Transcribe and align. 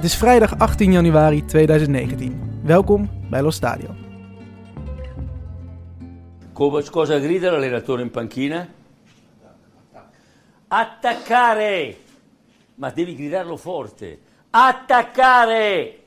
Het 0.00 0.08
is 0.08 0.16
vrijdag 0.16 0.58
18 0.58 0.92
januari 0.92 1.44
2019. 1.44 2.60
Welkom 2.62 3.10
bij 3.28 3.42
Lo 3.42 3.50
Stadio. 3.50 3.94
Cosa 6.90 7.18
grida 7.18 7.50
l'allenatore 7.50 8.02
in 8.02 8.10
panchina? 8.10 8.68
Attaccare! 10.68 11.96
Ma 12.74 12.90
devi 12.90 13.14
gridarlo 13.14 13.56
forte. 13.56 14.18
Attaccare! 14.50 15.98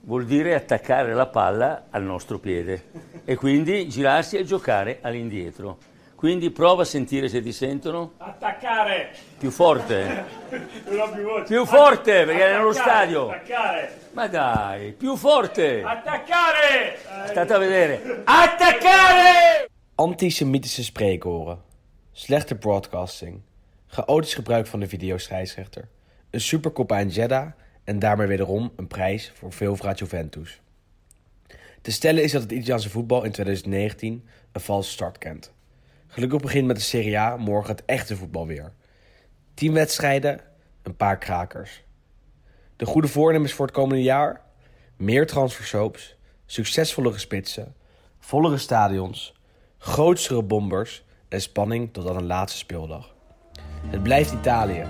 Vuol 0.00 0.24
dire 0.24 0.54
attaccare 0.54 1.14
la 1.14 1.26
palla 1.26 1.86
al 1.90 2.02
nostro 2.02 2.40
piede 2.40 2.90
e 3.24 3.36
quindi 3.36 3.88
girarsi 3.88 4.36
e 4.36 4.44
giocare 4.44 4.98
all'indietro. 5.00 5.78
Quindi 6.18 6.50
prova 6.50 6.82
a 6.82 6.84
sentire 6.84 7.28
se 7.28 7.40
ti 7.40 7.52
sentono. 7.52 8.14
Attaccare! 8.16 9.10
Più 9.38 9.52
forte. 9.52 10.24
Più 10.50 11.22
voce. 11.22 11.44
Più 11.46 11.64
forte 11.64 12.24
perché 12.24 12.44
è 12.44 12.56
nello 12.56 12.72
stadio. 12.72 13.30
Attaccare! 13.30 14.00
Ma 14.14 14.26
dai, 14.26 14.92
più 14.94 15.14
forte. 15.14 15.80
Attaccare! 15.80 16.98
State 17.28 17.52
a 17.52 17.58
vedere. 17.58 18.22
Attaccare! 18.24 19.68
Antisemitische 19.94 20.82
spreekhoren, 20.82 21.62
slechte 22.10 22.56
broadcasting, 22.56 23.40
chaotisch 23.86 24.34
gebruik 24.34 24.66
van 24.66 24.80
de 24.80 24.86
videoscheidsrechter, 24.86 25.88
een 26.30 26.40
supercoppa 26.40 26.98
in 26.98 27.08
Jeddah 27.08 27.52
en 27.84 27.98
daarmee 27.98 28.26
wederom 28.26 28.72
een 28.76 28.86
prijs 28.86 29.32
voor 29.34 29.52
veelvraat 29.52 29.98
Juventus. 29.98 30.60
Te 31.80 31.92
stellen 31.92 32.22
is 32.22 32.32
dat 32.32 32.42
het 32.42 32.52
Italiaanse 32.52 32.90
voetbal 32.90 33.24
in 33.24 33.30
2019 33.30 34.28
een 34.52 34.60
valse 34.60 34.90
start 34.90 35.18
kent. 35.18 35.56
Gelukkig 36.08 36.40
begint 36.40 36.66
met 36.66 36.76
de 36.76 36.82
Serie 36.82 37.18
A 37.18 37.36
morgen 37.36 37.70
het 37.70 37.84
echte 37.84 38.16
voetbal 38.16 38.46
weer. 38.46 38.72
Tien 39.54 39.72
wedstrijden, 39.72 40.40
een 40.82 40.96
paar 40.96 41.18
krakers. 41.18 41.82
De 42.76 42.86
goede 42.86 43.08
voornemens 43.08 43.52
voor 43.52 43.66
het 43.66 43.74
komende 43.74 44.02
jaar? 44.02 44.40
Meer 44.96 45.26
transfersoaps, 45.26 46.16
succesvollere 46.46 47.18
spitsen, 47.18 47.74
vollere 48.18 48.58
stadions, 48.58 49.34
grootste 49.78 50.42
bombers 50.42 51.04
en 51.28 51.40
spanning 51.40 51.92
tot 51.92 52.08
aan 52.08 52.16
een 52.16 52.26
laatste 52.26 52.58
speeldag. 52.58 53.14
Het 53.86 54.02
blijft 54.02 54.32
Italië, 54.32 54.84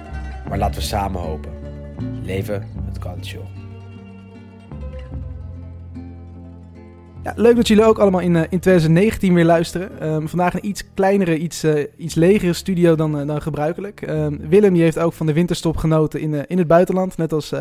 maar 0.48 0.58
laten 0.58 0.80
we 0.80 0.86
samen 0.86 1.20
hopen. 1.20 1.52
Leven 2.24 2.69
het 2.86 2.98
calcio. 2.98 3.67
Ja, 7.22 7.33
leuk 7.36 7.56
dat 7.56 7.69
jullie 7.69 7.84
ook 7.84 7.98
allemaal 7.98 8.20
in, 8.20 8.36
eh, 8.36 8.42
in 8.42 8.61
2019 8.61 9.34
weer 9.34 9.44
luisteren. 9.44 10.00
Ehm, 10.00 10.27
vandaag 10.27 10.55
een 10.55 10.66
iets 10.66 10.84
kleinere, 10.94 11.38
iets, 11.38 11.62
eh, 11.62 11.84
iets 11.97 12.14
legere 12.14 12.52
studio 12.52 12.94
dan, 12.94 13.20
eh, 13.20 13.27
dan 13.27 13.42
gebruikelijk. 13.42 14.02
Ehm, 14.02 14.36
Willem 14.48 14.72
die 14.72 14.83
heeft 14.83 14.98
ook 14.98 15.12
van 15.12 15.27
de 15.27 15.33
winterstop 15.33 15.77
genoten 15.77 16.20
in, 16.20 16.46
in 16.46 16.58
het 16.58 16.66
buitenland. 16.66 17.16
Net 17.16 17.33
als 17.33 17.52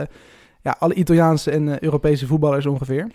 ja, 0.62 0.76
alle 0.80 0.94
Italiaanse 0.94 1.52
en 1.52 1.84
Europese 1.84 2.28
voetballers 2.28 2.66
ongeveer. 2.66 3.08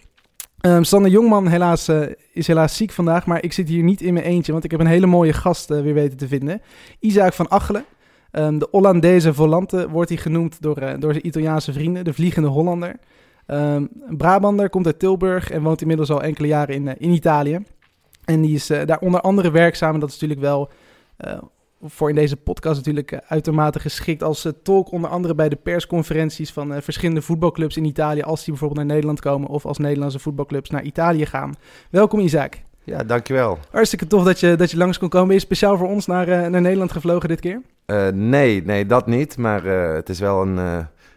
Ehm 0.60 0.82
Sander 0.82 1.10
Jongman 1.10 1.46
helaas, 1.46 1.90
is 2.32 2.46
helaas 2.46 2.76
ziek 2.76 2.90
vandaag, 2.90 3.26
maar 3.26 3.42
ik 3.42 3.52
zit 3.52 3.68
hier 3.68 3.82
niet 3.82 4.00
in 4.00 4.12
mijn 4.12 4.26
eentje, 4.26 4.52
want 4.52 4.64
ik 4.64 4.70
heb 4.70 4.80
een 4.80 4.86
hele 4.86 5.06
mooie 5.06 5.32
gast 5.32 5.68
weer 5.68 5.94
weten 5.94 6.16
te 6.16 6.28
vinden. 6.28 6.62
Isaac 7.00 7.32
van 7.32 7.50
Achelen. 7.50 7.84
De 8.30 8.68
Hollandese 8.70 9.34
volante 9.34 9.88
wordt 9.90 10.08
hij 10.08 10.18
genoemd 10.18 10.62
door, 10.62 10.74
door 10.98 11.12
zijn 11.12 11.26
Italiaanse 11.26 11.72
vrienden, 11.72 12.04
de 12.04 12.12
Vliegende 12.12 12.48
Hollander. 12.48 12.96
Een 13.52 14.16
Brabander, 14.16 14.70
komt 14.70 14.86
uit 14.86 14.98
Tilburg 14.98 15.50
en 15.50 15.62
woont 15.62 15.80
inmiddels 15.80 16.10
al 16.10 16.22
enkele 16.22 16.46
jaren 16.46 16.74
in, 16.74 16.88
eh, 16.88 16.94
in 16.98 17.10
Italië. 17.10 17.58
En 18.24 18.40
die 18.40 18.54
is 18.54 18.70
eh, 18.70 18.86
daar 18.86 18.98
onder 18.98 19.20
andere 19.20 19.50
werkzaam. 19.50 19.94
En 19.94 20.00
dat 20.00 20.08
is 20.08 20.14
natuurlijk 20.14 20.40
wel 20.40 20.70
eh, 21.16 21.38
voor 21.82 22.08
in 22.08 22.14
deze 22.14 22.36
podcast 22.36 22.76
natuurlijk 22.76 23.20
uitermate 23.26 23.80
geschikt 23.80 24.22
als 24.22 24.48
tolk. 24.62 24.90
Onder 24.90 25.10
andere 25.10 25.34
bij 25.34 25.48
de 25.48 25.56
persconferenties 25.56 26.52
van 26.52 26.82
verschillende 26.82 27.22
voetbalclubs 27.22 27.76
in 27.76 27.84
Italië. 27.84 28.22
Als 28.22 28.38
die 28.44 28.50
bijvoorbeeld 28.50 28.80
naar 28.80 28.94
Nederland 28.94 29.20
komen 29.20 29.48
of 29.48 29.66
als 29.66 29.78
Nederlandse 29.78 30.18
voetbalclubs 30.18 30.70
naar 30.70 30.82
Italië 30.82 31.26
gaan. 31.26 31.54
Welkom 31.90 32.20
Isaac. 32.20 32.62
Ja, 32.84 33.04
dankjewel. 33.04 33.58
Hartstikke 33.70 34.06
tof 34.06 34.24
dat 34.24 34.40
je, 34.40 34.56
dat 34.56 34.70
je 34.70 34.76
langs 34.76 34.98
kon 34.98 35.08
komen. 35.08 35.26
Ben 35.26 35.36
je 35.36 35.42
speciaal 35.42 35.76
voor 35.76 35.88
ons 35.88 36.06
naar, 36.06 36.26
naar 36.26 36.60
Nederland 36.60 36.92
gevlogen 36.92 37.28
dit 37.28 37.40
keer? 37.40 37.62
Nee, 38.12 38.64
nee, 38.64 38.86
dat 38.86 39.06
niet. 39.06 39.36
Maar 39.36 39.64
het 39.94 40.08
is 40.08 40.20
wel 40.20 40.42
een, 40.42 40.56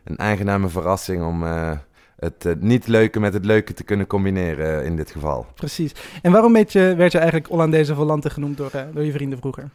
een 0.04 0.20
aangename 0.20 0.68
verrassing 0.68 1.24
om 1.24 1.44
het 2.16 2.46
eh, 2.46 2.54
niet 2.60 2.88
leuke 2.88 3.20
met 3.20 3.34
het 3.34 3.46
leuke 3.46 3.74
te 3.74 3.84
kunnen 3.84 4.08
combineren 4.08 4.80
eh, 4.80 4.86
in 4.86 4.96
dit 4.96 5.12
geval. 5.12 5.46
Precies. 5.56 5.92
En 6.22 6.32
waarom 6.32 6.54
werd 6.54 6.72
je, 6.72 6.94
werd 6.98 7.12
je 7.12 7.18
eigenlijk 7.18 7.48
Hollandese 7.48 7.96
volante 7.96 8.30
genoemd 8.30 8.58
door, 8.58 8.70
eh, 8.72 8.82
door 8.94 9.04
je 9.04 9.12
vrienden 9.12 9.40
vroeger? 9.40 9.70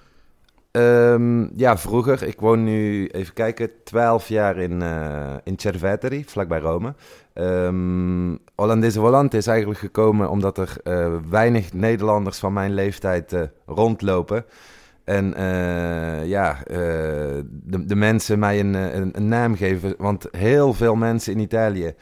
Ehm, 0.70 1.58
ja, 1.58 1.78
vroeger, 1.78 2.22
ik 2.22 2.40
woon 2.40 2.64
nu, 2.64 3.06
even 3.06 3.34
kijken, 3.34 3.70
12 3.84 4.28
jaar 4.28 4.58
in, 4.58 4.82
eh 4.82 5.34
in 5.44 5.58
Cerveteri, 5.58 6.24
vlakbij 6.26 6.58
Rome. 6.58 6.94
Ehm 7.32 8.36
Hollandese 8.54 9.00
Volante 9.00 9.36
is 9.36 9.46
eigenlijk 9.46 9.80
gekomen 9.80 10.30
omdat 10.30 10.58
er 10.58 10.76
weinig 11.30 11.72
Nederlanders 11.72 12.38
van 12.38 12.52
mijn 12.52 12.74
leeftijd 12.74 13.34
rondlopen. 13.66 14.44
En 15.04 15.34
ja, 16.26 16.58
de, 16.66 17.84
de 17.86 17.94
mensen 17.94 18.38
mij 18.38 18.60
een, 18.60 18.74
een, 18.74 19.10
een 19.12 19.28
naam 19.28 19.56
geven. 19.56 19.94
Want 19.98 20.28
heel 20.30 20.74
veel 20.74 20.94
mensen 20.94 21.32
in 21.32 21.38
Italië, 21.38 21.94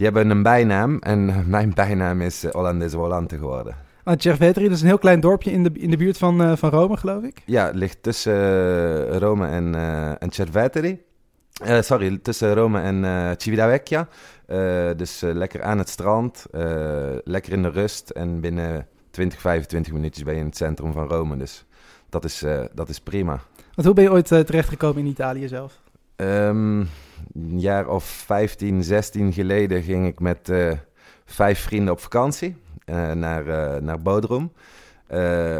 die 0.00 0.08
hebben 0.08 0.30
een 0.30 0.42
bijnaam. 0.42 0.98
En 0.98 1.34
mijn 1.56 1.74
bijnaam 1.74 2.20
is 2.20 2.44
eh, 2.44 2.50
Hollandese 2.50 2.96
Volante 2.96 3.38
geworden. 3.38 3.76
Want 4.04 4.22
Cerveteri, 4.22 4.64
dat 4.64 4.74
is 4.74 4.80
een 4.80 4.86
heel 4.86 4.98
klein 4.98 5.20
dorpje 5.20 5.50
in 5.50 5.62
de, 5.62 5.70
in 5.74 5.90
de 5.90 5.96
buurt 5.96 6.18
van, 6.18 6.42
eh, 6.42 6.56
van 6.56 6.70
Rome, 6.70 6.96
geloof 6.96 7.22
ik. 7.22 7.42
Ja, 7.44 7.66
het 7.66 7.74
ligt 7.74 8.02
tussen 8.02 8.32
eh, 8.32 9.16
Rome 9.16 9.46
en, 9.46 9.74
eh 9.74 10.22
en 10.22 10.30
Cerveteri. 10.30 11.02
Sorry, 11.80 12.18
tussen 12.22 12.54
Rome 12.54 12.80
en 12.80 13.04
eh 13.04 13.30
Civitavecchia. 13.36 14.08
Dus 14.96 15.20
lekker 15.20 15.62
aan 15.62 15.78
het 15.78 15.88
strand, 15.88 16.46
lekker 17.24 17.52
in 17.52 17.62
de 17.62 17.70
rust. 17.70 18.10
En 18.10 18.40
binnen 18.40 18.86
20, 19.10 19.40
25 19.40 19.92
minuutjes 19.92 20.24
ben 20.24 20.34
je 20.34 20.40
in 20.40 20.46
het 20.46 20.56
centrum 20.56 20.92
van 20.92 21.08
Rome. 21.08 21.36
Dus 21.36 21.64
dat 22.08 22.24
is, 22.24 22.44
dat 22.74 22.88
is 22.88 23.00
prima. 23.00 23.40
Want 23.74 23.86
hoe 23.86 23.94
ben 23.94 24.04
je 24.04 24.10
ooit 24.10 24.26
terechtgekomen 24.26 24.98
in 24.98 25.06
Italië 25.06 25.48
zelf? 25.48 25.80
Ehm, 26.16 26.84
een 27.34 27.60
jaar 27.60 27.88
of 27.88 28.04
15, 28.04 28.82
16 28.82 29.32
geleden 29.32 29.82
ging 29.82 30.06
ik 30.06 30.20
met 30.20 30.48
eh, 30.48 30.72
vijf 31.24 31.60
vrienden 31.60 31.92
op 31.92 32.00
vakantie 32.00 32.56
eh, 32.84 33.12
naar, 33.12 33.48
eh, 33.48 33.80
naar 33.80 34.02
Bodrum. 34.02 34.52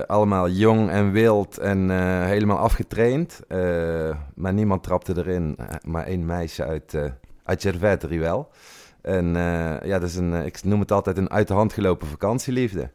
Allemaal 0.06 0.48
jong 0.48 0.90
en 0.90 1.12
wild 1.12 1.58
en 1.58 1.90
helemaal 2.26 2.58
afgetraind. 2.58 3.40
Maar 4.34 4.52
niemand 4.52 4.82
trapte 4.82 5.12
erin. 5.16 5.56
Maar 5.84 6.06
één 6.06 6.26
meisje 6.26 6.64
uit, 6.64 6.94
eh 6.94 7.04
uit 7.44 7.60
Cerveteri 7.60 8.18
wel. 8.18 8.48
En 9.02 9.34
ja, 9.84 9.98
dat 9.98 10.02
is 10.02 10.16
een, 10.16 10.32
ik 10.32 10.64
noem 10.64 10.80
het 10.80 10.92
altijd 10.92 11.16
een 11.16 11.30
uit 11.30 11.48
de 11.48 11.54
hand 11.54 11.72
gelopen 11.72 12.08
vakantieliefde. 12.08 12.90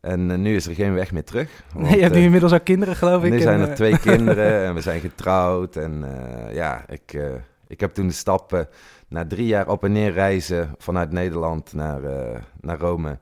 En 0.00 0.42
nu 0.42 0.54
is 0.54 0.66
er 0.66 0.74
geen 0.74 0.94
weg 0.94 1.12
meer 1.12 1.24
terug. 1.24 1.64
Nee, 1.74 1.96
je 1.96 2.02
hebt 2.02 2.14
nu 2.14 2.22
inmiddels 2.22 2.52
ook 2.52 2.64
kinderen, 2.64 2.96
geloof 2.96 3.24
ik. 3.24 3.30
nu 3.30 3.36
en, 3.36 3.42
zijn 3.42 3.60
er 3.60 3.74
twee 3.74 3.98
kinderen 4.08 4.64
en 4.64 4.74
we 4.74 4.80
zijn 4.80 5.00
getrouwd. 5.00 5.76
En 5.76 6.04
ja, 6.52 6.84
ik, 6.88 7.20
ik 7.68 7.80
heb 7.80 7.94
toen 7.94 8.06
de 8.06 8.12
stap 8.12 8.52
eh, 8.52 8.60
na 9.08 9.26
drie 9.26 9.46
jaar 9.46 9.68
op 9.68 9.84
en 9.84 9.92
neer 9.92 10.12
reizen 10.12 10.74
vanuit 10.78 11.12
Nederland 11.12 11.72
naar, 11.72 12.04
eh, 12.04 12.40
naar 12.60 12.78
Rome. 12.78 13.18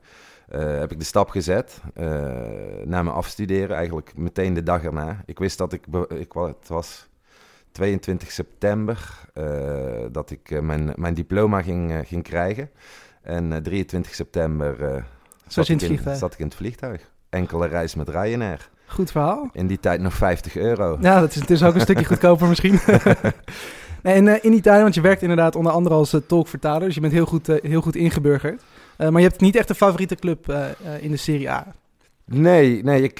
eh, 0.47 0.79
heb 0.79 0.91
ik 0.91 0.99
de 0.99 1.05
stap 1.05 1.29
gezet 1.29 1.81
na 2.85 3.03
mijn 3.03 3.15
afstuderen, 3.15 3.75
eigenlijk 3.75 4.15
meteen 4.15 4.53
de 4.53 4.63
dag 4.63 4.83
erna. 4.83 5.21
Ik 5.25 5.39
wist 5.39 5.57
dat 5.57 5.73
ik, 5.73 5.85
ik 6.07 6.33
het 6.33 6.67
was 6.67 7.07
22 7.71 8.31
september, 8.31 9.27
dat 10.11 10.31
ik 10.31 10.61
mijn, 10.61 10.93
mijn 10.95 11.13
diploma 11.13 11.61
ging, 11.61 12.07
ging 12.07 12.23
krijgen. 12.23 12.69
En 13.27 13.53
eh, 13.53 13.59
23 13.59 14.15
september 14.15 15.05
zat, 15.47 15.69
in 15.69 15.79
ik 15.79 15.85
vliegtuig? 15.85 16.17
zat 16.17 16.33
ik 16.33 16.39
in 16.39 16.45
het 16.45 16.55
vliegtuig. 16.55 17.11
Enkele 17.29 17.67
reis 17.67 17.95
met 17.95 18.09
Ryanair. 18.09 18.69
Goed 18.85 19.11
verhaal. 19.11 19.49
In 19.51 19.67
die 19.67 19.79
tijd 19.79 20.01
nog 20.01 20.13
50 20.13 20.55
euro. 20.55 20.97
Ja, 21.01 21.19
dat 21.19 21.29
is, 21.29 21.35
het 21.35 21.49
is 21.49 21.63
ook 21.63 21.75
een 21.75 21.81
stukje 21.81 22.05
goedkoper 22.13 22.47
misschien. 22.47 22.79
en 24.07 24.27
eh, 24.27 24.43
in 24.43 24.53
Italië, 24.53 24.81
want 24.81 24.95
je 24.95 25.01
werkt 25.01 25.21
inderdaad 25.21 25.55
onder 25.55 25.71
andere 25.71 25.95
als 25.95 26.13
eh, 26.13 26.21
tolkvertaler. 26.27 26.85
Dus 26.85 26.95
je 26.95 27.01
bent 27.01 27.13
heel 27.13 27.25
goed, 27.25 27.49
eh, 27.49 27.69
heel 27.69 27.81
goed 27.81 27.95
ingeburgerd. 27.95 28.63
Maar 28.97 29.21
je 29.21 29.27
hebt 29.27 29.41
niet 29.41 29.55
echt 29.55 29.69
een 29.69 29.75
favoriete 29.75 30.15
club 30.15 30.53
in 31.01 31.11
de 31.11 31.17
Serie 31.17 31.49
A. 31.49 31.75
Nee, 32.25 32.83
nee 32.83 33.03
ik, 33.03 33.17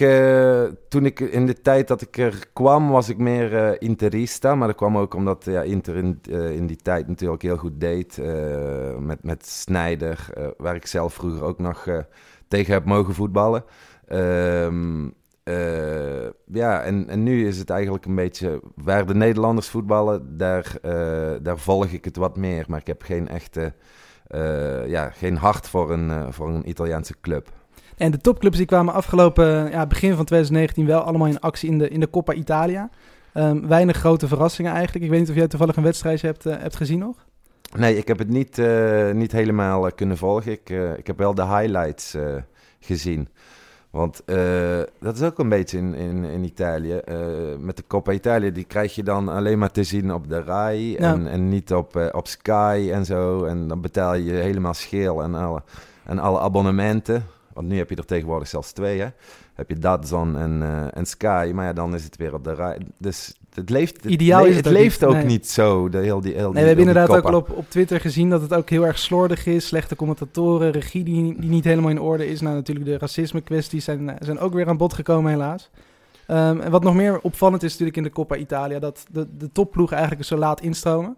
toen 0.90 1.06
ik 1.06 1.20
in 1.20 1.46
de 1.46 1.62
tijd 1.62 1.88
dat 1.88 2.02
ik 2.02 2.18
er 2.18 2.48
kwam, 2.54 2.90
was 2.90 3.10
ik 3.10 3.18
meer 3.18 3.82
interista. 3.82 4.56
Maar 4.56 4.68
dat 4.68 4.76
kwam 4.76 4.98
ook 4.98 5.14
omdat 5.14 5.46
ja, 5.46 5.62
Inter 5.62 5.96
in, 5.96 6.20
in 6.30 6.68
die 6.68 6.76
tijd 6.76 7.08
natuurlijk 7.08 7.42
heel 7.42 7.58
goed 7.58 7.80
deed. 7.80 8.20
met, 9.00 9.24
met 9.24 9.48
Snijder, 9.48 10.30
waar 10.58 10.76
ik 10.76 10.86
zelf 10.86 11.14
vroeger 11.14 11.44
ook 11.44 11.60
nog 11.60 11.88
tegen 12.48 12.74
heb 12.74 12.86
mogen 12.86 13.14
voetballen. 13.14 13.64
Ehm, 14.08 15.06
eh, 15.48 16.30
ja, 16.46 16.82
en, 16.82 17.10
en 17.10 17.24
nu 17.24 17.48
is 17.48 17.58
het 17.58 17.70
eigenlijk 17.70 18.06
een 18.06 18.16
beetje 18.16 18.62
waar 18.76 19.06
de 19.06 19.16
Nederlanders 19.16 19.68
voetballen, 19.68 20.38
daar, 20.38 20.78
eh, 20.82 21.32
daar 21.42 21.58
volg 21.58 21.86
ik 21.86 22.06
het 22.06 22.16
wat 22.16 22.38
meer. 22.38 22.66
Maar 22.68 22.80
ik 22.80 22.88
heb 22.88 23.02
geen 23.02 23.28
echte, 23.28 23.74
eh, 24.28 24.88
ja, 24.88 25.10
geen 25.10 25.36
hart 25.36 25.68
voor 25.68 25.92
een, 25.92 26.34
voor 26.34 26.50
een 26.50 26.70
Italiaanse 26.70 27.14
club. 27.22 27.50
En 27.98 28.12
de 28.12 28.18
topclubs 28.18 28.58
die 28.58 28.66
kwamen 28.66 28.94
afgelopen 28.94 29.72
ja, 29.72 29.88
begin 29.88 30.16
van 30.16 30.26
2019 30.26 30.86
wel 30.86 31.02
allemaal 31.02 31.28
in 31.28 31.40
actie 31.40 31.70
in 31.70 31.78
de, 31.78 31.90
in 31.90 32.00
de 32.00 32.10
Coppa 32.10 32.34
Italia. 32.34 32.90
Ehm, 33.34 33.68
weinig 33.68 33.98
grote 33.98 34.28
verrassingen 34.28 34.72
eigenlijk. 34.72 35.04
Ik 35.04 35.12
weet 35.12 35.20
niet 35.20 35.30
of 35.30 35.36
jij 35.36 35.48
toevallig 35.48 35.76
een 35.76 35.84
wedstrijdje 35.84 36.28
hebt, 36.28 36.44
hebt 36.44 36.76
gezien 36.76 37.00
nog. 37.00 37.26
Nee, 37.78 37.98
ik 37.98 38.08
heb 38.08 38.18
het 38.18 38.30
niet, 38.30 38.62
niet 39.14 39.32
helemaal 39.32 39.92
kunnen 39.92 40.18
volgen. 40.18 40.52
Ik, 40.52 40.70
ik 40.98 41.08
heb 41.08 41.18
wel 41.18 41.34
de 41.34 41.46
highlights 41.46 42.16
gezien. 42.80 43.30
Want 43.90 44.22
eh, 44.26 44.80
dat 45.00 45.16
is 45.16 45.22
ook 45.22 45.40
een 45.40 45.50
beetje 45.50 45.78
in, 45.78 45.94
in, 45.96 46.24
in 46.24 46.44
Italië. 46.44 46.94
Eh, 46.94 47.18
met 47.60 47.78
de 47.78 47.84
Coppa 47.88 48.12
Italia, 48.12 48.50
die 48.50 48.64
krijg 48.64 48.96
je 48.96 49.04
dan 49.04 49.30
alleen 49.30 49.60
maar 49.60 49.72
te 49.72 49.84
zien 49.84 50.14
op 50.14 50.30
de 50.30 50.42
RAI 50.42 50.92
Ja. 50.92 51.14
en, 51.14 51.28
en 51.28 51.50
niet 51.50 51.74
op, 51.74 51.96
eh, 51.96 52.08
op 52.12 52.28
Sky 52.28 52.90
en 52.94 53.06
zo. 53.06 53.44
En 53.46 53.68
dan 53.68 53.82
betaal 53.82 54.14
je 54.16 54.32
helemaal 54.34 54.74
scheel 54.74 55.24
en 55.24 55.36
alle, 55.36 55.62
en 56.04 56.20
alle 56.20 56.40
abonnementen. 56.40 57.26
Want 57.54 57.68
nu 57.68 57.78
heb 57.78 57.90
je 57.90 57.96
er 57.96 58.06
tegenwoordig 58.06 58.48
zelfs 58.48 58.72
twee, 58.72 59.00
hè. 59.00 59.08
Heb 59.58 59.70
je 59.70 59.80
Dazon 59.80 60.38
en, 60.38 60.60
eh, 60.62 60.98
en 60.98 61.06
Sky, 61.06 61.52
maar 61.54 61.66
ja, 61.66 61.74
dan 61.74 61.94
is 61.96 62.04
het 62.04 62.18
weer 62.18 62.34
op 62.34 62.44
de 62.44 62.54
RAI. 62.54 62.78
Dus 62.98 63.34
het 63.54 63.70
leeft, 63.70 63.96
het 64.04 64.12
Ideaal 64.12 64.44
le- 64.44 64.50
is 64.50 64.56
het 64.56 64.66
het 64.66 64.74
ook 64.74 64.80
leeft 64.80 65.00
niet, 65.00 65.10
ook 65.10 65.16
nee. 65.16 65.26
niet 65.26 65.48
zo, 65.48 65.90
de, 65.90 65.98
heel 65.98 66.22
die, 66.22 66.34
heel 66.34 66.46
die, 66.46 66.54
Nee, 66.54 66.62
we 66.62 66.68
hebben 66.68 66.88
inderdaad 66.88 67.18
ook 67.18 67.24
al 67.24 67.36
op, 67.36 67.50
op 67.50 67.70
Twitter 67.70 68.00
gezien 68.00 68.30
dat 68.30 68.42
het 68.42 68.54
ook 68.54 68.70
heel 68.70 68.86
erg 68.86 69.00
slordig 69.00 69.46
is. 69.46 69.68
Slechte 69.68 69.96
commentatoren, 69.96 70.72
regie 70.72 71.04
die, 71.04 71.40
die 71.40 71.50
niet 71.50 71.64
helemaal 71.64 71.90
in 71.90 72.02
orde 72.02 72.28
is. 72.28 72.42
Nou, 72.42 72.56
natuurlijk 72.56 72.86
de 72.86 72.98
racisme 72.98 73.42
kwesties 73.42 73.84
zijn, 73.84 74.10
eh, 74.10 74.16
zijn 74.20 74.40
ook 74.40 74.54
weer 74.54 74.68
aan 74.68 74.78
bod 74.78 74.94
gekomen 74.94 75.32
helaas. 75.32 75.70
Ehm, 76.28 76.60
en 76.60 76.72
wat 76.72 76.84
nog 76.84 76.96
meer 76.96 77.20
opvallend 77.20 77.64
is 77.64 77.72
natuurlijk 77.72 77.98
in 77.98 78.04
de 78.04 78.10
Coppa 78.10 78.36
Italia, 78.36 78.80
dat 78.80 79.06
de, 79.12 79.28
de 79.38 79.52
topploegen 79.52 79.98
eigenlijk 79.98 80.28
zo 80.28 80.38
laat 80.38 80.62
instromen. 80.62 81.16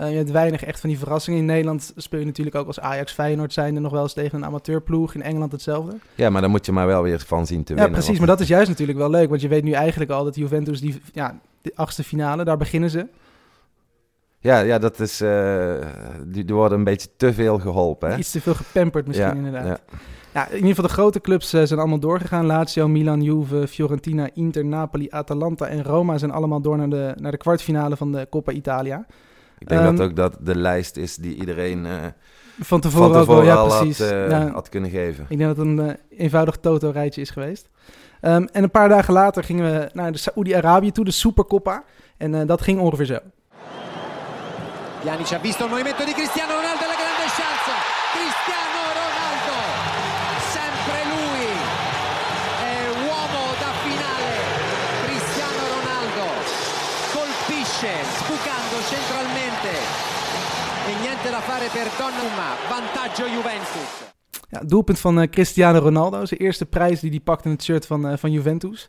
Eh, 0.00 0.10
je 0.10 0.16
hebt 0.16 0.30
weinig 0.30 0.64
echt 0.64 0.80
van 0.80 0.88
die 0.88 0.98
verrassingen. 0.98 1.38
In 1.38 1.44
Nederland 1.44 1.92
speel 1.96 2.20
je 2.20 2.26
natuurlijk 2.26 2.56
ook 2.56 2.66
als 2.66 2.80
Ajax 2.80 3.12
Feyenoord 3.12 3.52
zijnde 3.52 3.80
nog 3.80 3.92
wel 3.92 4.02
eens 4.02 4.12
tegen 4.12 4.38
een 4.38 4.44
amateurploeg. 4.44 5.14
In 5.14 5.22
Engeland 5.22 5.52
hetzelfde. 5.52 5.96
Ja, 6.14 6.30
maar 6.30 6.40
dan 6.40 6.50
moet 6.50 6.66
je 6.66 6.72
maar 6.72 6.86
wel 6.86 7.02
weer 7.02 7.20
van 7.26 7.46
zien 7.46 7.64
te 7.64 7.72
Ja, 7.74 7.78
winnen. 7.80 7.98
precies. 7.98 8.18
Maar 8.18 8.26
dat 8.26 8.40
is 8.40 8.48
juist 8.48 8.68
natuurlijk 8.68 8.98
wel 8.98 9.10
leuk. 9.10 9.28
Want 9.28 9.40
je 9.40 9.48
weet 9.48 9.62
nu 9.64 9.72
eigenlijk 9.72 10.10
al 10.10 10.24
dat 10.24 10.34
Juventus, 10.34 10.80
die, 10.80 11.00
ja, 11.12 11.38
de 11.62 11.72
achtste 11.74 12.04
finale, 12.04 12.44
daar 12.44 12.56
beginnen 12.56 12.90
ze. 12.90 13.06
Ja, 14.38 14.58
ja, 14.60 14.78
dat 14.78 15.00
is... 15.00 15.20
eh, 15.20 15.72
die, 16.26 16.44
die 16.44 16.54
worden 16.54 16.78
een 16.78 16.84
beetje 16.84 17.08
te 17.16 17.32
veel 17.32 17.58
geholpen, 17.58 18.10
hè? 18.10 18.16
Iets 18.16 18.30
te 18.30 18.40
veel 18.40 18.54
gepamperd 18.54 19.06
misschien 19.06 19.28
ja, 19.28 19.34
inderdaad. 19.34 19.66
ja. 19.66 19.78
Ja, 20.34 20.46
in 20.48 20.54
ieder 20.54 20.68
geval 20.68 20.84
de 20.84 20.90
grote 20.92 21.20
clubs 21.20 21.52
eh, 21.52 21.62
zijn 21.64 21.78
allemaal 21.80 21.98
doorgegaan. 21.98 22.46
Lazio, 22.46 22.88
Milan, 22.88 23.22
Juve, 23.22 23.68
Fiorentina, 23.68 24.28
Inter, 24.34 24.64
Napoli, 24.64 25.06
Atalanta 25.10 25.66
en 25.66 25.82
Roma 25.84 26.18
zijn 26.18 26.30
allemaal 26.30 26.60
door 26.60 26.76
naar 26.76 26.88
de, 26.90 27.14
naar 27.16 27.30
de 27.30 27.36
kwartfinale 27.36 27.96
van 27.96 28.12
de 28.12 28.26
Coppa 28.30 28.52
Italia. 28.52 29.06
Ik 29.60 29.68
denk 29.68 29.80
Ehm, 29.80 29.96
dat 29.96 30.06
ook 30.08 30.16
dat 30.16 30.36
de 30.40 30.56
lijst 30.56 30.96
is 30.96 31.16
die 31.16 31.34
iedereen 31.36 31.86
eh, 31.86 31.92
Van 32.60 32.80
tevoren, 32.80 33.12
van 33.12 33.20
tevoren 33.20 33.40
ook 33.40 33.44
wel, 33.46 33.54
ja 33.54 33.60
al 33.60 33.78
precies. 33.78 33.98
had, 33.98 34.10
eh, 34.10 34.30
Ja, 34.30 34.50
had 34.52 34.68
kunnen 34.68 34.90
geven. 34.90 35.26
ik 35.28 35.38
denk 35.38 35.56
dat 35.56 35.66
het 35.66 35.66
een 35.66 35.80
eh, 35.88 36.18
eenvoudig 36.18 36.56
toto-rijtje 36.56 37.20
is 37.20 37.30
geweest. 37.30 37.68
Ehm, 38.20 38.46
en 38.52 38.62
een 38.62 38.70
paar 38.70 38.88
dagen 38.88 39.12
later 39.14 39.44
gingen 39.44 39.72
we 39.72 39.90
naar 39.92 40.12
de 40.12 40.18
Saoedi-Arabië 40.18 40.92
toe, 40.92 41.04
de 41.04 41.10
Supercoppa. 41.10 41.84
En 42.16 42.34
eh, 42.34 42.46
dat 42.46 42.60
ging 42.62 42.80
ongeveer 42.80 43.06
zo. 43.06 43.18
Pjanic 45.00 45.26
ha 45.28 45.38
visto 45.40 45.64
il 45.64 45.70
movimento 45.70 46.04
di 46.04 46.12
Cristiano 46.12 46.52
Ronaldo 46.54 46.84
fare 61.60 61.84
per 61.84 61.98
Donnarumma, 61.98 62.54
vantaggio 62.68 63.26
Juventus. 63.26 64.12
Ja, 64.48 64.60
doelpunt 64.66 64.98
van 64.98 65.20
eh, 65.20 65.30
Cristiano 65.30 65.78
Ronaldo. 65.78 66.24
Zijn 66.24 66.40
eerste 66.40 66.66
prijs 66.66 67.00
die 67.00 67.10
hij 67.10 67.20
pakte 67.20 67.48
in 67.48 67.54
het 67.54 67.62
shirt 67.62 67.86
van, 67.86 68.08
eh, 68.08 68.16
van 68.16 68.32
Juventus. 68.32 68.88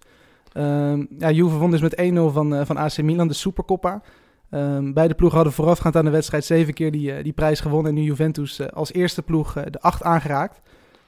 Ehm 0.54 1.06
ja, 1.18 1.32
Juve 1.32 1.56
won 1.56 1.72
dus 1.72 1.82
met 1.82 1.96
1-0 1.96 2.32
van, 2.32 2.56
eh, 2.56 2.66
van 2.66 2.78
AC 2.78 3.02
Milan, 3.02 3.28
de 3.28 3.34
Supercoppa. 3.34 4.02
Ehm 4.50 4.94
beide 4.94 5.14
ploegen 5.14 5.38
hadden 5.38 5.56
voorafgaand 5.56 5.96
aan 5.96 6.06
de 6.06 6.12
wedstrijd 6.12 6.46
zeven 6.46 6.74
keer 6.74 6.92
die, 6.92 7.24
die 7.24 7.34
prijs 7.34 7.60
gewonnen. 7.60 7.92
En 7.92 7.98
nu 7.98 8.04
Juventus 8.04 8.72
als 8.74 8.94
eerste 8.94 9.22
ploeg 9.22 9.54
de 9.54 9.82
acht 9.82 10.04
aangeraakt. 10.04 10.62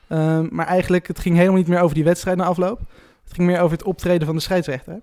Ehm, 0.07 0.47
maar 0.51 0.67
eigenlijk, 0.67 1.07
het 1.07 1.19
ging 1.19 1.35
helemaal 1.35 1.57
niet 1.57 1.67
meer 1.67 1.81
over 1.81 1.95
die 1.95 2.03
wedstrijd 2.03 2.37
na 2.37 2.45
afloop. 2.45 2.79
Het 3.23 3.33
ging 3.33 3.47
meer 3.47 3.59
over 3.59 3.77
het 3.77 3.85
optreden 3.85 4.25
van 4.25 4.35
de 4.35 4.41
scheidsrechter. 4.41 4.99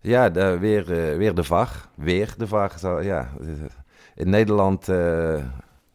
Ja, 0.00 0.28
de, 0.28 0.58
weer, 0.58 1.10
eh, 1.10 1.16
weer 1.16 1.34
de 1.34 1.44
VAR. 1.44 1.88
Weer 1.94 2.34
de 2.36 2.46
VAR. 2.46 2.72
Zo, 2.78 3.00
ja. 3.00 3.28
In 4.14 4.30
Nederland 4.30 4.88
eh, 4.88 5.34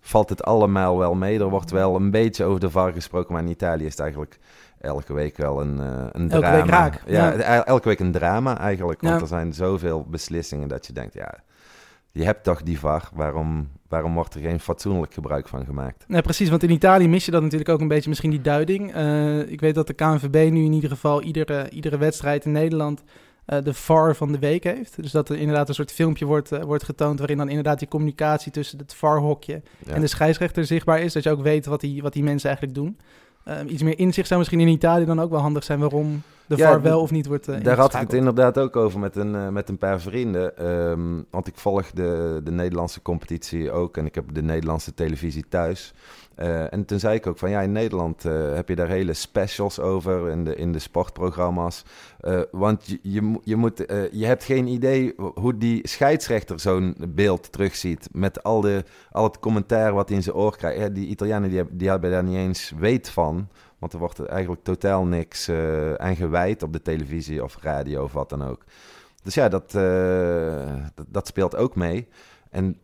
valt 0.08 0.30
het 0.30 0.44
allemaal 0.44 0.98
wel 0.98 1.14
mee. 1.16 1.40
Er 1.40 1.50
wordt 1.50 1.72
wel 1.72 1.96
een 1.96 2.12
beetje 2.12 2.44
over 2.44 2.60
de 2.60 2.70
VAR 2.70 2.94
gesproken, 2.94 3.34
maar 3.34 3.42
in 3.44 3.50
Italië 3.50 3.86
is 3.86 3.92
het 3.92 4.00
eigenlijk 4.00 4.40
elke 4.80 5.14
week 5.14 5.38
wel 5.38 5.62
een, 5.62 5.80
eh, 5.80 5.86
een 6.12 6.32
Elke 6.32 6.46
drama. 6.46 6.56
week 6.62 6.66
raak, 6.70 7.02
Ja, 7.06 7.32
ja. 7.34 7.38
el- 7.42 7.64
elke 7.64 7.88
week 7.88 8.00
een 8.00 8.12
drama 8.12 8.58
eigenlijk. 8.60 9.02
Want 9.02 9.14
Ja. 9.16 9.22
er 9.22 9.28
zijn 9.28 9.54
zoveel 9.54 10.06
beslissingen 10.10 10.68
dat 10.68 10.86
je 10.88 10.94
denkt, 10.94 11.14
ja, 11.14 11.34
je 12.12 12.24
hebt 12.24 12.44
toch 12.44 12.62
die 12.64 12.80
VAR. 12.80 13.10
Waarom, 13.14 13.70
waarom 13.90 14.14
wordt 14.14 14.34
er 14.34 14.42
geen 14.42 14.60
fatsoenlijk 14.60 15.14
gebruik 15.14 15.48
van 15.48 15.66
gemaakt? 15.66 16.06
Nee, 16.08 16.22
precies, 16.22 16.50
want 16.50 16.64
in 16.64 16.70
Italië 16.70 17.08
mis 17.08 17.26
je 17.26 17.32
dat 17.32 17.42
natuurlijk 17.42 17.70
ook 17.70 17.80
een 17.80 17.88
beetje, 17.88 18.10
misschien 18.10 18.30
die 18.30 18.42
duiding. 18.42 18.94
Eh, 18.94 19.40
ik 19.52 19.60
weet 19.60 19.76
dat 19.76 19.88
de 19.88 19.94
KNVB 19.94 20.52
nu 20.52 20.64
in 20.64 20.74
ieder 20.74 20.90
geval 20.90 21.22
iedere, 21.22 21.70
iedere 21.70 21.98
wedstrijd 21.98 22.46
in 22.46 22.52
Nederland 22.52 23.04
eh, 23.46 23.64
de 23.64 23.74
VAR 23.74 24.16
van 24.16 24.32
de 24.32 24.40
week 24.40 24.64
heeft. 24.64 25.02
Dus 25.02 25.12
dat 25.12 25.30
er 25.30 25.38
inderdaad 25.38 25.68
een 25.70 25.76
soort 25.76 25.92
filmpje 25.92 26.26
wordt, 26.26 26.52
eh, 26.52 26.64
wordt 26.64 26.84
getoond 26.84 27.20
waarin 27.20 27.38
dan 27.38 27.50
inderdaad 27.50 27.80
die 27.80 27.88
communicatie 27.88 28.52
tussen 28.52 28.78
het 28.78 28.94
VAR-hokje 28.94 29.62
Ja. 29.86 29.94
en 29.94 30.02
de 30.02 30.08
scheidsrechter 30.08 30.66
zichtbaar 30.66 31.02
is. 31.02 31.14
Dat 31.14 31.24
je 31.24 31.32
ook 31.32 31.42
weet 31.42 31.66
wat 31.66 31.82
die, 31.82 32.02
wat 32.02 32.14
die 32.14 32.24
mensen 32.24 32.50
eigenlijk 32.50 32.78
doen. 32.78 32.98
Eh, 33.44 33.58
iets 33.68 33.84
meer 33.84 34.00
inzicht 34.00 34.28
zou 34.28 34.40
misschien 34.40 34.60
in 34.60 34.68
Italië 34.68 35.06
dan 35.06 35.22
ook 35.22 35.30
wel 35.30 35.40
handig 35.40 35.64
zijn 35.64 35.80
waarom 35.80 36.22
de 36.46 36.58
Ja, 36.58 36.72
VAR 36.72 36.82
wel 36.82 37.02
of 37.02 37.12
niet 37.12 37.26
wordt 37.26 37.48
eh 37.48 37.64
Daar 37.64 37.78
had 37.78 37.94
ik 37.94 38.00
het 38.00 38.14
inderdaad 38.14 38.58
ook 38.58 38.76
over 38.76 39.00
met 39.00 39.16
een, 39.16 39.54
met 39.54 39.70
een 39.70 39.78
paar 39.78 40.00
vrienden. 40.00 40.58
Ehm, 40.58 41.22
want 41.30 41.48
ik 41.48 41.58
volg 41.58 41.92
de, 41.92 42.42
de 42.44 42.52
Nederlandse 42.52 43.02
competitie 43.02 43.72
ook 43.72 43.98
en 43.98 44.06
ik 44.06 44.16
heb 44.16 44.34
de 44.34 44.42
Nederlandse 44.42 44.94
televisie 44.94 45.46
thuis. 45.50 45.94
Eh, 46.36 46.74
en 46.74 46.86
toen 46.86 47.00
zei 47.00 47.16
ik 47.16 47.28
ook 47.28 47.38
van 47.38 47.50
ja, 47.50 47.62
in 47.62 47.72
Nederland 47.72 48.26
eh, 48.26 48.54
heb 48.54 48.70
je 48.70 48.76
daar 48.76 48.88
hele 48.88 49.14
specials 49.14 49.80
over 49.80 50.30
in 50.30 50.44
de, 50.44 50.56
in 50.56 50.72
de 50.72 50.80
sportprogramma's. 50.80 51.84
Eh, 52.20 52.42
want 52.52 52.86
je, 52.86 53.00
je, 53.02 53.40
je, 53.44 53.56
moet, 53.56 53.78
je 54.12 54.26
hebt 54.26 54.44
geen 54.44 54.68
idee 54.68 55.14
hoe 55.18 55.58
die 55.58 55.88
scheidsrechter 55.88 56.60
zo'n 56.60 56.96
beeld 57.08 57.52
terugziet. 57.52 58.08
Met 58.12 58.44
al, 58.44 58.62
de, 58.62 58.84
al 59.12 59.24
het 59.24 59.40
commentaar 59.40 59.94
wat 59.94 60.08
hij 60.08 60.18
in 60.18 60.24
zijn 60.24 60.36
oor 60.36 60.58
krijgt. 60.58 60.96
Die 60.96 61.08
Italianen 61.08 61.50
die, 61.50 61.64
die 61.72 61.90
hebben 61.90 62.12
daar 62.12 62.24
niet 62.24 62.38
eens 62.38 62.74
weet 62.78 63.10
van. 63.10 63.48
Want 63.80 63.94
er 63.94 64.00
wordt 64.00 64.26
eigenlijk 64.26 64.64
totaal 64.64 65.06
niks 65.06 65.50
aan 65.98 66.16
gewijd 66.16 66.64
op 66.64 66.74
de 66.74 66.82
televisie 66.82 67.44
of 67.44 67.58
radio 67.62 68.04
of 68.04 68.14
wat 68.14 68.30
dan 68.30 68.44
ook. 68.44 68.64
Dus 69.24 69.34
ja, 69.34 69.50
dat, 69.50 69.72
dat, 70.96 71.06
dat 71.08 71.28
speelt 71.28 71.56
ook 71.56 71.76
mee. 71.76 72.08
En 72.50 72.78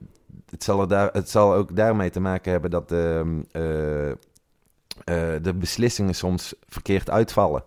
het 0.49 0.63
zal, 0.63 0.81
er 0.81 0.87
daar, 0.87 1.09
het 1.11 1.29
zal 1.29 1.53
ook 1.53 1.75
daarmee 1.75 2.09
te 2.09 2.19
maken 2.19 2.51
hebben 2.51 2.71
dat 2.71 2.89
de, 2.89 3.41
eh, 3.51 4.09
eh, 4.11 5.43
de 5.43 5.53
beslissingen 5.53 6.15
soms 6.15 6.53
verkeerd 6.67 7.09
uitvallen. 7.09 7.63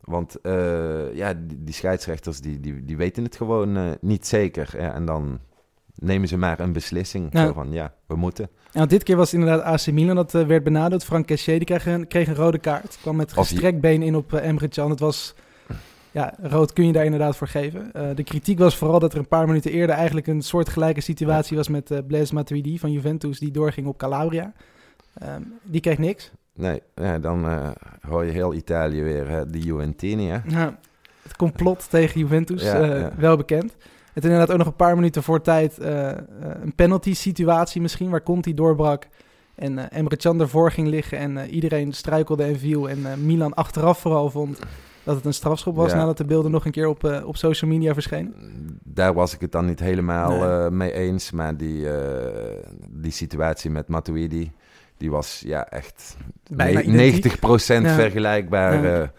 Want 0.00 0.40
eh, 0.40 1.14
ja, 1.14 1.34
die, 1.34 1.64
die 1.64 1.74
scheidsrechters 1.74 2.40
die, 2.40 2.60
die, 2.60 2.84
die 2.84 2.96
weten 2.96 3.24
het 3.24 3.36
gewoon 3.36 3.96
niet 4.00 4.26
zeker. 4.26 4.74
Ja, 4.78 4.94
en 4.94 5.04
dan 5.04 5.38
nemen 5.94 6.28
ze 6.28 6.36
maar 6.36 6.60
een 6.60 6.72
beslissing. 6.72 7.30
Zo 7.32 7.52
van 7.52 7.72
ja, 7.72 7.94
we 8.06 8.16
moeten. 8.16 8.48
Want 8.72 8.90
dit 8.90 9.02
keer 9.02 9.16
was 9.16 9.30
het 9.30 9.40
inderdaad 9.40 9.64
AC 9.64 9.92
Milan 9.92 10.16
dat 10.16 10.32
werd 10.32 10.64
benadeeld. 10.64 11.04
Frank 11.04 11.26
Cachet 11.26 11.56
die 11.56 11.64
kreeg 11.64 11.86
een, 11.86 12.06
kreeg 12.06 12.28
een 12.28 12.34
rode 12.34 12.58
kaart. 12.58 12.98
Kwam 13.00 13.16
met 13.16 13.32
gestrekt 13.32 13.80
been 13.80 14.02
in 14.02 14.16
op 14.16 14.32
Emre 14.32 14.68
Can. 14.68 14.90
Het 14.90 15.00
was... 15.00 15.34
Ja, 16.12 16.34
rood 16.42 16.72
kun 16.72 16.86
je 16.86 16.92
daar 16.92 17.04
inderdaad 17.04 17.36
voor 17.36 17.48
geven. 17.48 17.92
Eh, 17.92 18.08
de 18.14 18.24
kritiek 18.24 18.58
was 18.58 18.76
vooral 18.76 18.98
dat 18.98 19.12
er 19.12 19.18
een 19.18 19.28
paar 19.28 19.46
minuten 19.46 19.70
eerder 19.70 19.96
eigenlijk 19.96 20.26
een 20.26 20.42
soortgelijke 20.42 21.00
situatie 21.00 21.56
was 21.56 21.68
met 21.68 21.90
eh 21.90 21.98
Blaise 22.06 22.34
Matuidi 22.34 22.78
van 22.78 22.92
Juventus. 22.92 23.38
Die 23.38 23.50
doorging 23.50 23.86
op 23.86 23.98
Calabria. 23.98 24.52
Ehm, 25.14 25.42
die 25.62 25.80
kreeg 25.80 25.98
niks. 25.98 26.30
Nee, 26.54 26.82
ja, 26.94 27.18
dan 27.18 27.48
eh, 27.48 27.70
hoor 28.00 28.24
je 28.24 28.30
heel 28.30 28.54
Italië 28.54 29.02
weer, 29.02 29.28
hè, 29.28 29.50
de 29.50 29.58
Juventini. 29.58 30.28
Hè? 30.28 30.38
Ja, 30.46 30.78
het 31.22 31.36
complot 31.36 31.90
tegen 31.90 32.20
Juventus, 32.20 32.62
Ja, 32.62 32.84
ja. 32.84 33.12
wel 33.16 33.36
bekend. 33.36 33.76
Het 34.12 34.24
inderdaad 34.24 34.50
ook 34.50 34.58
nog 34.58 34.66
een 34.66 34.76
paar 34.76 34.94
minuten 34.94 35.22
voor 35.22 35.40
tijd 35.40 35.78
een 35.80 36.74
penalty 36.74 37.14
situatie 37.14 37.80
misschien, 37.80 38.10
waar 38.10 38.22
Conti 38.22 38.54
doorbrak. 38.54 39.06
En 39.54 39.78
eh 39.78 39.98
Emre 39.98 40.16
Can 40.16 40.40
ervoor 40.40 40.70
ging 40.70 40.88
liggen 40.88 41.18
en 41.18 41.50
iedereen 41.50 41.92
struikelde 41.92 42.44
en 42.44 42.58
viel. 42.58 42.88
En 42.88 43.26
Milan 43.26 43.54
achteraf 43.54 43.98
vooral 43.98 44.30
vond 44.30 44.58
dat 45.04 45.16
het 45.16 45.24
een 45.24 45.34
strafschop 45.34 45.76
was 45.76 45.90
Ja. 45.90 45.96
nadat 45.96 46.16
de 46.16 46.24
beelden 46.24 46.50
nog 46.50 46.64
een 46.64 46.70
keer 46.72 46.86
op, 46.86 47.04
eh, 47.04 47.26
op 47.26 47.36
social 47.36 47.70
media 47.70 47.94
verschenen. 47.94 48.34
Daar 48.84 49.14
was 49.14 49.34
ik 49.34 49.40
het 49.40 49.52
dan 49.52 49.66
niet 49.66 49.80
helemaal 49.80 50.30
Nee. 50.30 50.64
eh, 50.64 50.68
mee 50.70 50.92
eens. 50.92 51.30
Maar 51.30 51.56
die, 51.56 51.88
eh, 51.90 52.64
die 52.90 53.12
situatie 53.12 53.70
met 53.70 53.88
Matuidi, 53.88 54.52
die 54.96 55.10
was 55.10 55.42
ja 55.44 55.68
echt 55.68 56.16
Bijna 56.50 56.78
ne- 56.80 56.84
identiek. 56.84 57.22
90% 57.24 57.86
Ja. 57.86 57.94
vergelijkbaar 57.94 58.84
Ja. 58.84 59.12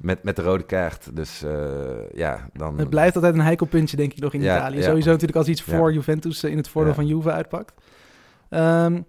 met, 0.00 0.22
met 0.22 0.36
de 0.36 0.42
rode 0.42 0.64
kaart. 0.64 1.16
Dus 1.16 1.44
ja, 2.14 2.48
dan... 2.52 2.78
Het 2.78 2.90
blijft 2.90 3.14
altijd 3.14 3.34
een 3.34 3.40
heikel 3.40 3.66
puntje, 3.66 3.96
denk 3.96 4.12
ik, 4.12 4.18
nog 4.20 4.34
in 4.34 4.40
Italië. 4.42 4.82
Sowieso 4.82 5.10
natuurlijk 5.10 5.38
als 5.38 5.48
iets 5.48 5.62
voor 5.62 5.92
Juventus 5.92 6.44
in 6.44 6.56
het 6.56 6.68
voordeel 6.68 6.94
van 6.94 7.06
Juve 7.06 7.30
uitpakt. 7.32 7.72
Ehm, 8.48 9.00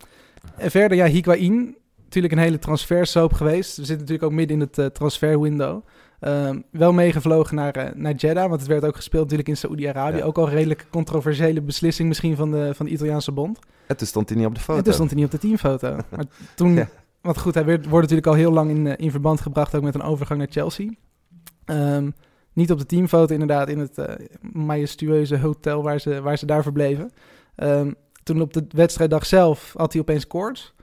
en 0.57 0.71
verder, 0.71 0.97
ja, 0.97 1.05
Higuain. 1.05 1.75
Natuurlijk 2.03 2.33
een 2.33 2.39
hele 2.39 2.59
transfersoap 2.59 3.33
geweest. 3.33 3.69
We 3.77 3.85
zitten 3.85 3.97
natuurlijk 4.07 4.23
ook 4.23 4.31
midden 4.37 4.55
in 4.57 4.61
het 4.63 4.77
eh, 4.77 4.85
transferwindow. 4.85 5.83
Ehm, 6.21 6.59
wel 6.71 6.93
meegevlogen 6.93 7.55
naar, 7.55 7.75
eh, 7.75 7.95
naar 7.95 8.13
Jeddah, 8.13 8.47
want 8.47 8.59
het 8.59 8.69
werd 8.69 8.85
ook 8.85 8.95
gespeeld 8.95 9.21
natuurlijk 9.23 9.49
in 9.49 9.57
Saoedi-Arabië. 9.57 10.17
Ja. 10.17 10.23
Ook 10.23 10.37
al 10.37 10.43
een 10.47 10.53
redelijk 10.53 10.85
controversiële 10.89 11.61
beslissing 11.61 12.07
misschien 12.07 12.35
van 12.35 12.51
de, 12.51 12.71
van 12.75 12.85
de 12.85 12.91
Italiaanse 12.91 13.31
bond. 13.31 13.59
En 13.87 13.97
toen 13.97 14.07
stond 14.07 14.29
hij 14.29 14.37
niet 14.37 14.47
op 14.47 14.55
de 14.55 14.61
foto. 14.61 14.77
En 14.77 14.83
toen 14.83 14.93
stond 14.93 15.09
hij 15.09 15.19
niet 15.19 15.25
op 15.25 15.31
de 15.31 15.47
teamfoto. 15.47 15.97
Maar 16.15 16.25
toen, 16.55 16.73
Ja. 16.73 16.89
want 17.21 17.37
goed, 17.39 17.53
hij 17.53 17.65
werd, 17.65 17.79
wordt 17.85 18.01
natuurlijk 18.01 18.27
al 18.27 18.33
heel 18.33 18.51
lang 18.51 18.69
in, 18.69 18.87
eh, 18.87 18.93
in 18.97 19.11
verband 19.11 19.41
gebracht, 19.41 19.75
ook 19.75 19.81
met 19.83 19.95
een 19.95 20.01
overgang 20.01 20.39
naar 20.39 20.51
Chelsea. 20.51 20.89
Ehm, 21.65 22.09
niet 22.53 22.71
op 22.71 22.77
de 22.77 22.85
teamfoto, 22.85 23.33
inderdaad, 23.33 23.69
in 23.69 23.79
het 23.79 23.97
eh, 23.97 24.27
majestueuze 24.53 25.37
hotel 25.37 25.83
waar 25.83 25.99
ze, 25.99 26.21
waar 26.21 26.37
ze 26.37 26.45
daar 26.45 26.63
verbleven. 26.63 27.11
Ehm, 27.55 27.91
toen 28.23 28.41
op 28.41 28.53
de 28.53 28.65
wedstrijddag 28.69 29.25
zelf 29.25 29.73
had 29.77 29.91
hij 29.93 30.01
opeens 30.01 30.27
koorts. 30.27 30.73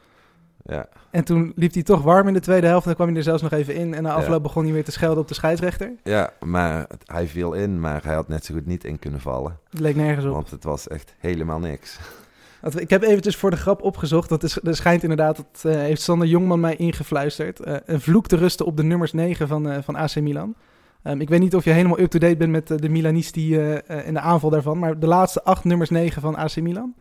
Ja. 0.71 0.89
En 1.11 1.25
toen 1.25 1.53
liep 1.57 1.73
hij 1.73 1.83
toch 1.83 2.03
warm 2.03 2.29
in 2.29 2.35
de 2.35 2.41
tweede 2.41 2.67
helft. 2.67 2.83
En 2.83 2.87
dan 2.87 2.95
kwam 2.95 3.09
hij 3.09 3.17
er 3.17 3.23
zelfs 3.23 3.43
nog 3.43 3.53
even 3.53 3.75
in. 3.75 3.95
En 3.95 4.03
na 4.03 4.09
Ja. 4.09 4.15
afloop 4.15 4.43
begon 4.43 4.65
hij 4.65 4.73
weer 4.73 4.85
te 4.85 4.91
schelden 4.93 5.19
op 5.19 5.29
de 5.29 5.35
scheidsrechter. 5.35 5.93
ja, 6.05 6.33
maar 6.45 6.87
hij 7.05 7.27
viel 7.27 7.53
in, 7.53 7.81
maar 7.81 8.01
hij 8.05 8.15
had 8.15 8.29
net 8.29 8.45
zo 8.45 8.55
goed 8.55 8.67
niet 8.67 8.85
in 8.85 8.99
kunnen 8.99 9.21
vallen. 9.21 9.59
Het 9.71 9.81
leek 9.81 9.97
nergens 9.97 10.27
op. 10.27 10.33
Want 10.33 10.51
het 10.51 10.65
was 10.65 10.89
echt 10.89 11.15
helemaal 11.19 11.59
niks. 11.59 11.99
Ik 12.77 12.91
heb 12.91 13.03
eventjes 13.03 13.37
voor 13.37 13.51
de 13.51 13.57
grap 13.57 13.83
opgezocht. 13.83 14.29
Dat 14.29 14.43
is, 14.43 14.59
er 14.63 14.77
schijnt 14.77 15.03
inderdaad, 15.03 15.37
dat 15.37 15.73
eh, 15.73 15.81
heeft 15.81 16.03
Sander 16.03 16.29
Jongman 16.29 16.61
mij 16.61 16.77
ingefluisterd. 16.77 17.61
eh, 17.61 17.77
een 17.87 18.01
vloek 18.01 18.27
te 18.27 18.37
rusten 18.37 18.67
op 18.67 18.77
de 18.77 18.83
nummers 18.83 19.13
9 19.13 19.49
van, 19.49 19.69
eh, 19.71 19.79
van 19.83 19.97
AC 19.97 20.21
Milan. 20.21 20.55
Ehm, 21.03 21.21
ik 21.21 21.29
weet 21.29 21.41
niet 21.41 21.55
of 21.55 21.65
je 21.65 21.71
helemaal 21.71 22.01
up-to-date 22.01 22.37
bent 22.37 22.51
met 22.51 22.67
de 22.83 22.89
Milanisti 22.89 23.59
en 23.87 24.15
de 24.15 24.21
aanval 24.21 24.51
daarvan. 24.51 24.79
Maar 24.79 24.99
de 24.99 25.07
laatste 25.07 25.43
acht 25.45 25.65
nummers 25.65 25.91
9 25.91 26.23
van 26.23 26.37
AC 26.37 26.57
Milan. 26.57 26.95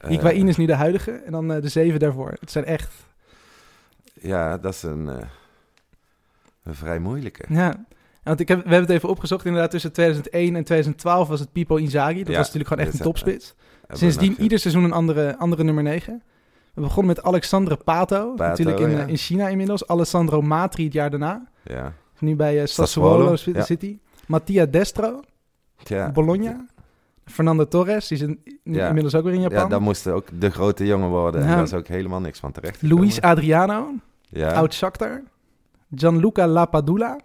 Eh, 0.00 0.10
Higuain 0.10 0.48
is 0.48 0.56
nu 0.56 0.66
de 0.66 0.74
huidige. 0.74 1.10
En 1.10 1.32
dan 1.32 1.52
eh, 1.52 1.62
de 1.62 1.68
zeven 1.68 1.98
daarvoor. 2.00 2.34
Het 2.40 2.50
zijn 2.50 2.64
echt... 2.64 2.92
Ja, 4.12 4.58
dat 4.58 4.74
is 4.74 4.82
een, 4.82 5.08
eh, 5.08 5.26
een 6.62 6.74
vrij 6.74 6.98
moeilijke. 6.98 7.44
Ja. 7.48 7.84
Want 8.22 8.40
ik 8.40 8.48
heb, 8.48 8.56
we 8.56 8.62
hebben 8.62 8.80
het 8.88 8.96
even 8.96 9.08
opgezocht. 9.08 9.44
Inderdaad, 9.44 9.70
tussen 9.70 9.92
2001 9.92 10.56
en 10.56 10.64
2012 10.64 11.28
was 11.28 11.40
het 11.40 11.52
Pipo 11.52 11.76
Inzaghi. 11.76 12.18
Dat 12.18 12.26
Ja, 12.26 12.36
was 12.36 12.46
natuurlijk 12.52 12.68
gewoon 12.68 12.84
echt 12.84 12.94
een 12.94 13.04
topspits. 13.04 13.54
Sindsdien 13.88 14.40
ieder 14.40 14.58
seizoen 14.58 14.84
een 14.84 14.92
andere, 14.92 15.36
andere 15.38 15.64
nummer 15.64 15.82
9. 15.82 16.22
We 16.74 16.80
begonnen 16.80 17.14
met 17.14 17.22
Alexandre 17.24 17.76
Pato. 17.76 18.34
natuurlijk 18.36 18.78
in, 18.78 18.90
ja. 18.90 18.98
eh, 19.02 19.08
in 19.08 19.16
China 19.16 19.48
inmiddels. 19.48 19.86
Alessandro 19.86 20.42
Matri 20.42 20.84
het 20.84 20.92
jaar 20.92 21.10
daarna. 21.10 21.48
Ja. 21.64 21.92
Nu 22.18 22.36
bij 22.36 22.60
eh, 22.60 22.66
Sassuolo, 22.66 23.36
Sassuolo, 23.36 23.62
City. 23.64 23.98
Mattia 24.26 24.66
Destro, 24.66 25.22
Bologna. 26.12 26.66
Fernando 27.30 27.68
Torres, 27.68 28.08
die 28.08 28.18
is 28.18 28.24
in- 28.24 28.40
Ja. 28.64 28.86
inmiddels 28.86 29.14
ook 29.14 29.24
weer 29.24 29.32
in 29.34 29.40
Ja, 29.40 29.48
Japan. 29.48 29.70
dat 29.70 29.80
moest 29.80 30.06
ook 30.06 30.26
de 30.38 30.50
grote 30.50 30.86
jongen 30.86 31.08
worden. 31.08 31.40
En 31.40 31.48
Ja. 31.48 31.54
daar 31.54 31.64
is 31.64 31.74
ook 31.74 31.86
helemaal 31.86 32.20
niks 32.20 32.38
van 32.38 32.52
terecht. 32.52 32.82
Luis 32.82 33.20
Adriano, 33.20 33.86
ja. 34.28 34.52
oud 34.52 34.74
Shakhtar. 34.74 35.22
Gianluca 35.94 36.46
Lapadula. 36.46 37.18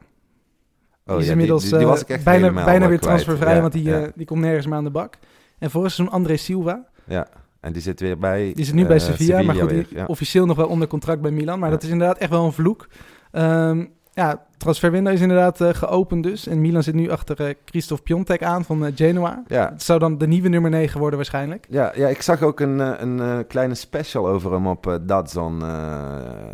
Oh, 1.08 1.14
die 1.14 1.18
is 1.18 1.26
ja, 1.26 1.32
inmiddels 1.32 1.62
die, 1.62 1.70
die, 1.70 1.80
die 1.80 1.88
eh, 1.88 1.94
was 1.94 2.02
ik 2.04 2.10
echt 2.10 2.24
bijna, 2.24 2.52
bijna 2.66 2.88
weer 2.88 3.00
transfervrij, 3.00 3.56
Ja, 3.56 3.62
want 3.62 3.74
die, 3.74 3.84
ja, 3.84 4.02
eh, 4.02 4.08
die 4.16 4.26
komt 4.26 4.40
nergens 4.42 4.66
meer 4.66 4.76
aan 4.78 4.84
de 4.84 4.90
bak. 4.90 5.18
En 5.60 5.70
vorig 5.70 5.92
seizoen 5.92 6.16
André 6.16 6.38
Silva. 6.38 6.86
ja. 7.04 7.28
En 7.60 7.74
die 7.74 7.82
zit 7.82 8.00
weer 8.00 8.18
bij... 8.18 8.52
Die 8.56 8.66
zit 8.66 8.74
nu 8.74 8.86
bij 8.86 8.96
eh, 8.96 9.02
Sevilla, 9.02 9.42
maar 9.42 9.56
goed, 9.56 9.70
weer, 9.72 9.88
ja. 9.90 10.06
officieel 10.06 10.46
nog 10.46 10.58
wel 10.58 10.68
onder 10.68 10.88
contract 10.88 11.22
bij 11.22 11.32
Milan. 11.32 11.60
Maar 11.60 11.68
Ja. 11.70 11.76
dat 11.76 11.84
is 11.84 11.90
inderdaad 11.90 12.18
echt 12.18 12.30
wel 12.30 12.46
een 12.46 12.52
vloek. 12.52 12.88
Ehm 13.32 13.86
ja, 14.16 14.46
transferwindow 14.58 15.14
is 15.14 15.22
inderdaad 15.22 15.62
eh, 15.62 15.74
geopend 15.74 16.24
dus. 16.24 16.48
En 16.48 16.62
Milan 16.62 16.84
zit 16.84 16.94
nu 16.94 17.10
achter 17.10 17.46
eh 17.46 17.56
Christophe 17.66 18.04
Piontek 18.04 18.44
aan 18.44 18.66
van 18.66 18.86
eh, 18.86 18.92
Genoa. 18.96 19.44
Ja, 19.48 19.70
Het 19.72 19.84
zou 19.84 20.00
dan 20.00 20.18
de 20.18 20.28
nieuwe 20.28 20.50
nummer 20.50 20.72
9 20.72 21.00
worden 21.00 21.18
waarschijnlijk. 21.18 21.66
Ja, 21.70 21.92
ja, 21.96 22.08
ik 22.08 22.22
zag 22.22 22.42
ook 22.42 22.60
een, 22.60 22.80
een 22.80 23.48
kleine 23.48 23.76
special 23.76 24.28
over 24.28 24.52
hem 24.52 24.68
op 24.68 25.00
Dazon 25.02 25.64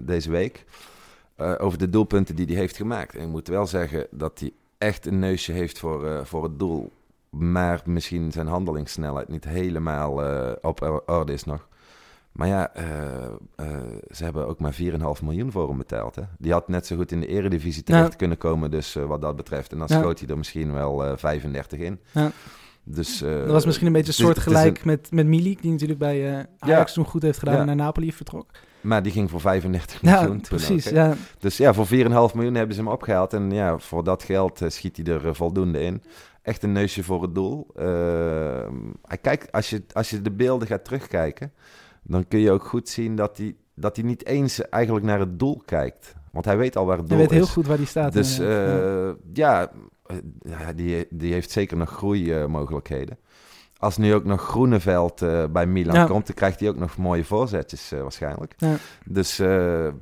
deze 0.04 0.32
week. 0.32 0.66
Over 1.58 1.78
de 1.78 1.90
doelpunten 1.90 2.36
die 2.36 2.46
hij 2.46 2.56
heeft 2.56 2.76
gemaakt. 2.76 3.16
En 3.16 3.22
ik 3.22 3.28
moet 3.28 3.48
wel 3.48 3.68
zeggen 3.68 4.08
dat 4.12 4.40
hij 4.40 4.52
echt 4.78 5.06
een 5.06 5.20
neusje 5.20 5.52
heeft 5.52 5.80
voor, 5.80 6.26
voor 6.26 6.44
het 6.44 6.60
doel. 6.60 6.92
Maar 7.30 7.82
misschien 7.86 8.32
zijn 8.32 8.48
handelingssnelheid 8.48 9.28
niet 9.28 9.44
helemaal 9.44 10.12
op 10.62 10.82
or- 10.82 11.04
orde 11.06 11.34
is 11.34 11.44
nog. 11.44 11.68
Maar 12.32 12.48
ja, 12.48 12.74
eh, 12.74 12.86
eh, 13.56 13.68
ze 14.10 14.24
hebben 14.24 14.48
ook 14.48 14.60
maar 14.60 14.74
4,5 14.74 15.22
miljoen 15.22 15.52
voor 15.52 15.68
hem 15.68 15.78
betaald. 15.78 16.16
Hè? 16.16 16.22
Die 16.38 16.52
had 16.52 16.68
net 16.68 16.86
zo 16.86 16.96
goed 16.96 17.12
in 17.12 17.20
de 17.20 17.28
eredivisie 17.28 17.84
terecht 17.84 18.12
Ja. 18.12 18.16
kunnen 18.18 18.38
komen, 18.38 18.72
dus 18.72 18.96
eh, 18.96 19.06
wat 19.06 19.22
dat 19.22 19.36
betreft. 19.36 19.72
En 19.72 19.78
dan 19.78 19.88
Ja. 19.90 20.00
schoot 20.00 20.20
hij 20.20 20.28
er 20.30 20.38
misschien 20.38 20.74
wel 20.74 21.06
eh 21.06 21.18
35 21.18 21.80
in. 21.80 22.00
Ja. 22.12 22.32
Dus, 22.84 23.18
Dat 23.20 23.48
was 23.52 23.66
misschien 23.66 23.88
een 23.88 23.94
beetje 23.94 24.12
het 24.12 24.20
is- 24.20 24.28
het 24.28 24.38
is 24.38 24.44
soortgelijk 24.44 24.86
met, 24.86 25.12
met 25.12 25.28
Milik, 25.28 25.62
die 25.62 25.72
natuurlijk 25.72 26.00
bij 26.00 26.46
Ajax 26.60 26.94
toen 26.94 27.06
goed 27.06 27.22
heeft 27.22 27.40
gedaan 27.40 27.60
en 27.60 27.66
naar 27.66 27.76
Napoli 27.76 28.14
vertrok. 28.14 28.46
Maar 28.82 29.04
die 29.04 29.12
ging 29.12 29.30
voor 29.30 29.42
35 29.42 30.02
Ja, 30.02 30.20
miljoen 30.20 30.42
toen 30.42 30.58
precies. 30.58 30.88
ook, 30.88 30.94
ja. 30.94 31.14
Dus 31.40 31.58
ja, 31.58 31.74
voor 31.74 31.86
4,5 31.88 32.34
miljoen 32.36 32.56
hebben 32.56 32.76
ze 32.76 32.82
hem 32.82 32.92
opgehaald. 32.92 33.34
En 33.34 33.52
ja, 33.52 33.78
voor 33.78 34.04
dat 34.04 34.24
geld 34.24 34.62
schiet 34.68 34.98
hij 34.98 35.06
er 35.16 35.36
voldoende 35.36 35.82
in. 35.82 36.04
Echt 36.42 36.64
een 36.64 36.72
neusje 36.72 37.04
voor 37.04 37.22
het 37.22 37.36
doel. 37.36 37.68
Ehm, 37.76 38.76
hij 39.06 39.18
kijkt, 39.18 39.52
als, 39.52 39.70
je, 39.70 39.84
als 39.94 40.10
je 40.10 40.22
de 40.22 40.32
beelden 40.32 40.68
gaat 40.68 40.86
terugkijken, 40.86 41.52
dan 42.04 42.28
kun 42.28 42.40
je 42.40 42.52
ook 42.52 42.64
goed 42.66 42.90
zien 42.90 43.16
dat 43.16 43.38
hij, 43.38 43.56
dat 43.76 43.96
hij 43.96 44.06
niet 44.06 44.26
eens 44.26 44.70
eigenlijk 44.70 45.06
naar 45.06 45.20
het 45.20 45.40
doel 45.40 45.62
kijkt. 45.66 46.14
Want 46.32 46.46
hij 46.46 46.58
weet 46.58 46.76
al 46.78 46.86
waar 46.86 46.98
het 46.98 47.10
doel 47.10 47.18
weet 47.18 47.30
heel 47.32 47.44
is. 47.44 47.50
goed 47.50 47.68
waar 47.68 47.78
die 47.78 47.86
staat. 47.86 48.14
Dus 48.14 48.40
eh, 48.40 49.10
ja, 49.34 49.72
ja 50.42 50.74
die, 50.76 51.08
die 51.10 51.34
heeft 51.34 51.52
zeker 51.52 51.78
nog 51.78 51.90
groeimogelijkheden. 51.90 53.18
Als 53.78 53.98
nu 53.98 54.14
ook 54.14 54.24
nog 54.24 54.42
Groeneveld 54.42 55.22
eh, 55.22 55.44
bij 55.52 55.66
Milan 55.66 55.96
Ja. 55.96 56.06
komt, 56.06 56.26
dan 56.26 56.36
krijgt 56.36 56.60
hij 56.60 56.70
ook 56.70 56.78
nog 56.78 56.98
mooie 56.98 57.24
voorzetjes 57.24 57.92
eh, 57.92 58.02
waarschijnlijk. 58.02 58.54
Ja. 58.58 58.76
Dus 59.06 59.38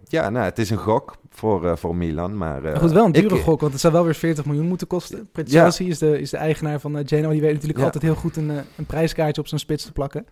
ja, 0.03 0.29
nou, 0.29 0.37
het 0.45 0.59
is 0.59 0.69
een 0.69 0.77
gok 0.77 1.15
voor, 1.29 1.77
voor 1.77 1.95
Milan. 1.95 2.37
Maar, 2.37 2.61
Maar 2.61 2.75
goed, 2.77 2.91
wel 2.91 3.05
een 3.05 3.11
dure 3.11 3.35
ik- 3.35 3.41
gok, 3.41 3.59
want 3.59 3.71
het 3.71 3.81
zou 3.81 3.93
wel 3.93 4.03
weer 4.03 4.15
40 4.15 4.45
miljoen 4.45 4.67
moeten 4.67 4.87
kosten. 4.87 5.29
Ja. 5.33 5.43
Chelsea 5.45 5.87
is, 5.87 5.97
de, 5.97 6.19
is 6.19 6.29
de 6.29 6.37
eigenaar 6.37 6.79
van 6.79 7.07
Genoa. 7.07 7.29
Die 7.31 7.41
weet 7.41 7.53
natuurlijk 7.53 7.79
altijd 7.83 8.03
heel 8.03 8.15
goed 8.15 8.35
een, 8.35 8.49
een 8.49 8.85
prijskaartje 8.87 9.41
op 9.41 9.47
zijn 9.47 9.59
spits 9.59 9.85
te 9.85 9.91
plakken. 9.91 10.25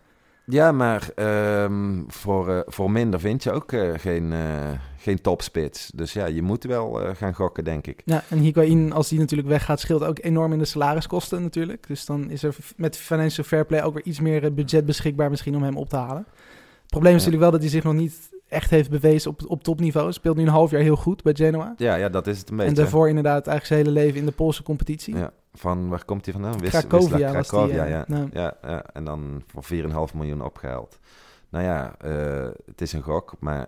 Ja, 0.50 0.72
maar 0.72 1.10
ehm, 1.16 2.01
voor, 2.08 2.50
eh, 2.50 2.60
voor 2.66 2.92
minder 2.92 3.20
vind 3.20 3.44
je 3.44 3.51
ook 3.51 3.72
eh, 3.72 3.89
geen, 3.98 4.34
eh, 4.34 4.70
geen 4.98 5.22
topspits. 5.22 5.92
Dus 5.96 6.13
ja, 6.13 6.25
je 6.25 6.42
moet 6.42 6.63
wel 6.63 7.00
gaan 7.16 7.34
gokken, 7.34 7.63
denk 7.63 7.88
ik. 7.88 8.01
Ja, 8.06 8.24
en 8.30 8.38
Higuain, 8.38 8.94
als 8.94 9.10
die 9.10 9.20
natuurlijk 9.20 9.50
weggaat, 9.50 9.80
scheelt 9.80 10.04
ook 10.04 10.18
enorm 10.22 10.54
in 10.54 10.60
de 10.60 10.66
salariskosten 10.66 11.42
natuurlijk. 11.42 11.88
Dus 11.88 12.06
dan 12.06 12.30
is 12.30 12.44
er 12.44 12.56
met 12.75 12.98
financial 12.98 13.46
fair 13.46 13.66
play 13.66 13.84
ook 13.84 13.94
weer 13.94 14.06
iets 14.06 14.20
meer 14.20 14.54
budget 14.54 14.86
beschikbaar 14.86 15.30
misschien 15.30 15.56
om 15.56 15.63
hem 15.63 15.77
op 15.77 15.89
te 15.89 15.96
halen. 15.96 16.25
Het 16.82 16.88
probleem 16.88 17.16
is 17.16 17.24
Ja. 17.24 17.30
natuurlijk 17.30 17.42
wel 17.42 17.51
dat 17.51 17.62
hij 17.62 17.70
zich 17.70 17.84
nog 17.84 17.94
niet 17.94 18.30
echt 18.48 18.70
heeft 18.70 18.89
bewezen 18.89 19.32
op, 19.32 19.42
op 19.48 19.63
topniveau. 19.63 20.12
Speelt 20.13 20.36
nu 20.38 20.42
een 20.44 20.48
half 20.50 20.72
jaar 20.72 20.82
heel 20.82 20.96
goed 20.96 21.24
bij 21.24 21.36
Genoa. 21.36 21.74
Ja, 21.77 21.96
ja 21.96 22.10
dat 22.10 22.27
is 22.27 22.39
het 22.39 22.50
een 22.50 22.56
beetje. 22.56 22.72
En 22.72 22.77
daarvoor 22.77 23.08
inderdaad 23.08 23.48
eigenlijk 23.48 23.66
zijn 23.66 23.80
hele 23.80 24.06
leven 24.06 24.20
in 24.20 24.25
de 24.25 24.32
Poolse 24.32 24.63
competitie. 24.63 25.16
Ja, 25.16 25.32
van 25.60 25.90
waar 25.90 26.06
komt 26.06 26.26
hij 26.26 26.34
vandaan? 26.34 26.58
Wis- 26.60 26.70
Cracovia 26.70 27.32
Wisla 27.32 27.66
die, 27.66 27.74
ja. 27.74 28.04
nou. 28.08 28.30
Ja, 28.34 28.54
ja. 28.62 28.84
En 28.94 29.04
dan 29.06 29.44
voor 29.48 29.64
4,5 30.10 30.16
miljoen 30.16 30.42
opgehaald. 30.42 31.00
Nou 31.50 31.64
ja, 31.66 31.96
eh, 32.00 32.50
het 32.66 32.82
is 32.82 32.94
een 32.94 33.02
gok, 33.02 33.34
maar 33.40 33.68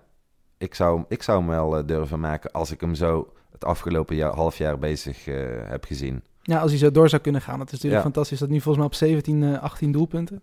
ik 0.58 0.75
zou, 0.75 1.03
ik 1.08 1.24
zou 1.24 1.38
hem 1.39 1.48
wel 1.48 1.77
eh, 1.77 1.86
durven 1.88 2.19
maken 2.19 2.51
als 2.51 2.72
ik 2.72 2.81
hem 2.81 2.96
zo 2.96 3.34
het 3.51 3.65
afgelopen 3.65 4.15
jaar, 4.15 4.34
half 4.34 4.58
jaar 4.58 4.79
bezig 4.79 5.27
eh, 5.27 5.36
heb 5.69 5.84
gezien. 5.86 6.24
Ja, 6.41 6.60
als 6.60 6.69
hij 6.72 6.79
zo 6.79 6.91
door 6.91 7.10
zou 7.10 7.22
kunnen 7.22 7.41
gaan. 7.41 7.58
Dat 7.58 7.67
is 7.67 7.72
natuurlijk 7.74 8.01
Ja. 8.03 8.10
fantastisch. 8.10 8.39
Dat 8.39 8.50
nu 8.50 8.55
volgens 8.62 8.77
mij 8.77 8.86
op 8.86 8.93
17, 8.93 9.43
eh, 9.43 9.62
18 9.63 9.91
doelpunten. 9.91 10.41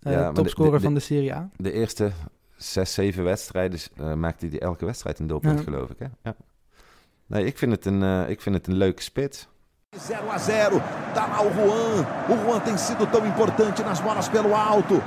Ja, 0.00 0.32
topscorer 0.32 0.70
de- 0.72 0.76
de- 0.78 0.82
van 0.84 0.94
de 0.94 1.00
Serie 1.00 1.34
A. 1.34 1.50
De 1.56 1.72
eerste 1.72 2.10
zes, 2.56 2.94
zeven 2.94 3.24
wedstrijden 3.24 3.80
maakte 4.20 4.46
hij 4.46 4.60
elke 4.60 4.84
wedstrijd 4.84 5.18
een 5.18 5.26
doelpunt, 5.26 5.60
geloof 5.60 5.90
ik. 5.90 5.98
Hè? 5.98 6.06
Ja. 6.22 6.34
Nee, 7.26 7.44
ik 7.44 7.58
vind, 7.58 7.72
het 7.72 7.84
een, 7.84 8.28
ik 8.28 8.40
vind 8.40 8.54
het 8.54 8.66
een 8.66 8.74
leuke 8.74 9.02
spits. 9.02 9.48
0 9.94 10.30
a 10.30 10.38
0. 10.38 10.82
Tá 11.14 11.26
lá 11.26 11.42
o 11.42 11.50
Juan. 11.52 12.04
O 12.28 12.36
Juan 12.44 12.60
tem 12.60 12.76
sido 12.76 13.06
tão 13.06 13.24
importante 13.26 13.82
nas 13.82 14.00
bolas 14.00 14.28
pelo 14.28 14.54
alto. 14.54 15.02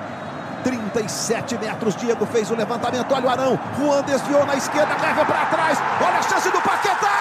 37 0.64 1.58
metros. 1.58 1.96
Diego 1.96 2.26
fez 2.26 2.50
o 2.50 2.56
levantamento. 2.56 3.14
Olha 3.14 3.26
o 3.26 3.30
Arão. 3.30 3.60
Juan 3.78 4.04
desviou 4.04 4.46
na 4.46 4.56
esquerda. 4.56 4.96
Leva 5.02 5.26
para 5.26 5.46
trás. 5.46 5.78
Olha 6.02 6.18
a 6.18 6.22
chance 6.22 6.50
do 6.50 6.62
Paquetá. 6.62 7.20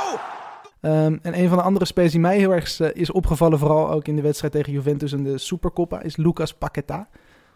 Gol! 0.00 0.20
Ehm, 0.80 1.16
en 1.22 1.38
een 1.38 1.48
van 1.48 1.58
de 1.58 1.64
andere 1.64 1.84
spelers 1.84 2.12
die 2.12 2.20
mij 2.20 2.38
heel 2.38 2.52
erg 2.54 2.80
eh, 2.80 2.88
is 2.92 3.12
opgevallen, 3.12 3.58
vooral 3.58 3.90
ook 3.90 4.06
in 4.06 4.16
de 4.16 4.22
wedstrijd 4.22 4.52
tegen 4.52 4.72
Juventus 4.72 5.12
en 5.12 5.22
de 5.22 5.38
Supercoppa, 5.38 6.02
is 6.02 6.16
Lucas 6.16 6.54
Paqueta. 6.54 7.08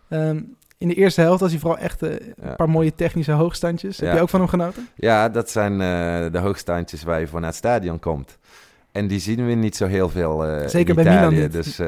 Ehm, 0.08 0.40
in 0.78 0.88
de 0.88 0.94
eerste 0.94 1.20
helft 1.20 1.40
was 1.40 1.50
hij 1.50 1.60
vooral 1.60 1.78
echt 1.78 2.02
eh, 2.02 2.10
een 2.36 2.56
paar 2.56 2.68
mooie 2.70 2.94
technische 2.94 3.32
hoogstandjes. 3.32 3.98
Heb 3.98 4.14
je 4.14 4.20
ook 4.20 4.28
van 4.28 4.40
hem 4.40 4.48
genoten? 4.48 4.88
Ja, 4.96 5.28
dat 5.28 5.50
zijn 5.50 5.72
eh, 5.72 6.32
de 6.32 6.38
hoogstandjes 6.38 7.02
waar 7.02 7.20
je 7.20 7.26
voor 7.26 7.40
naar 7.40 7.48
het 7.48 7.58
stadion 7.58 7.98
komt. 7.98 8.38
En 8.92 9.06
die 9.06 9.18
zien 9.20 9.46
we 9.46 9.52
niet 9.52 9.76
zo 9.76 9.86
heel 9.86 10.08
veel 10.08 10.46
eh 10.46 10.66
Zeker 10.68 10.98
in 10.98 11.04
bij 11.04 11.14
Italië. 11.14 11.48
Dus 11.48 11.80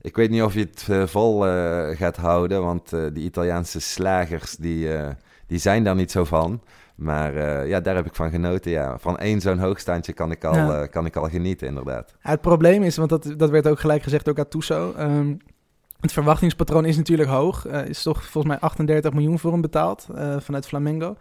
ik 0.00 0.16
weet 0.16 0.30
niet 0.30 0.42
of 0.42 0.54
je 0.54 0.60
het 0.74 1.10
vol 1.10 1.40
gaat 1.94 2.16
houden, 2.16 2.62
want 2.62 2.90
die 2.90 3.24
Italiaanse 3.24 3.80
slagers 3.80 4.56
die, 4.56 4.88
die 5.46 5.58
zijn 5.58 5.84
daar 5.84 5.94
niet 5.94 6.10
zo 6.10 6.24
van. 6.24 6.62
Maar 6.94 7.66
ja, 7.66 7.80
daar 7.80 7.94
heb 7.94 8.06
ik 8.06 8.14
van 8.14 8.30
genoten. 8.30 8.70
Ja. 8.70 8.98
Van 8.98 9.18
één 9.18 9.40
zo'n 9.40 9.58
hoogstandje 9.58 10.12
kan 10.12 10.30
ik 10.30 10.44
al, 10.44 10.54
Ja. 10.54 10.86
kan 10.86 11.06
ik 11.06 11.16
al 11.16 11.28
genieten, 11.28 11.66
inderdaad. 11.66 12.14
Ja, 12.22 12.30
het 12.30 12.40
probleem 12.40 12.82
is, 12.82 12.96
want 12.96 13.10
dat, 13.10 13.34
dat 13.36 13.50
werd 13.50 13.66
ook 13.68 13.80
gelijk 13.80 14.02
gezegd 14.02 14.24
door 14.24 14.36
Gattuso. 14.36 14.92
ehm, 14.96 15.34
Het 16.00 16.12
verwachtingspatroon 16.12 16.84
is 16.84 16.96
natuurlijk 16.96 17.28
hoog. 17.28 17.66
Er 17.66 17.88
is 17.88 18.02
toch 18.02 18.24
volgens 18.24 18.52
mij 18.52 18.62
38 18.62 19.12
miljoen 19.12 19.38
voor 19.38 19.52
hem 19.52 19.60
betaald 19.60 20.08
eh, 20.14 20.36
vanuit 20.40 20.66
Flamengo. 20.66 21.16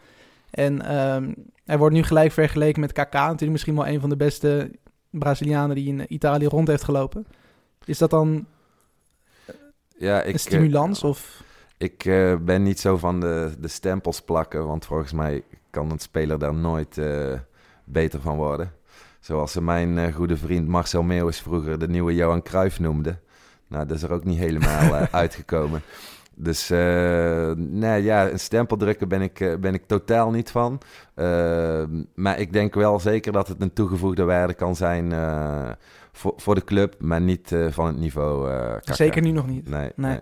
En 0.49 0.81
ehm, 0.81 1.33
hij 1.65 1.77
wordt 1.77 1.95
nu 1.95 2.03
gelijk 2.03 2.31
vergeleken 2.31 2.81
met 2.81 2.91
KK. 2.91 3.13
Natuurlijk 3.13 3.51
misschien 3.51 3.75
wel 3.75 3.87
een 3.87 3.99
van 3.99 4.09
de 4.09 4.15
beste 4.15 4.71
Brazilianen 5.09 5.75
die 5.75 5.87
in 5.87 6.13
Italië 6.13 6.45
rond 6.45 6.67
heeft 6.67 6.83
gelopen. 6.83 7.25
Is 7.85 7.97
dat 7.97 8.09
dan 8.09 8.45
Ja, 9.97 10.19
ik, 10.19 10.27
een 10.27 10.33
eh, 10.33 10.39
stimulans? 10.39 11.03
of... 11.03 11.43
Ik 11.77 12.05
eh, 12.05 12.35
ben 12.35 12.63
niet 12.63 12.79
zo 12.79 12.97
van 12.97 13.19
de, 13.19 13.53
de 13.59 13.67
stempels 13.67 14.21
plakken, 14.21 14.67
want 14.67 14.85
volgens 14.85 15.11
mij 15.11 15.43
kan 15.69 15.91
een 15.91 15.99
speler 15.99 16.39
daar 16.39 16.53
nooit 16.53 16.97
eh, 16.97 17.33
beter 17.83 18.21
van 18.21 18.35
worden. 18.35 18.71
Zoals 19.19 19.51
ze 19.51 19.61
mijn 19.61 19.97
eh, 19.97 20.13
goede 20.13 20.37
vriend 20.37 20.67
Marcel 20.67 21.03
Meeuwis 21.03 21.39
vroeger 21.39 21.79
de 21.79 21.87
nieuwe 21.87 22.15
Johan 22.15 22.41
Cruijff 22.41 22.79
noemde. 22.79 23.19
Nou, 23.67 23.85
dat 23.85 23.97
is 23.97 24.03
er 24.03 24.11
ook 24.11 24.23
niet 24.23 24.37
helemaal 24.37 24.95
eh, 24.95 25.01
uitgekomen. 25.21 25.81
Dus 26.37 26.69
nee, 27.55 28.03
ja, 28.03 28.29
een 28.29 28.39
stempel 28.39 28.77
drukken 28.77 29.07
ben 29.07 29.21
ik, 29.21 29.39
eh, 29.39 29.55
ben 29.55 29.73
ik 29.73 29.87
totaal 29.87 30.31
niet 30.31 30.51
van. 30.51 30.81
Maar 32.15 32.39
ik 32.39 32.53
denk 32.53 32.73
wel 32.73 32.99
zeker 32.99 33.31
dat 33.31 33.47
het 33.47 33.61
een 33.61 33.73
toegevoegde 33.73 34.23
waarde 34.23 34.53
kan 34.53 34.75
zijn 34.75 35.13
voor, 36.11 36.33
voor 36.37 36.55
de 36.55 36.63
club, 36.63 36.95
maar 36.99 37.21
niet 37.21 37.55
van 37.69 37.85
het 37.87 37.97
niveau. 37.97 38.51
Zeker 38.81 39.21
nu 39.21 39.31
nog 39.31 39.47
niet. 39.47 39.69
Nee, 39.69 39.91
Nee. 39.95 40.11
nee. 40.11 40.19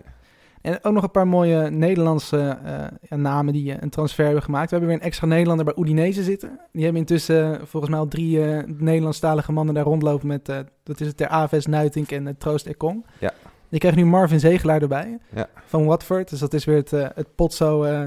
En 0.64 0.78
ook 0.82 0.92
nog 0.92 1.02
een 1.02 1.10
paar 1.10 1.28
mooie 1.28 1.70
Nederlandse 1.70 2.58
eh, 2.64 2.74
ja, 3.08 3.16
namen 3.16 3.52
die 3.52 3.72
eh, 3.72 3.76
een 3.80 3.90
transfer 3.90 4.24
hebben 4.24 4.42
gemaakt. 4.42 4.70
We 4.70 4.76
hebben 4.76 4.88
weer 4.88 4.98
een 4.98 5.06
extra 5.06 5.26
Nederlander 5.26 5.64
bij 5.64 5.74
Udinese 5.76 6.22
zitten. 6.22 6.60
Die 6.72 6.82
hebben 6.82 7.00
intussen 7.00 7.54
eh, 7.54 7.66
volgens 7.66 7.90
mij 7.92 8.00
al 8.00 8.08
drie 8.08 8.38
Nederlandstalige 8.66 9.52
mannen 9.52 9.74
daar 9.74 9.84
rondlopen 9.84 10.26
met, 10.26 10.46
dat 10.82 11.00
is 11.00 11.06
het, 11.06 11.16
Ter 11.16 11.28
Aves, 11.28 11.66
Nuitink 11.66 12.10
en 12.10 12.36
Troost 12.38 12.66
Ekong. 12.66 13.06
Ja. 13.20 13.32
Je 13.68 13.78
krijgt 13.78 13.98
nu 13.98 14.04
Marvin 14.04 14.40
Zegelaar 14.40 14.82
erbij 14.82 15.18
Ja. 15.34 15.48
van 15.66 15.84
Watford. 15.84 16.30
Dus 16.30 16.38
dat 16.38 16.54
is 16.54 16.64
weer 16.64 16.76
het, 16.76 16.90
het 16.90 17.34
potso 17.34 17.82
eh, 17.82 18.00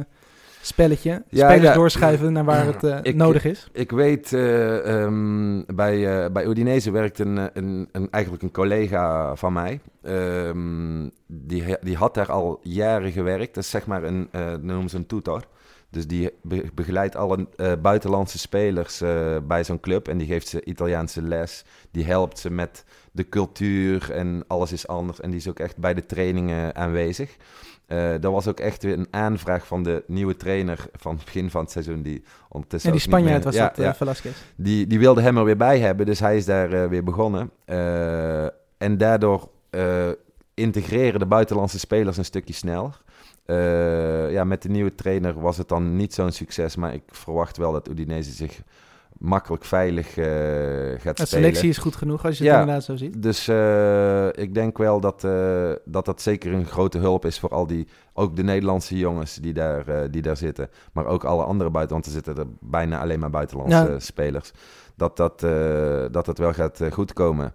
spelletje. 0.67 1.23
Ja, 1.29 1.47
Spelers 1.49 1.67
ja. 1.67 1.73
doorschuiven 1.73 2.33
naar 2.33 2.45
waar 2.45 2.65
het 2.65 2.83
eh, 2.83 2.97
Ik- 3.01 3.15
nodig 3.15 3.45
is. 3.45 3.67
Ik 3.71 3.91
weet, 3.91 4.33
eh, 4.33 5.01
ehm, 5.03 5.61
bij, 5.75 6.23
eh, 6.23 6.31
bij 6.31 6.45
Udinese 6.45 6.91
werkt 6.91 7.19
een, 7.19 7.37
een, 7.53 7.89
een, 7.91 8.07
eigenlijk 8.11 8.43
een 8.43 8.51
collega 8.51 9.35
van 9.35 9.53
mij. 9.53 9.79
Ehm, 10.03 11.09
die, 11.27 11.63
die 11.81 11.95
had 11.95 12.13
daar 12.13 12.31
al 12.31 12.59
jaren 12.63 13.11
gewerkt. 13.11 13.55
Dat 13.55 13.63
is 13.63 13.69
zeg 13.69 13.85
maar 13.87 14.03
een, 14.03 14.29
noemen 14.61 14.89
ze 14.89 14.95
een 14.97 15.05
tutor. 15.05 15.43
Dus 15.89 16.07
die 16.07 16.29
be- 16.41 16.65
begeleidt 16.73 17.15
alle 17.15 17.47
buitenlandse 17.81 18.37
spelers 18.39 19.01
bij 19.47 19.63
zo'n 19.63 19.79
club. 19.79 20.07
En 20.07 20.17
die 20.17 20.27
geeft 20.27 20.47
ze 20.47 20.63
Italiaanse 20.65 21.21
les. 21.21 21.63
Die 21.91 22.05
helpt 22.05 22.39
ze 22.39 22.49
met 22.51 22.83
de 23.11 23.29
cultuur 23.29 24.11
en 24.11 24.43
alles 24.47 24.71
is 24.71 24.87
anders. 24.87 25.19
En 25.21 25.29
die 25.29 25.39
is 25.39 25.47
ook 25.49 25.59
echt 25.59 25.77
bij 25.77 25.93
de 25.93 26.05
trainingen 26.05 26.75
aanwezig. 26.75 27.35
Eh 27.87 28.09
dat 28.19 28.31
was 28.31 28.47
ook 28.47 28.59
echt 28.59 28.83
weer 28.83 28.97
een 28.97 29.07
aanvraag 29.09 29.67
van 29.67 29.83
de 29.83 30.03
nieuwe 30.07 30.35
trainer 30.35 30.85
van 30.93 31.15
het 31.15 31.25
begin 31.25 31.49
van 31.49 31.61
het 31.61 31.71
seizoen. 31.71 32.01
Die 32.01 32.23
ondertussen 32.49 32.89
En 32.89 32.95
die 32.95 33.05
Spanjaard 33.05 33.43
was 33.43 33.55
ja, 33.55 33.67
dat, 33.67 33.77
eh, 33.77 33.85
ja. 33.85 33.95
Velasquez. 33.95 34.35
Die, 34.55 34.87
die 34.87 34.99
wilde 34.99 35.21
hem 35.21 35.37
er 35.37 35.43
weer 35.43 35.57
bij 35.57 35.79
hebben, 35.79 36.05
dus 36.05 36.19
hij 36.19 36.37
is 36.37 36.45
daar 36.45 36.73
eh, 36.73 36.89
weer 36.89 37.03
begonnen. 37.03 37.51
En 38.77 38.97
daardoor 38.97 39.49
integreren 40.53 41.19
de 41.19 41.25
buitenlandse 41.25 41.79
spelers 41.79 42.17
een 42.17 42.25
stukje 42.25 42.53
sneller. 42.53 43.01
Ja, 44.31 44.43
met 44.43 44.61
de 44.61 44.69
nieuwe 44.69 44.95
trainer 44.95 45.41
was 45.41 45.57
het 45.57 45.67
dan 45.67 45.95
niet 45.95 46.13
zo'n 46.13 46.31
succes, 46.31 46.75
maar 46.75 46.93
ik 46.93 47.03
verwacht 47.07 47.57
wel 47.57 47.71
dat 47.71 47.89
Udinese 47.89 48.31
zich 48.31 48.61
makkelijk 49.19 49.65
veilig 49.65 50.17
eh, 50.17 50.25
gaat 50.25 51.17
De 51.17 51.25
spelen. 51.25 51.27
selectie 51.27 51.69
is 51.69 51.77
goed 51.77 51.95
genoeg 51.95 52.25
als 52.25 52.37
je 52.37 52.43
het 52.43 52.53
Ja. 52.53 52.59
inderdaad 52.59 52.83
zo 52.83 52.95
ziet. 52.95 53.21
Dus 53.21 53.47
eh, 53.47 54.27
ik 54.27 54.53
denk 54.53 54.77
wel 54.77 54.99
dat, 54.99 55.23
eh, 55.23 55.71
dat 55.85 56.05
dat 56.05 56.21
zeker 56.21 56.53
een 56.53 56.65
grote 56.65 56.97
hulp 56.97 57.25
is 57.25 57.39
voor 57.39 57.49
al 57.49 57.67
die, 57.67 57.87
ook 58.13 58.35
de 58.35 58.43
Nederlandse 58.43 58.97
jongens 58.97 59.35
die 59.35 59.53
daar, 59.53 60.11
die 60.11 60.21
daar 60.21 60.37
zitten. 60.37 60.69
Maar 60.93 61.05
ook 61.05 61.23
alle 61.23 61.43
andere 61.43 61.69
buiten, 61.69 61.93
want 61.93 62.05
er 62.07 62.11
zitten 62.11 62.37
er 62.37 62.45
bijna 62.59 62.99
alleen 63.01 63.19
maar 63.19 63.29
buitenlandse 63.29 63.91
Ja. 63.91 63.99
spelers. 63.99 64.51
Dat 64.95 65.17
dat, 65.17 65.39
dat 66.11 66.25
dat 66.25 66.37
wel 66.37 66.53
gaat 66.53 66.81
goedkomen. 66.91 67.53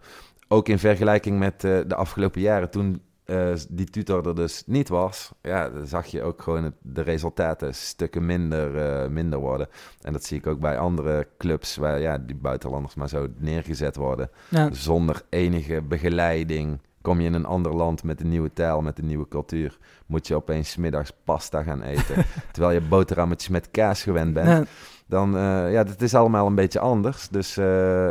Ook 0.48 0.68
in 0.68 0.78
vergelijking 0.78 1.38
met 1.38 1.60
de 1.60 1.94
afgelopen 1.94 2.40
jaren, 2.40 2.70
toen 2.70 3.02
eh, 3.24 3.52
die 3.68 3.86
tutor 3.86 4.26
er 4.26 4.34
dus 4.34 4.62
niet 4.66 4.88
was, 4.88 5.30
ja, 5.42 5.68
dan 5.70 5.86
zag 5.86 6.06
je 6.06 6.22
ook 6.22 6.42
gewoon 6.42 6.64
het- 6.64 6.74
de 6.82 7.00
resultaten 7.02 7.74
stukken 7.74 8.26
minder, 8.26 8.76
eh, 8.76 9.08
minder 9.08 9.38
worden. 9.38 9.68
En 10.00 10.12
dat 10.12 10.24
zie 10.24 10.38
ik 10.38 10.46
ook 10.46 10.60
bij 10.60 10.78
andere 10.78 11.28
clubs 11.38 11.76
waar 11.76 12.00
ja, 12.00 12.18
die 12.18 12.36
buitenlanders 12.36 12.94
maar 12.94 13.08
zo 13.08 13.26
neergezet 13.38 13.96
worden 13.96 14.30
Ja. 14.48 14.68
zonder 14.72 15.22
enige 15.28 15.82
begeleiding. 15.82 16.78
Kom 17.00 17.20
je 17.20 17.26
in 17.26 17.34
een 17.34 17.44
ander 17.46 17.74
land 17.74 18.02
met 18.02 18.20
een 18.20 18.28
nieuwe 18.28 18.52
taal, 18.52 18.80
met 18.82 18.98
een 18.98 19.06
nieuwe 19.06 19.28
cultuur, 19.28 19.78
moet 20.06 20.26
je 20.26 20.34
opeens 20.34 20.76
middags 20.76 21.12
pasta 21.24 21.62
gaan 21.62 21.82
eten. 21.82 22.24
terwijl 22.52 22.74
je 22.80 22.88
boterhammetjes 22.88 23.48
met 23.50 23.70
kaas 23.70 24.02
gewend 24.02 24.32
bent. 24.34 24.48
Ja. 24.48 24.64
Dan, 25.06 25.36
eh, 25.36 25.72
ja, 25.72 25.84
dat 25.84 26.00
is 26.00 26.14
allemaal 26.14 26.46
een 26.46 26.54
beetje 26.54 26.78
anders. 26.80 27.28
Dus 27.28 27.58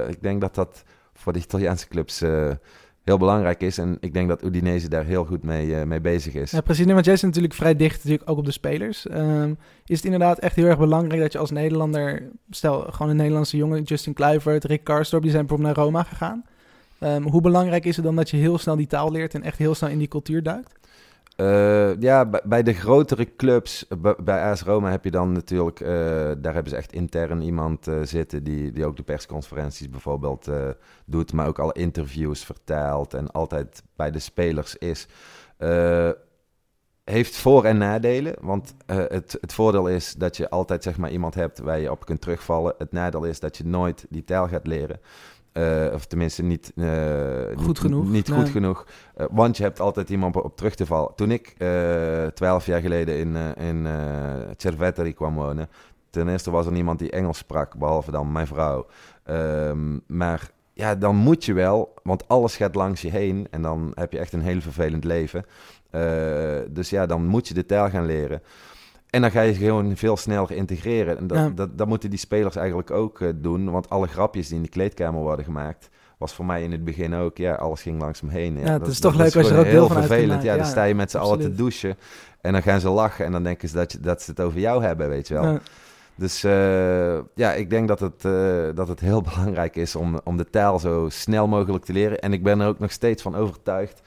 ik 0.08 0.22
denk 0.22 0.42
dat 0.42 0.56
dat 0.56 0.84
voor 1.14 1.34
de 1.34 1.40
Italiaanse 1.40 1.88
clubs 1.88 2.24
heel 3.04 3.18
belangrijk 3.18 3.62
is. 3.62 3.78
En 3.78 3.98
ik 4.00 4.14
denk 4.14 4.28
dat 4.28 4.44
Udinese 4.44 4.90
daar 4.90 5.06
heel 5.06 5.26
goed 5.26 5.44
mee, 5.44 5.76
eh, 5.76 5.86
mee 5.86 6.02
bezig 6.02 6.34
is. 6.34 6.52
Ja, 6.52 6.62
precies. 6.62 6.86
Nee, 6.86 6.94
want 6.94 7.06
jij 7.06 7.16
zit 7.16 7.26
natuurlijk 7.26 7.54
vrij 7.54 7.76
dicht 7.76 7.96
natuurlijk 7.96 8.30
ook 8.30 8.38
op 8.38 8.46
de 8.46 8.52
spelers. 8.52 9.08
Ehm, 9.08 9.54
is 9.86 9.96
het 9.96 10.06
inderdaad 10.06 10.40
echt 10.40 10.56
heel 10.56 10.66
erg 10.66 10.78
belangrijk 10.78 11.22
dat 11.22 11.32
je 11.32 11.38
als 11.38 11.52
Nederlander... 11.52 12.30
Stel, 12.50 12.80
gewoon 12.80 13.10
een 13.10 13.18
Nederlandse 13.18 13.58
jongen, 13.58 13.84
Justin 13.84 14.14
Kluivert, 14.14 14.64
Rick 14.64 14.84
Karstorp... 14.84 15.22
die 15.22 15.32
zijn 15.32 15.46
bijvoorbeeld 15.46 15.76
naar 15.76 15.86
Roma 15.86 16.04
gegaan. 16.04 16.44
Ehm, 17.00 17.22
hoe 17.22 17.42
belangrijk 17.42 17.86
is 17.86 17.96
het 17.96 18.06
dan 18.06 18.16
dat 18.16 18.30
je 18.30 18.38
heel 18.38 18.58
snel 18.58 18.76
die 18.76 18.88
taal 18.88 19.12
leert... 19.12 19.34
en 19.34 19.44
echt 19.44 19.58
heel 19.58 19.76
snel 19.76 19.90
in 19.90 19.98
die 19.98 20.08
cultuur 20.08 20.44
duikt? 20.44 20.80
Eh, 21.36 22.02
ja, 22.02 22.30
bij, 22.44 22.64
de 22.64 22.74
grotere 22.74 23.36
clubs, 23.36 23.88
bij, 24.24 24.42
AS 24.42 24.62
Roma 24.62 24.90
heb 24.90 25.04
je 25.04 25.12
dan 25.12 25.32
natuurlijk, 25.32 25.80
eh, 25.80 25.88
daar 26.38 26.54
hebben 26.54 26.70
ze 26.70 26.76
echt 26.76 26.94
intern 26.94 27.42
iemand 27.42 27.88
eh, 27.88 28.00
zitten 28.04 28.44
die, 28.44 28.72
die 28.72 28.86
ook 28.86 28.98
de 28.98 29.04
persconferenties 29.04 29.90
bijvoorbeeld 29.90 30.50
doet, 31.06 31.34
maar 31.34 31.48
ook 31.48 31.60
alle 31.60 31.74
interviews 31.74 32.46
vertaalt 32.46 33.14
en 33.14 33.32
altijd 33.32 33.84
bij 33.96 34.12
de 34.12 34.20
spelers 34.20 34.76
is. 34.76 35.08
Heeft 37.04 37.36
voor- 37.36 37.66
en 37.66 37.78
nadelen, 37.78 38.36
want 38.40 38.74
het, 38.86 39.38
het 39.42 39.54
voordeel 39.54 39.88
is 39.88 40.14
dat 40.14 40.38
je 40.38 40.50
altijd 40.50 40.84
zeg 40.84 40.98
maar 40.98 41.12
iemand 41.12 41.36
hebt 41.36 41.60
waar 41.60 41.80
je 41.80 41.92
op 41.92 42.06
kunt 42.06 42.22
terugvallen. 42.22 42.74
Het 42.78 42.92
nadeel 42.92 43.24
is 43.24 43.40
dat 43.40 43.58
je 43.58 43.66
nooit 43.66 44.06
die 44.10 44.24
taal 44.24 44.48
gaat 44.48 44.68
leren. 44.68 45.00
Eh, 45.52 45.88
of 45.94 46.06
tenminste 46.06 46.44
niet, 46.44 46.72
eh, 46.76 46.86
Goed 47.56 47.68
niet- 47.68 47.80
genoeg. 47.80 48.10
Niet 48.10 48.28
Nee. 48.28 48.40
goed 48.40 48.50
genoeg. 48.50 48.86
Eh, 49.16 49.26
want 49.32 49.58
je 49.58 49.64
hebt 49.64 49.80
altijd 49.80 50.10
iemand 50.10 50.36
op, 50.36 50.44
op 50.44 50.58
terug 50.58 50.76
te 50.76 50.86
vallen. 50.86 51.12
Toen 51.16 51.32
ik 51.32 51.54
eh, 51.58 52.26
twaalf 52.26 52.66
jaar 52.66 52.82
geleden 52.82 53.18
in, 53.18 53.36
eh 53.36 53.68
in 53.68 53.86
eh 53.86 53.94
Cerveteri 54.58 55.14
kwam 55.14 55.36
wonen... 55.36 55.70
Ten 56.10 56.28
eerste 56.28 56.52
was 56.52 56.66
er 56.66 56.72
niemand 56.72 57.00
die 57.00 57.12
Engels 57.12 57.38
sprak, 57.38 57.76
behalve 57.78 58.12
dan 58.12 58.32
mijn 58.32 58.48
vrouw. 58.48 58.86
Ehm, 59.24 59.98
maar 60.08 60.50
ja, 60.74 60.96
dan 60.96 61.16
moet 61.16 61.46
je 61.46 61.54
wel, 61.54 61.94
want 62.04 62.28
alles 62.28 62.56
gaat 62.56 62.76
langs 62.76 63.02
je 63.02 63.10
heen... 63.12 63.48
en 63.52 63.62
dan 63.62 63.92
heb 63.96 64.12
je 64.12 64.20
echt 64.20 64.34
een 64.34 64.42
heel 64.42 64.62
vervelend 64.62 65.04
leven. 65.04 65.46
Eh, 65.90 66.02
dus 66.70 66.90
ja, 66.90 67.06
dan 67.06 67.26
moet 67.26 67.48
je 67.48 67.54
de 67.54 67.66
taal 67.66 67.90
gaan 67.90 68.06
leren. 68.06 68.42
En 69.12 69.22
dan 69.22 69.32
ga 69.32 69.42
je 69.42 69.54
gewoon 69.54 69.96
veel 69.96 70.18
sneller 70.18 70.52
integreren. 70.52 71.18
En 71.18 71.28
dat, 71.28 71.38
Ja. 71.38 71.50
dat, 71.56 71.78
dat 71.78 71.88
moeten 71.88 72.10
die 72.10 72.20
spelers 72.20 72.56
eigenlijk 72.56 72.92
ook 72.92 73.22
eh, 73.22 73.30
doen. 73.36 73.72
Want 73.72 73.90
alle 73.90 74.08
grapjes 74.08 74.48
die 74.48 74.58
in 74.58 74.64
de 74.64 74.70
kleedkamer 74.70 75.22
worden 75.22 75.46
gemaakt... 75.46 75.90
was 76.18 76.34
voor 76.34 76.46
mij 76.46 76.64
in 76.64 76.72
het 76.72 76.84
begin 76.84 77.14
ook... 77.16 77.38
ja, 77.38 77.54
alles 77.54 77.82
ging 77.82 78.02
langs 78.02 78.22
me 78.22 78.32
heen. 78.32 78.60
Ja, 78.60 78.74
het 78.74 78.88
is 78.88 79.00
toch 79.00 79.16
leuk 79.16 79.36
als 79.36 79.48
je 79.48 79.54
er 79.54 79.60
ook 79.60 79.66
heel 79.66 79.88
vervelend. 79.88 80.44
Ja, 80.44 80.52
Ja, 80.52 80.58
dan 80.58 80.66
sta 80.66 80.84
je 80.84 80.96
met 80.96 81.12
z'n 81.12 81.18
allen 81.18 81.40
te 81.40 81.56
douchen... 81.56 81.98
en 82.42 82.52
dan 82.52 82.62
gaan 82.62 82.80
ze 82.80 82.90
lachen... 82.90 83.26
en 83.26 83.32
dan 83.32 83.44
denken 83.44 83.70
ze 83.70 83.76
dat, 83.76 83.92
je, 83.92 84.00
dat 84.00 84.22
ze 84.22 84.30
het 84.32 84.40
over 84.40 84.60
jou 84.60 84.84
hebben, 84.84 85.10
weet 85.10 85.28
je 85.28 85.34
wel. 85.34 85.44
Ja. 85.44 85.60
Dus 86.16 86.44
eh, 86.44 87.20
ja, 87.36 87.54
ik 87.54 87.70
denk 87.70 87.88
dat 87.88 88.00
het, 88.00 88.26
eh, 88.26 88.66
dat 88.76 88.88
het 88.88 89.00
heel 89.00 89.22
belangrijk 89.34 89.76
is 89.76 89.96
om, 89.96 90.20
om 90.24 90.38
de 90.38 90.50
taal 90.50 90.80
zo 90.80 91.08
snel 91.10 91.48
mogelijk 91.48 91.86
te 91.86 91.94
leren. 91.94 92.20
En 92.20 92.34
ik 92.34 92.44
ben 92.44 92.60
er 92.60 92.68
ook 92.68 92.80
nog 92.80 92.92
steeds 92.92 93.22
van 93.22 93.36
overtuigd 93.36 94.02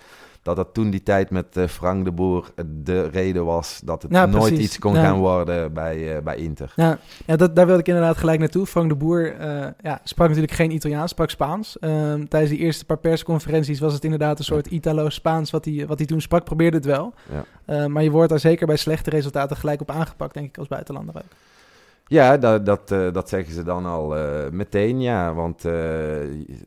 dat 0.45 0.57
dat 0.57 0.75
toen 0.75 0.91
die 0.91 1.03
tijd 1.03 1.31
met 1.31 1.57
eh, 1.57 1.67
Frank 1.67 2.05
de 2.05 2.13
Boer 2.13 2.51
de 2.67 3.09
reden 3.09 3.45
was 3.45 3.81
dat 3.85 4.03
het 4.03 4.13
Ja, 4.13 4.27
nooit 4.27 4.59
iets 4.59 4.79
kon 4.79 4.95
Ja. 4.95 5.03
gaan 5.03 5.19
worden 5.19 5.73
bij, 5.73 6.17
eh, 6.17 6.23
bij 6.23 6.37
Inter. 6.37 6.73
Ja, 6.77 6.99
ja 7.27 7.37
dat, 7.37 7.57
daar 7.57 7.67
wilde 7.67 7.81
ik 7.81 7.89
inderdaad 7.89 8.17
gelijk 8.17 8.39
naartoe. 8.39 8.67
Frank 8.67 8.89
de 8.89 8.95
Boer 8.95 9.37
eh, 9.37 9.67
ja, 9.83 10.01
sprak 10.05 10.27
natuurlijk 10.29 10.55
geen 10.55 10.71
Italiaans, 10.71 11.11
sprak 11.11 11.31
Spaans. 11.31 11.79
Ehm, 11.79 12.25
tijdens 12.25 12.53
die 12.53 12.61
eerste 12.61 12.85
paar 12.85 12.99
persconferenties 12.99 13.81
was 13.81 13.93
het 13.93 14.05
inderdaad 14.05 14.39
een 14.39 14.45
soort 14.45 14.67
Italo-Spaans 14.67 15.51
wat 15.51 15.65
hij, 15.65 15.87
wat 15.87 15.99
hij 15.99 16.07
toen 16.07 16.21
sprak. 16.21 16.45
Probeerde 16.45 16.77
het 16.77 16.87
wel. 16.87 17.15
Ja. 17.33 17.45
Eh, 17.65 17.87
maar 17.87 18.03
je 18.03 18.11
wordt 18.11 18.31
daar 18.31 18.39
zeker 18.39 18.67
bij 18.67 18.77
slechte 18.77 19.11
resultaten 19.11 19.57
gelijk 19.57 19.81
op 19.81 19.91
aangepakt, 19.91 20.35
denk 20.35 20.47
ik, 20.47 20.59
als 20.59 20.69
buitenlander 20.69 21.17
ook. 21.17 21.23
Ja, 22.07 22.37
dat, 22.37 22.67
dat, 22.67 22.91
eh, 22.91 23.13
dat 23.13 23.29
zeggen 23.29 23.55
ze 23.55 23.63
dan 23.63 23.87
al 23.87 24.17
eh, 24.17 24.51
meteen, 24.51 25.01
ja. 25.01 25.35
Want 25.35 25.57
eh, 25.57 25.73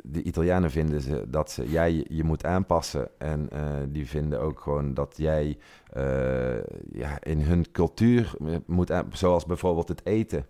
de 0.04 0.23
Italianen 0.23 0.71
vinden 0.71 1.02
ze 1.02 1.26
dat 1.28 1.52
ze, 1.52 1.69
jij 1.69 2.06
je 2.10 2.23
moet 2.23 2.45
aanpassen. 2.45 3.10
En 3.17 3.50
die 3.89 4.08
vinden 4.08 4.41
ook 4.41 4.60
gewoon 4.60 4.93
dat 4.93 5.13
jij 5.17 5.58
ja, 6.91 7.23
in 7.23 7.41
hun 7.41 7.71
cultuur 7.71 8.34
moet 8.65 8.91
aan, 8.91 9.08
zoals 9.12 9.45
bijvoorbeeld 9.45 9.88
het 9.88 10.06
eten. 10.06 10.45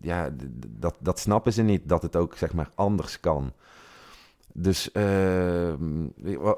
Ja, 0.00 0.30
dat, 0.68 0.96
dat 0.98 1.18
snappen 1.18 1.52
ze 1.52 1.62
niet, 1.62 1.88
dat 1.88 2.02
het 2.02 2.16
ook 2.16 2.36
zeg 2.36 2.52
maar 2.52 2.70
anders 2.74 3.20
kan. 3.20 3.52
Dus 4.56 4.92
eh, 4.92 5.72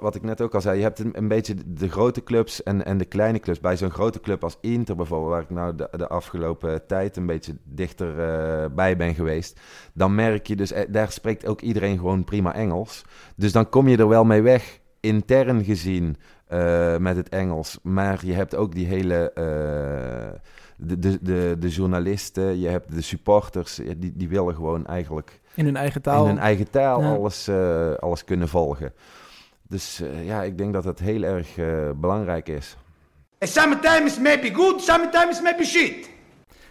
wat, 0.01 0.15
ik 0.15 0.23
net 0.23 0.41
ook 0.41 0.55
al 0.55 0.61
zei, 0.61 0.77
je 0.77 0.83
hebt 0.83 0.99
een, 0.99 1.29
beetje 1.29 1.55
de 1.67 1.89
grote 1.89 2.23
clubs 2.23 2.63
en, 2.63 2.85
en 2.85 2.99
de 2.99 3.05
kleine 3.05 3.39
clubs. 3.39 3.61
Bij 3.61 3.77
zo'n 3.77 3.91
grote 3.91 4.21
club 4.21 4.45
als 4.45 4.59
Inter 4.61 4.97
bijvoorbeeld, 4.97 5.31
waar 5.31 5.43
ik 5.43 5.51
nou 5.51 5.75
de, 5.75 5.89
de 5.97 6.09
afgelopen 6.09 6.87
tijd 6.87 7.17
een 7.17 7.27
beetje 7.27 7.57
dichter 7.65 8.21
eh, 8.21 8.71
bij 8.75 8.97
ben 8.97 9.15
geweest. 9.15 9.61
Dan 9.95 10.15
merk 10.15 10.47
je 10.47 10.57
dus, 10.57 10.73
eh, 10.73 10.85
daar 10.89 11.13
spreekt 11.13 11.47
ook 11.47 11.61
iedereen 11.61 11.99
gewoon 11.99 12.25
prima 12.25 12.55
Engels. 12.55 13.05
Dus 13.37 13.53
dan 13.53 13.69
kom 13.69 13.89
je 13.89 13.97
er 13.97 14.09
wel 14.09 14.25
mee 14.25 14.43
weg, 14.43 14.81
intern 15.01 15.65
gezien, 15.65 16.17
eh, 16.47 16.97
met 16.97 17.17
het 17.17 17.29
Engels. 17.29 17.79
Maar 17.83 18.27
je 18.27 18.33
hebt 18.33 18.55
ook 18.55 18.75
die 18.75 18.87
hele... 18.87 19.31
de, 20.77 20.99
de, 20.99 21.19
de, 21.23 21.57
de 21.59 21.69
journalisten, 21.69 22.61
je 22.61 22.69
hebt 22.69 22.95
de 22.95 23.01
supporters, 23.01 23.81
die, 23.97 24.13
die 24.17 24.29
willen 24.29 24.55
gewoon 24.55 24.87
eigenlijk 24.87 25.41
In 25.57 25.65
hun 25.65 25.77
eigen 25.77 26.03
taal. 26.03 26.23
in 26.23 26.29
hun 26.29 26.39
eigen 26.39 26.71
taal 26.71 27.01
Ja. 27.03 27.15
alles, 27.15 27.49
eh, 27.49 27.93
alles 27.95 28.25
kunnen 28.25 28.49
volgen. 28.49 28.93
Dus 29.69 30.01
eh, 30.01 30.27
ja, 30.27 30.43
ik 30.43 30.59
denk 30.59 30.73
dat 30.73 30.85
dat 30.85 30.99
heel 30.99 31.23
erg 31.23 31.59
eh, 31.59 31.67
belangrijk 31.97 32.49
is. 32.49 32.77
And 33.39 33.51
sometimes 33.51 34.19
maybe 34.19 34.55
good, 34.55 34.81
sometimes 34.83 35.41
maybe 35.43 35.65
shit. 35.65 36.11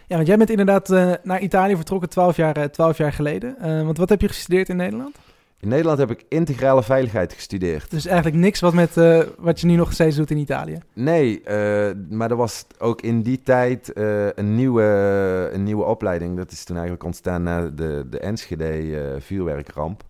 Ja, 0.06 0.16
want 0.16 0.26
jij 0.26 0.36
bent 0.36 0.50
inderdaad 0.50 0.90
eh, 0.90 1.12
naar 1.22 1.40
Italië 1.40 1.76
vertrokken 1.76 2.08
12 2.08 2.36
jaar, 2.36 2.56
eh, 2.56 2.64
12 2.64 2.98
jaar 2.98 3.12
geleden. 3.12 3.58
Eh, 3.58 3.82
want 3.84 3.98
wat 3.98 4.08
heb 4.08 4.20
je 4.20 4.28
gestudeerd 4.28 4.68
in 4.68 4.76
Nederland? 4.76 5.16
In 5.60 5.68
Nederland 5.68 5.98
heb 5.98 6.10
ik 6.10 6.24
integrale 6.28 6.82
veiligheid 6.82 7.32
gestudeerd. 7.32 7.90
Dus 7.90 8.06
eigenlijk 8.06 8.36
niks 8.36 8.60
wat, 8.60 8.74
met, 8.74 8.96
eh, 8.96 9.20
wat 9.38 9.60
je 9.60 9.66
nu 9.66 9.74
nog 9.74 9.92
steeds 9.92 10.16
doet 10.16 10.30
in 10.30 10.36
Italië. 10.36 10.78
Nee, 10.92 11.42
eh, 11.42 11.94
maar 12.10 12.30
er 12.30 12.36
was 12.36 12.66
ook 12.78 13.00
in 13.00 13.22
die 13.22 13.42
tijd 13.42 13.92
eh, 13.92 14.26
een, 14.32 14.54
nieuwe, 14.54 14.82
een 15.52 15.62
nieuwe 15.62 15.84
opleiding. 15.84 16.36
Dat 16.36 16.52
is 16.52 16.64
toen 16.64 16.76
eigenlijk 16.76 17.04
ontstaan 17.04 17.42
na 17.42 17.68
de, 17.68 18.06
de 18.10 18.18
Enschede 18.18 19.16
vuurwerkramp. 19.18 20.02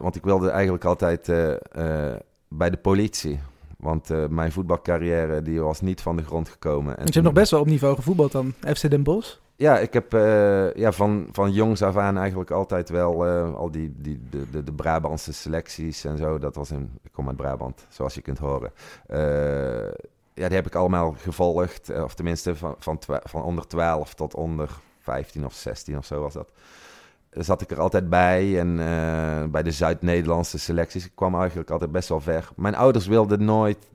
Want 0.00 0.16
ik 0.16 0.24
wilde 0.24 0.50
eigenlijk 0.50 0.84
altijd 0.84 1.26
bij 2.48 2.70
de 2.70 2.76
politie. 2.76 3.40
Want 3.78 4.30
mijn 4.30 4.52
voetbalcarrière 4.52 5.42
die 5.42 5.60
was 5.60 5.80
niet 5.80 6.00
van 6.00 6.16
de 6.16 6.22
grond 6.22 6.48
gekomen. 6.48 6.90
En 6.90 6.96
Want 6.96 7.08
je 7.08 7.14
hebt 7.14 7.24
nog 7.24 7.34
best 7.34 7.50
wel 7.50 7.60
op 7.60 7.66
niveau 7.66 7.94
gevoetbald 7.94 8.32
dan. 8.32 8.52
FC 8.74 8.90
Den 8.90 9.02
Bosch. 9.02 9.36
Ja, 9.62 9.78
ik 9.78 9.92
heb 9.92 10.14
eh, 10.14 10.74
ja, 10.74 10.92
van, 10.92 11.28
van 11.32 11.52
jongs 11.52 11.82
af 11.82 11.96
aan 11.96 12.18
eigenlijk 12.18 12.50
altijd 12.50 12.88
wel 12.88 13.26
eh, 13.26 13.54
al 13.54 13.70
die, 13.70 13.94
die, 13.96 14.20
de, 14.30 14.50
de, 14.50 14.64
de 14.64 14.72
Brabantse 14.72 15.32
selecties 15.32 16.04
en 16.04 16.16
zo. 16.16 16.38
Dat 16.38 16.54
was 16.54 16.70
in, 16.70 16.98
ik 17.02 17.12
kom 17.12 17.28
uit 17.28 17.36
Brabant, 17.36 17.86
zoals 17.88 18.14
je 18.14 18.20
kunt 18.20 18.38
horen. 18.38 18.72
Eh, 19.06 19.92
ja, 20.34 20.46
die 20.46 20.56
heb 20.56 20.66
ik 20.66 20.74
allemaal 20.74 21.14
gevolgd. 21.18 22.02
Of 22.02 22.14
tenminste 22.14 22.56
van, 22.56 22.74
van, 22.78 22.98
van 23.06 23.42
onder 23.42 23.66
12 23.66 24.14
tot 24.14 24.34
onder 24.34 24.70
15 24.98 25.44
of 25.44 25.54
16 25.54 25.96
of 25.96 26.04
zo 26.04 26.20
was 26.20 26.32
dat. 26.32 26.50
Zat 27.30 27.60
ik 27.60 27.70
er 27.70 27.80
altijd 27.80 28.08
bij 28.08 28.58
en 28.58 28.76
bij 29.50 29.62
de 29.62 29.72
Zuid-Nederlandse 29.72 30.58
selecties. 30.58 31.04
Ik 31.04 31.12
kwam 31.14 31.34
eigenlijk 31.34 31.70
altijd 31.70 31.92
best 31.92 32.08
wel 32.08 32.20
ver. 32.20 32.48
Mijn 32.56 32.74
ouders 32.74 33.06
wilden 33.06 33.44
nooit 33.44 33.88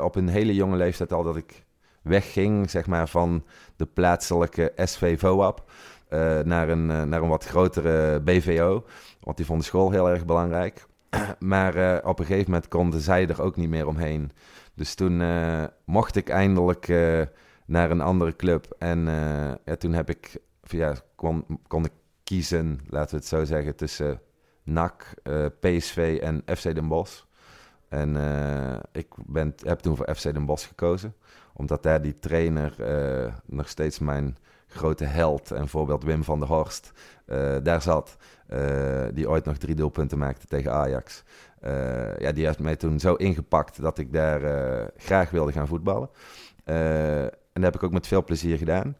op 0.00 0.14
een 0.14 0.28
hele 0.28 0.54
jonge 0.54 0.76
leeftijd 0.76 1.12
al 1.12 1.22
dat 1.22 1.36
ik 1.36 1.63
wegging, 2.04 2.70
zeg 2.70 2.86
maar, 2.86 3.08
van 3.08 3.44
de 3.76 3.86
plaatselijke 3.86 4.72
SV 4.76 5.18
VOAP 5.18 5.64
eh, 6.08 6.38
naar, 6.40 6.68
een, 6.68 6.90
eh, 6.90 7.02
naar 7.02 7.22
een 7.22 7.28
wat 7.28 7.44
grotere 7.44 8.20
BVO. 8.20 8.84
Want 9.20 9.36
die 9.36 9.46
vonden 9.46 9.64
school 9.64 9.90
heel 9.90 10.10
erg 10.10 10.24
belangrijk. 10.24 10.86
maar 11.38 11.74
eh, 11.74 12.08
op 12.08 12.18
een 12.18 12.26
gegeven 12.26 12.50
moment 12.50 12.68
konden 12.68 13.00
zij 13.00 13.28
er 13.28 13.42
ook 13.42 13.56
niet 13.56 13.68
meer 13.68 13.86
omheen. 13.86 14.30
Dus 14.74 14.94
toen 14.94 15.22
mocht 15.84 16.16
ik 16.16 16.28
eindelijk 16.28 16.88
naar 17.66 17.90
een 17.90 18.00
andere 18.00 18.36
club. 18.36 18.74
En 18.78 19.04
ja, 19.64 19.76
toen 19.78 19.92
heb 19.92 20.10
ik, 20.10 20.36
ja, 20.62 20.94
kon, 21.14 21.44
kon 21.66 21.84
ik 21.84 21.92
kiezen, 22.24 22.80
laten 22.88 23.10
we 23.10 23.16
het 23.16 23.26
zo 23.26 23.44
zeggen, 23.44 23.76
tussen 23.76 24.20
NAC, 24.62 25.14
PSV 25.60 26.18
en 26.22 26.42
FC 26.56 26.74
Den 26.74 26.88
Bosch. 26.88 27.22
En 27.88 28.16
ik 28.92 29.06
ben, 29.26 29.54
heb 29.62 29.78
toen 29.78 29.96
voor 29.96 30.14
FC 30.14 30.22
Den 30.22 30.46
Bosch 30.46 30.68
gekozen 30.68 31.14
omdat 31.56 31.82
daar 31.82 32.02
die 32.02 32.18
trainer 32.18 32.74
eh, 32.82 33.32
nog 33.46 33.68
steeds 33.68 33.98
mijn 33.98 34.36
grote 34.66 35.04
held 35.04 35.50
en 35.50 35.68
voorbeeld 35.68 36.02
Wim 36.04 36.24
van 36.24 36.38
der 36.38 36.48
Horst 36.48 36.92
eh, 37.26 37.56
daar 37.62 37.82
zat. 37.82 38.16
eh, 38.46 39.04
die 39.14 39.28
ooit 39.28 39.44
nog 39.44 39.56
drie 39.56 39.74
doelpunten 39.74 40.18
maakte 40.18 40.46
tegen 40.46 40.72
Ajax. 40.72 41.22
Ja, 42.18 42.32
die 42.32 42.46
heeft 42.46 42.58
mij 42.58 42.76
toen 42.76 43.00
zo 43.00 43.14
ingepakt 43.14 43.80
dat 43.82 43.98
ik 43.98 44.12
daar 44.12 44.40
graag 44.96 45.30
wilde 45.30 45.52
gaan 45.52 45.66
voetballen. 45.66 46.08
En 46.64 47.30
dat 47.52 47.62
heb 47.62 47.74
ik 47.74 47.82
ook 47.82 47.92
met 47.92 48.06
veel 48.06 48.24
plezier 48.24 48.56
gedaan. 48.58 48.96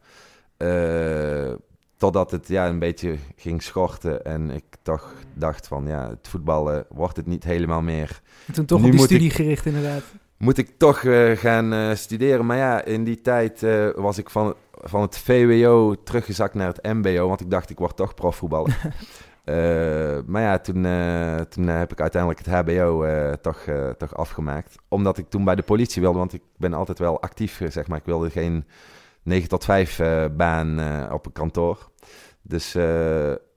Totdat 1.97 2.31
het 2.31 2.47
ja, 2.47 2.67
een 2.67 2.79
beetje 2.79 3.15
ging 3.35 3.63
schorten 3.63 4.25
en 4.25 4.49
ik 4.49 4.63
toch 4.81 5.13
dacht 5.33 5.67
van 5.67 5.87
ja, 5.87 6.09
het 6.09 6.27
voetballen 6.27 6.85
wordt 6.89 7.17
het 7.17 7.25
niet 7.25 7.43
helemaal 7.43 7.81
meer 7.81 8.21
En 8.47 8.53
toen 8.53 8.65
toch 8.65 8.79
Nu 8.79 8.85
op 8.85 8.91
die 8.91 8.99
moet 8.99 9.09
ik- 9.11 9.15
studie 9.17 9.35
gericht 9.35 9.65
inderdaad. 9.65 10.03
Moet 10.37 10.57
ik 10.57 10.77
toch 10.77 11.03
eh, 11.03 11.31
gaan 11.31 11.73
eh, 11.73 11.95
studeren. 11.95 12.45
Maar 12.45 12.57
ja, 12.57 12.83
in 12.83 13.03
die 13.03 13.21
tijd 13.21 13.63
eh, 13.63 13.89
was 13.95 14.17
ik 14.17 14.29
van, 14.29 14.55
van 14.71 15.01
het 15.01 15.17
VWO 15.17 15.95
teruggezakt 16.03 16.53
naar 16.53 16.67
het 16.67 16.83
MBO, 16.83 17.27
want 17.27 17.41
ik 17.41 17.49
dacht 17.49 17.69
ik 17.69 17.77
word 17.77 17.95
toch 17.95 18.13
profvoetballer. 18.13 18.77
Maar 20.25 20.41
ja, 20.41 20.57
toen, 20.59 20.81
toen 21.49 21.67
heb 21.67 21.91
ik 21.91 22.01
uiteindelijk 22.01 22.45
het 22.45 22.55
HBO 22.55 23.05
toch, 23.41 23.63
toch 23.97 24.15
afgemaakt. 24.15 24.75
Omdat 24.87 25.17
ik 25.17 25.29
toen 25.29 25.43
bij 25.43 25.55
de 25.55 25.61
politie 25.61 26.01
wilde, 26.01 26.17
want 26.17 26.33
ik 26.33 26.41
ben 26.57 26.73
altijd 26.73 26.99
wel 26.99 27.21
actief, 27.21 27.61
zeg 27.67 27.87
maar. 27.87 27.97
Ik 27.97 28.05
wilde 28.05 28.29
geen 28.29 28.65
9 29.25 29.49
tot 29.49 29.65
5 29.65 29.99
eh, 29.99 30.25
baan 30.37 30.79
op 31.11 31.25
een 31.25 31.31
kantoor. 31.31 31.89
Dus 32.41 32.73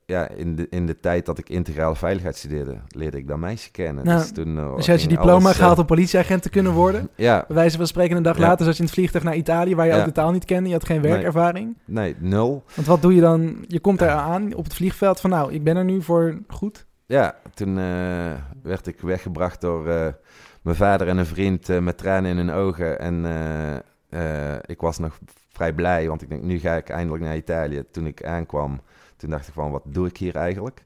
ja, 0.09 0.29
in 0.29 0.57
de, 0.57 0.66
in 0.71 0.87
de 0.87 1.01
tijd 1.01 1.27
dat 1.27 1.38
ik 1.38 1.49
integrale 1.49 1.97
veiligheid 1.97 2.37
studeerde, 2.37 2.79
leerde 2.88 3.16
ik 3.16 3.29
dat 3.29 3.38
meisje 3.38 3.71
kennen. 3.71 4.05
Nou, 4.05 4.18
dus 4.18 4.33
toen, 4.33 4.59
eh, 4.59 4.75
Dus 4.77 4.85
je 4.87 4.90
had 4.92 5.03
je 5.03 5.09
diploma 5.09 5.33
alles, 5.33 5.51
eh, 5.51 5.57
gehaald 5.57 5.79
om 5.79 5.87
politieagent 5.87 6.42
te 6.42 6.51
kunnen 6.51 6.73
worden. 6.73 7.09
Ja, 7.16 7.44
Bij 7.47 7.57
wijze 7.57 7.77
van 7.77 7.87
spreken 7.87 8.16
een 8.16 8.23
dag 8.23 8.37
Ja. 8.38 8.42
later 8.47 8.64
zat 8.64 8.75
je 8.75 8.79
in 8.81 8.85
het 8.87 8.94
vliegtuig 8.94 9.25
naar 9.25 9.37
Italië... 9.37 9.75
waar 9.75 9.87
je 9.87 9.92
Ja. 9.92 9.99
ook 9.99 10.05
de 10.05 10.12
taal 10.12 10.31
niet 10.33 10.44
kende. 10.44 10.68
Je 10.68 10.75
had 10.75 10.85
geen 10.87 11.01
werkervaring. 11.03 11.77
nee, 11.85 12.16
nul. 12.18 12.64
Want 12.75 12.87
wat 12.87 13.03
doe 13.03 13.14
je 13.14 13.21
dan? 13.21 13.64
Je 13.66 13.81
komt 13.81 13.99
daar 13.99 14.11
aan 14.16 14.55
op 14.55 14.64
het 14.64 14.75
vliegveld 14.75 15.21
van... 15.21 15.31
nou, 15.31 15.53
ik 15.53 15.64
ben 15.64 15.77
er 15.77 15.85
nu 15.85 16.03
voor 16.03 16.38
goed. 16.49 16.87
Ja, 17.07 17.35
toen 17.55 17.79
eh, 17.79 17.85
werd 18.62 18.87
ik 18.87 19.01
weggebracht 19.01 19.61
door 19.61 19.88
eh, 19.88 20.07
mijn 20.62 20.77
vader 20.77 21.09
en 21.09 21.18
een 21.18 21.27
vriend 21.27 21.68
eh, 21.68 21.79
met 21.79 21.99
tranen 21.99 22.31
in 22.31 22.37
hun 22.37 22.51
ogen. 22.51 22.99
En 23.01 23.25
eh, 24.11 24.53
eh, 24.53 24.59
ik 24.66 24.81
was 24.81 24.99
nog 24.99 25.18
vrij 25.49 25.73
blij, 25.73 26.09
want 26.09 26.23
ik 26.23 26.29
denk, 26.29 26.42
nu 26.42 26.59
ga 26.59 26.75
ik 26.77 26.88
eindelijk 26.88 27.25
naar 27.25 27.37
Italië. 27.37 27.85
Toen 27.90 28.07
ik 28.07 28.25
aankwam, 28.25 28.81
toen 29.19 29.31
dacht 29.31 29.49
ik 29.49 29.55
van, 29.55 29.71
wat 29.71 29.83
doe 29.85 30.07
ik 30.07 30.17
hier 30.17 30.37
eigenlijk? 30.37 30.83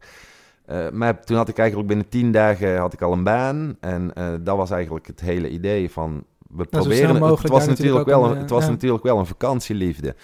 Eh, 0.65 0.91
maar 0.91 1.25
toen 1.25 1.37
had 1.37 1.49
ik 1.49 1.59
eigenlijk 1.59 1.89
binnen 1.89 2.09
tien 2.09 2.33
dagen 2.33 2.79
had 2.79 2.93
ik 2.93 3.03
al 3.03 3.13
een 3.13 3.25
baan. 3.25 3.77
En 3.81 4.15
eh, 4.15 4.27
dat 4.41 4.57
was 4.57 4.71
eigenlijk 4.71 5.07
het 5.07 5.21
hele 5.21 5.51
idee 5.51 5.91
van, 5.91 6.25
we 6.49 6.67
snel 6.69 6.83
proberen... 6.83 7.23
Het, 7.23 7.49
was 7.49 7.67
natuurlijk 7.67 8.07
wel 8.07 8.25
een, 8.25 8.35
eh, 8.35 8.41
het 8.41 8.51
was 8.51 8.65
ja. 8.65 8.71
natuurlijk 8.71 9.03
wel 9.03 9.19
een 9.19 9.27
vakantieliefde. 9.27 10.15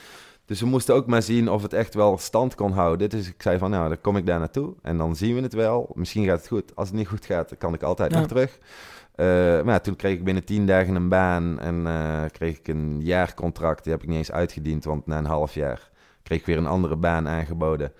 Dus 0.44 0.60
we 0.60 0.66
moesten 0.66 0.94
ook 0.94 1.06
maar 1.06 1.22
zien 1.22 1.50
of 1.50 1.62
het 1.62 1.72
echt 1.72 1.94
wel 1.94 2.18
stand 2.18 2.54
kon 2.54 2.72
houden. 2.72 3.10
Dus 3.10 3.28
ik 3.28 3.42
zei 3.42 3.58
van, 3.58 3.70
nou, 3.70 3.88
dan 3.88 4.00
kom 4.00 4.16
ik 4.16 4.26
daar 4.26 4.38
naartoe 4.38 4.74
en 4.82 4.96
dan 4.96 5.16
zien 5.16 5.34
we 5.34 5.40
het 5.40 5.52
wel. 5.52 5.90
Misschien 5.94 6.24
gaat 6.24 6.38
het 6.38 6.48
goed. 6.48 6.76
Als 6.76 6.88
het 6.88 6.96
niet 6.96 7.08
goed 7.08 7.24
gaat, 7.24 7.54
kan 7.58 7.74
ik 7.74 7.82
altijd 7.82 8.12
Ja. 8.12 8.18
nog 8.18 8.28
terug. 8.28 8.58
Maar 9.16 9.64
ja, 9.66 9.78
toen 9.78 9.96
kreeg 9.96 10.12
ik 10.12 10.24
binnen 10.24 10.44
tien 10.44 10.66
dagen 10.66 10.94
een 10.94 11.08
baan 11.08 11.60
en 11.60 11.86
kreeg 12.30 12.58
ik 12.58 12.68
een 12.68 13.00
jaarcontract. 13.00 13.84
Die 13.84 13.92
heb 13.92 14.02
ik 14.02 14.08
niet 14.08 14.18
eens 14.18 14.32
uitgediend, 14.32 14.84
want 14.84 15.06
na 15.06 15.18
een 15.18 15.24
half 15.24 15.54
jaar 15.54 15.90
kreeg 16.28 16.46
weer 16.46 16.56
een 16.56 16.66
andere 16.66 16.96
baan 16.96 17.28
aangeboden. 17.28 17.92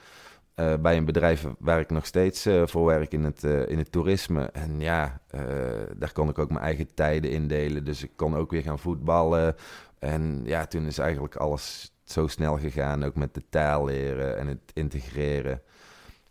eh, 0.55 0.75
bij 0.81 0.97
een 0.97 1.05
bedrijf 1.05 1.47
waar 1.59 1.81
ik 1.81 1.91
nog 1.91 2.07
steeds 2.07 2.47
eh, 2.47 2.63
voor 2.67 2.85
werk 2.85 3.13
in 3.13 3.25
het, 3.25 3.45
eh, 3.45 3.69
in 3.69 3.79
het 3.79 3.93
toerisme. 3.93 4.51
En 4.53 4.81
ja, 4.81 5.21
daar 5.97 6.13
kon 6.13 6.29
ik 6.29 6.39
ook 6.39 6.51
mijn 6.51 6.65
eigen 6.65 6.95
tijden 6.95 7.31
indelen. 7.31 7.85
Dus 7.85 8.03
ik 8.03 8.11
kon 8.17 8.37
ook 8.37 8.51
weer 8.51 8.63
gaan 8.63 8.79
voetballen. 8.79 9.55
En 9.99 10.43
ja, 10.45 10.67
toen 10.67 10.87
is 10.87 10.99
eigenlijk 10.99 11.37
alles 11.37 11.93
zo 12.05 12.27
snel 12.27 12.59
gegaan. 12.59 13.05
Ook 13.05 13.15
met 13.15 13.35
de 13.35 13.43
taal 13.51 13.85
leren 13.85 14.39
en 14.39 14.47
het 14.47 14.71
integreren. 14.75 15.63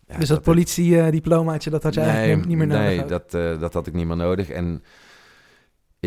Ja, 0.08 0.18
dus 0.18 0.28
dat, 0.28 0.42
politiediplomaatje, 0.42 1.70
dat 1.70 1.84
had 1.84 1.94
je 1.94 2.02
eigenlijk 2.02 2.48
niet 2.48 2.58
meer 2.58 2.68
nodig. 2.68 2.86
Nee, 2.86 3.02
ook. 3.02 3.10
dat, 3.10 3.32
dat 3.60 3.74
had 3.74 3.88
ik 3.88 3.94
niet 3.94 4.08
meer 4.08 4.16
nodig. 4.16 4.50
En 4.50 4.84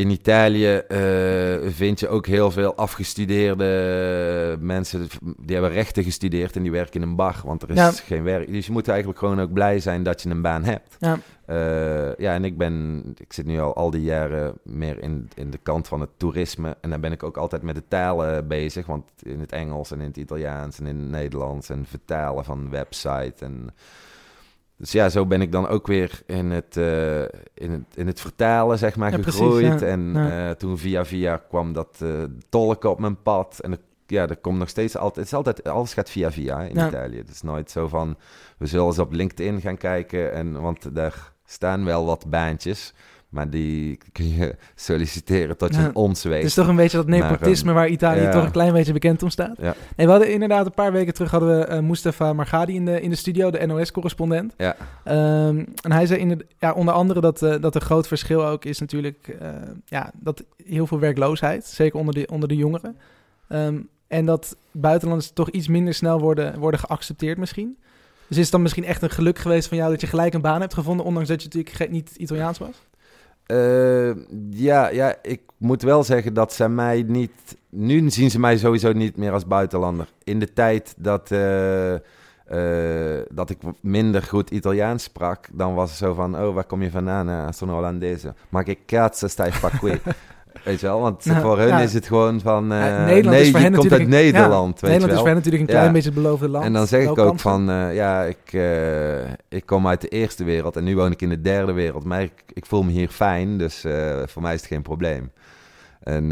in 0.00 0.10
Italië 0.10 0.74
eh, 0.76 1.70
vind 1.70 2.00
je 2.00 2.08
ook 2.08 2.26
heel 2.26 2.50
veel 2.50 2.74
afgestudeerde 2.74 4.56
mensen. 4.60 5.08
Die 5.36 5.56
hebben 5.56 5.72
rechten 5.72 6.04
gestudeerd 6.04 6.56
en 6.56 6.62
die 6.62 6.70
werken 6.72 7.02
in 7.02 7.08
een 7.08 7.16
bar. 7.16 7.40
Want 7.44 7.62
er 7.62 7.70
is 7.70 7.76
Ja. 7.76 7.90
geen 7.90 8.22
werk. 8.22 8.52
Dus 8.52 8.66
je 8.66 8.72
moet 8.72 8.88
eigenlijk 8.88 9.18
gewoon 9.18 9.40
ook 9.40 9.52
blij 9.52 9.80
zijn 9.80 10.02
dat 10.02 10.22
je 10.22 10.30
een 10.30 10.42
baan 10.42 10.64
hebt. 10.64 10.96
Ja. 10.98 11.18
Eh, 11.46 12.16
ja, 12.16 12.34
en 12.34 12.44
ik 12.44 12.58
ben, 12.58 13.02
ik 13.16 13.32
zit 13.32 13.46
nu 13.46 13.60
al 13.60 13.74
al 13.74 13.90
die 13.90 14.02
jaren 14.02 14.54
meer 14.62 15.02
in, 15.02 15.28
in 15.34 15.50
de 15.50 15.58
kant 15.62 15.88
van 15.88 16.00
het 16.00 16.10
toerisme. 16.16 16.76
En 16.80 16.90
dan 16.90 17.00
ben 17.00 17.12
ik 17.12 17.22
ook 17.22 17.36
altijd 17.36 17.62
met 17.62 17.74
de 17.74 17.84
talen 17.88 18.48
bezig. 18.48 18.86
Want 18.86 19.04
in 19.22 19.40
het 19.40 19.52
Engels 19.52 19.90
en 19.90 20.00
in 20.00 20.06
het 20.06 20.16
Italiaans 20.16 20.78
en 20.78 20.86
in 20.86 20.98
het 20.98 21.08
Nederlands. 21.10 21.68
En 21.70 21.86
vertalen 21.86 22.44
van 22.44 22.70
website. 22.70 23.34
En, 23.44 23.74
dus 24.80 24.92
ja, 24.92 25.08
zo 25.08 25.26
ben 25.26 25.40
ik 25.40 25.52
dan 25.52 25.68
ook 25.68 25.86
weer 25.86 26.22
in 26.26 26.50
het, 26.50 26.76
eh, 26.76 27.20
in 27.54 27.70
het, 27.70 27.84
in 27.94 28.06
het 28.06 28.20
vertalen, 28.20 28.78
zeg 28.78 28.96
maar, 28.96 29.10
Ja, 29.10 29.18
precies, 29.18 29.40
gegroeid. 29.40 29.80
ja. 29.80 29.86
En 29.86 30.12
Ja. 30.14 30.48
eh, 30.48 30.54
toen 30.54 30.78
via 30.78 31.04
via 31.04 31.36
kwam 31.48 31.72
dat 31.72 31.98
eh 32.02 32.08
tolken 32.48 32.90
op 32.90 32.98
mijn 33.00 33.22
pad. 33.22 33.58
En 33.62 33.70
het- 33.70 33.80
ja, 34.06 34.28
er 34.28 34.36
komt 34.36 34.58
nog 34.58 34.68
steeds 34.68 34.96
altijd, 34.96 35.16
het 35.16 35.26
is 35.26 35.34
altijd, 35.34 35.64
alles 35.68 35.94
gaat 35.94 36.10
via 36.10 36.30
via 36.32 36.60
in. 36.62 36.86
Italië. 36.86 37.16
Het 37.16 37.30
is 37.30 37.42
nooit 37.42 37.70
zo 37.70 37.88
van, 37.88 38.16
we 38.58 38.66
zullen 38.66 38.86
eens 38.86 38.98
op 38.98 39.12
LinkedIn 39.12 39.60
gaan 39.60 39.76
kijken. 39.76 40.32
En, 40.32 40.60
want 40.60 40.94
daar 40.94 41.32
staan 41.44 41.84
wel 41.84 42.04
wat 42.06 42.26
baantjes. 42.30 42.94
Maar 43.30 43.50
die 43.50 43.98
kun 44.12 44.34
je 44.34 44.56
solliciteren 44.74 45.56
tot 45.56 45.74
je 45.74 45.80
Ja. 45.80 45.86
een 45.86 45.94
ons 45.94 46.22
weet. 46.22 46.36
Het 46.36 46.46
is 46.46 46.54
toch 46.54 46.68
een 46.68 46.76
beetje 46.76 46.96
dat 46.96 47.06
nepotisme 47.06 47.68
ehm, 47.68 47.78
waar 47.78 47.88
Italië 47.88 48.20
ja. 48.20 48.30
toch 48.30 48.44
een 48.44 48.50
klein 48.50 48.72
beetje 48.72 48.92
bekend 48.92 49.22
om 49.22 49.30
staat. 49.30 49.56
Ja. 49.60 49.74
Nee, 49.96 50.06
we 50.06 50.12
hadden 50.12 50.32
inderdaad 50.32 50.66
een 50.66 50.74
paar 50.74 50.92
weken 50.92 51.14
terug 51.14 51.30
hadden 51.30 51.58
we 51.58 51.64
eh, 51.64 51.80
Mustafa 51.80 52.32
Margadi 52.32 52.74
in 52.74 52.84
de, 52.84 53.00
in 53.00 53.10
de 53.10 53.16
studio, 53.16 53.50
de 53.50 53.66
NOS-correspondent. 53.66 54.54
Ja. 54.56 54.76
Ehm, 55.04 55.64
en 55.82 55.92
hij 55.92 56.06
zei 56.06 56.20
in 56.20 56.28
de, 56.28 56.46
ja, 56.58 56.72
onder 56.72 56.94
andere 56.94 57.20
dat, 57.20 57.42
eh, 57.42 57.54
dat 57.60 57.74
een 57.74 57.80
groot 57.80 58.06
verschil 58.06 58.46
ook 58.46 58.64
is 58.64 58.78
natuurlijk 58.78 59.36
eh, 59.40 59.48
ja, 59.84 60.10
dat 60.14 60.44
heel 60.66 60.86
veel 60.86 60.98
werkloosheid, 60.98 61.66
zeker 61.66 61.98
onder 61.98 62.14
de, 62.14 62.28
onder 62.32 62.48
de 62.48 62.56
jongeren. 62.56 62.96
Ehm, 63.48 63.78
en 64.06 64.26
dat 64.26 64.56
buitenlanders 64.70 65.30
toch 65.30 65.50
iets 65.50 65.68
minder 65.68 65.94
snel 65.94 66.20
worden, 66.20 66.58
worden 66.58 66.80
geaccepteerd 66.80 67.38
misschien. 67.38 67.76
Dus 68.26 68.36
is 68.36 68.42
het 68.42 68.52
dan 68.52 68.62
misschien 68.62 68.84
echt 68.84 69.02
een 69.02 69.10
geluk 69.10 69.38
geweest 69.38 69.68
van 69.68 69.76
jou 69.76 69.90
dat 69.90 70.00
je 70.00 70.06
gelijk 70.06 70.34
een 70.34 70.40
baan 70.40 70.60
hebt 70.60 70.74
gevonden, 70.74 71.06
ondanks 71.06 71.28
dat 71.28 71.42
je 71.42 71.48
natuurlijk 71.52 71.90
niet 71.90 72.14
Italiaans 72.16 72.58
was? 72.58 72.74
Eh, 73.50 74.10
ja, 74.50 74.88
ja, 74.88 75.14
ik 75.22 75.40
moet 75.56 75.82
wel 75.82 76.04
zeggen 76.04 76.34
dat 76.34 76.52
ze 76.52 76.68
mij 76.68 77.04
niet... 77.06 77.58
Nu 77.68 78.10
zien 78.10 78.30
ze 78.30 78.40
mij 78.40 78.56
sowieso 78.56 78.92
niet 78.92 79.16
meer 79.16 79.32
als 79.32 79.46
buitenlander. 79.46 80.08
In 80.24 80.38
de 80.38 80.52
tijd 80.52 80.94
dat, 80.96 81.30
eh, 81.30 81.94
eh, 81.94 83.26
dat 83.32 83.50
ik 83.50 83.58
minder 83.80 84.22
goed 84.22 84.50
Italiaans 84.50 85.02
sprak... 85.02 85.48
dan 85.52 85.74
was 85.74 85.88
het 85.88 85.98
zo 85.98 86.14
van, 86.14 86.38
oh, 86.40 86.54
waar 86.54 86.64
kom 86.64 86.82
je 86.82 86.90
vandaan? 86.90 87.28
Uh, 87.28 87.46
sono 87.50 87.74
Hollandese. 87.74 88.34
Maar 88.48 88.68
ik 88.68 88.78
stai 89.10 89.52
fa 89.52 89.68
qui? 89.68 90.00
Weet 90.64 90.80
je 90.80 90.86
wel? 90.86 91.00
Want 91.00 91.24
Nou, 91.24 91.40
voor 91.40 91.58
hun 91.58 91.68
ja. 91.68 91.80
is 91.80 91.92
het 91.92 92.06
gewoon 92.06 92.40
van... 92.40 92.72
eh, 92.72 92.78
Nederland 93.04 93.24
nee, 93.36 93.40
is 93.40 93.50
voor 93.50 93.60
hen 93.60 93.74
komt 93.74 93.92
uit 93.92 94.08
Nederland, 94.08 94.80
ja, 94.80 94.80
weet 94.80 94.80
je 94.80 94.86
Nederland 94.86 95.02
is 95.02 95.08
wel? 95.08 95.16
voor 95.18 95.26
hen 95.26 95.34
natuurlijk 95.36 95.62
een 95.62 95.68
klein 95.68 95.86
Ja. 95.86 95.92
beetje 95.92 96.10
het 96.10 96.22
beloofde 96.22 96.48
land. 96.48 96.64
En 96.64 96.72
dan 96.72 96.86
zeg 96.86 97.02
ik 97.02 97.18
ook 97.18 97.38
van, 97.40 97.70
eh, 97.70 97.94
ja, 97.94 98.22
ik, 98.22 98.52
eh, 98.52 99.30
ik 99.48 99.66
kom 99.66 99.86
uit 99.88 100.00
de 100.00 100.08
eerste 100.08 100.44
wereld 100.44 100.76
en 100.76 100.84
nu 100.84 100.96
woon 100.96 101.12
ik 101.12 101.22
in 101.22 101.28
de 101.28 101.40
derde 101.40 101.72
wereld. 101.72 102.04
Maar 102.04 102.22
ik, 102.22 102.32
ik 102.52 102.66
voel 102.66 102.82
me 102.82 102.90
hier 102.90 103.08
fijn, 103.08 103.58
dus 103.58 103.84
voor 104.26 104.42
mij 104.42 104.54
is 104.54 104.60
het 104.60 104.68
geen 104.70 104.82
probleem. 104.82 105.32
En 106.00 106.28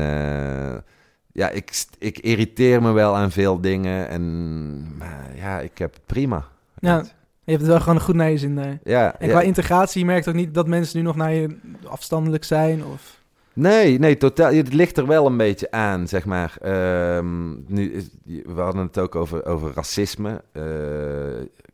ja, 1.33 1.49
ik, 1.49 1.85
ik 1.99 2.19
irriteer 2.19 2.83
me 2.83 2.93
wel 2.93 3.17
aan 3.17 3.31
veel 3.31 3.61
dingen. 3.61 4.09
En 4.09 4.97
maar 4.99 5.27
ja, 5.37 5.61
ik 5.61 5.79
heb 5.79 5.93
het 5.93 6.07
prima. 6.07 6.45
Ja, 6.79 6.97
je 7.45 7.51
hebt 7.55 7.61
het 7.61 7.71
wel 7.71 7.81
gewoon 7.81 8.01
goed 8.01 8.15
naar 8.15 8.31
je 8.31 8.39
zin 8.39 8.55
daar. 8.55 8.79
Ja, 8.85 9.15
En 9.19 9.29
qua 9.29 9.41
integratie, 9.41 10.01
je 10.01 10.07
merkt 10.07 10.29
ook 10.29 10.35
niet 10.35 10.55
dat 10.55 10.67
mensen 10.67 10.99
nu 10.99 11.05
nog 11.05 11.17
naar 11.17 11.33
je 11.33 11.59
afstandelijk 11.87 12.45
zijn? 12.45 12.85
Of... 12.85 13.18
Nee, 13.59 13.99
nee, 13.99 14.17
totaal. 14.17 14.53
Het 14.53 14.73
ligt 14.73 14.97
er 14.97 15.07
wel 15.07 15.27
een 15.27 15.37
beetje 15.37 15.71
aan, 15.71 16.09
zeg 16.09 16.25
maar. 16.25 16.57
Ehm, 16.61 17.51
nu, 17.67 17.93
is- 17.93 18.09
we 18.55 18.61
hadden 18.61 18.83
het 18.83 18.99
ook 18.99 19.15
over, 19.15 19.45
over 19.47 19.73
racisme. 19.75 20.43
Eh, 20.53 20.63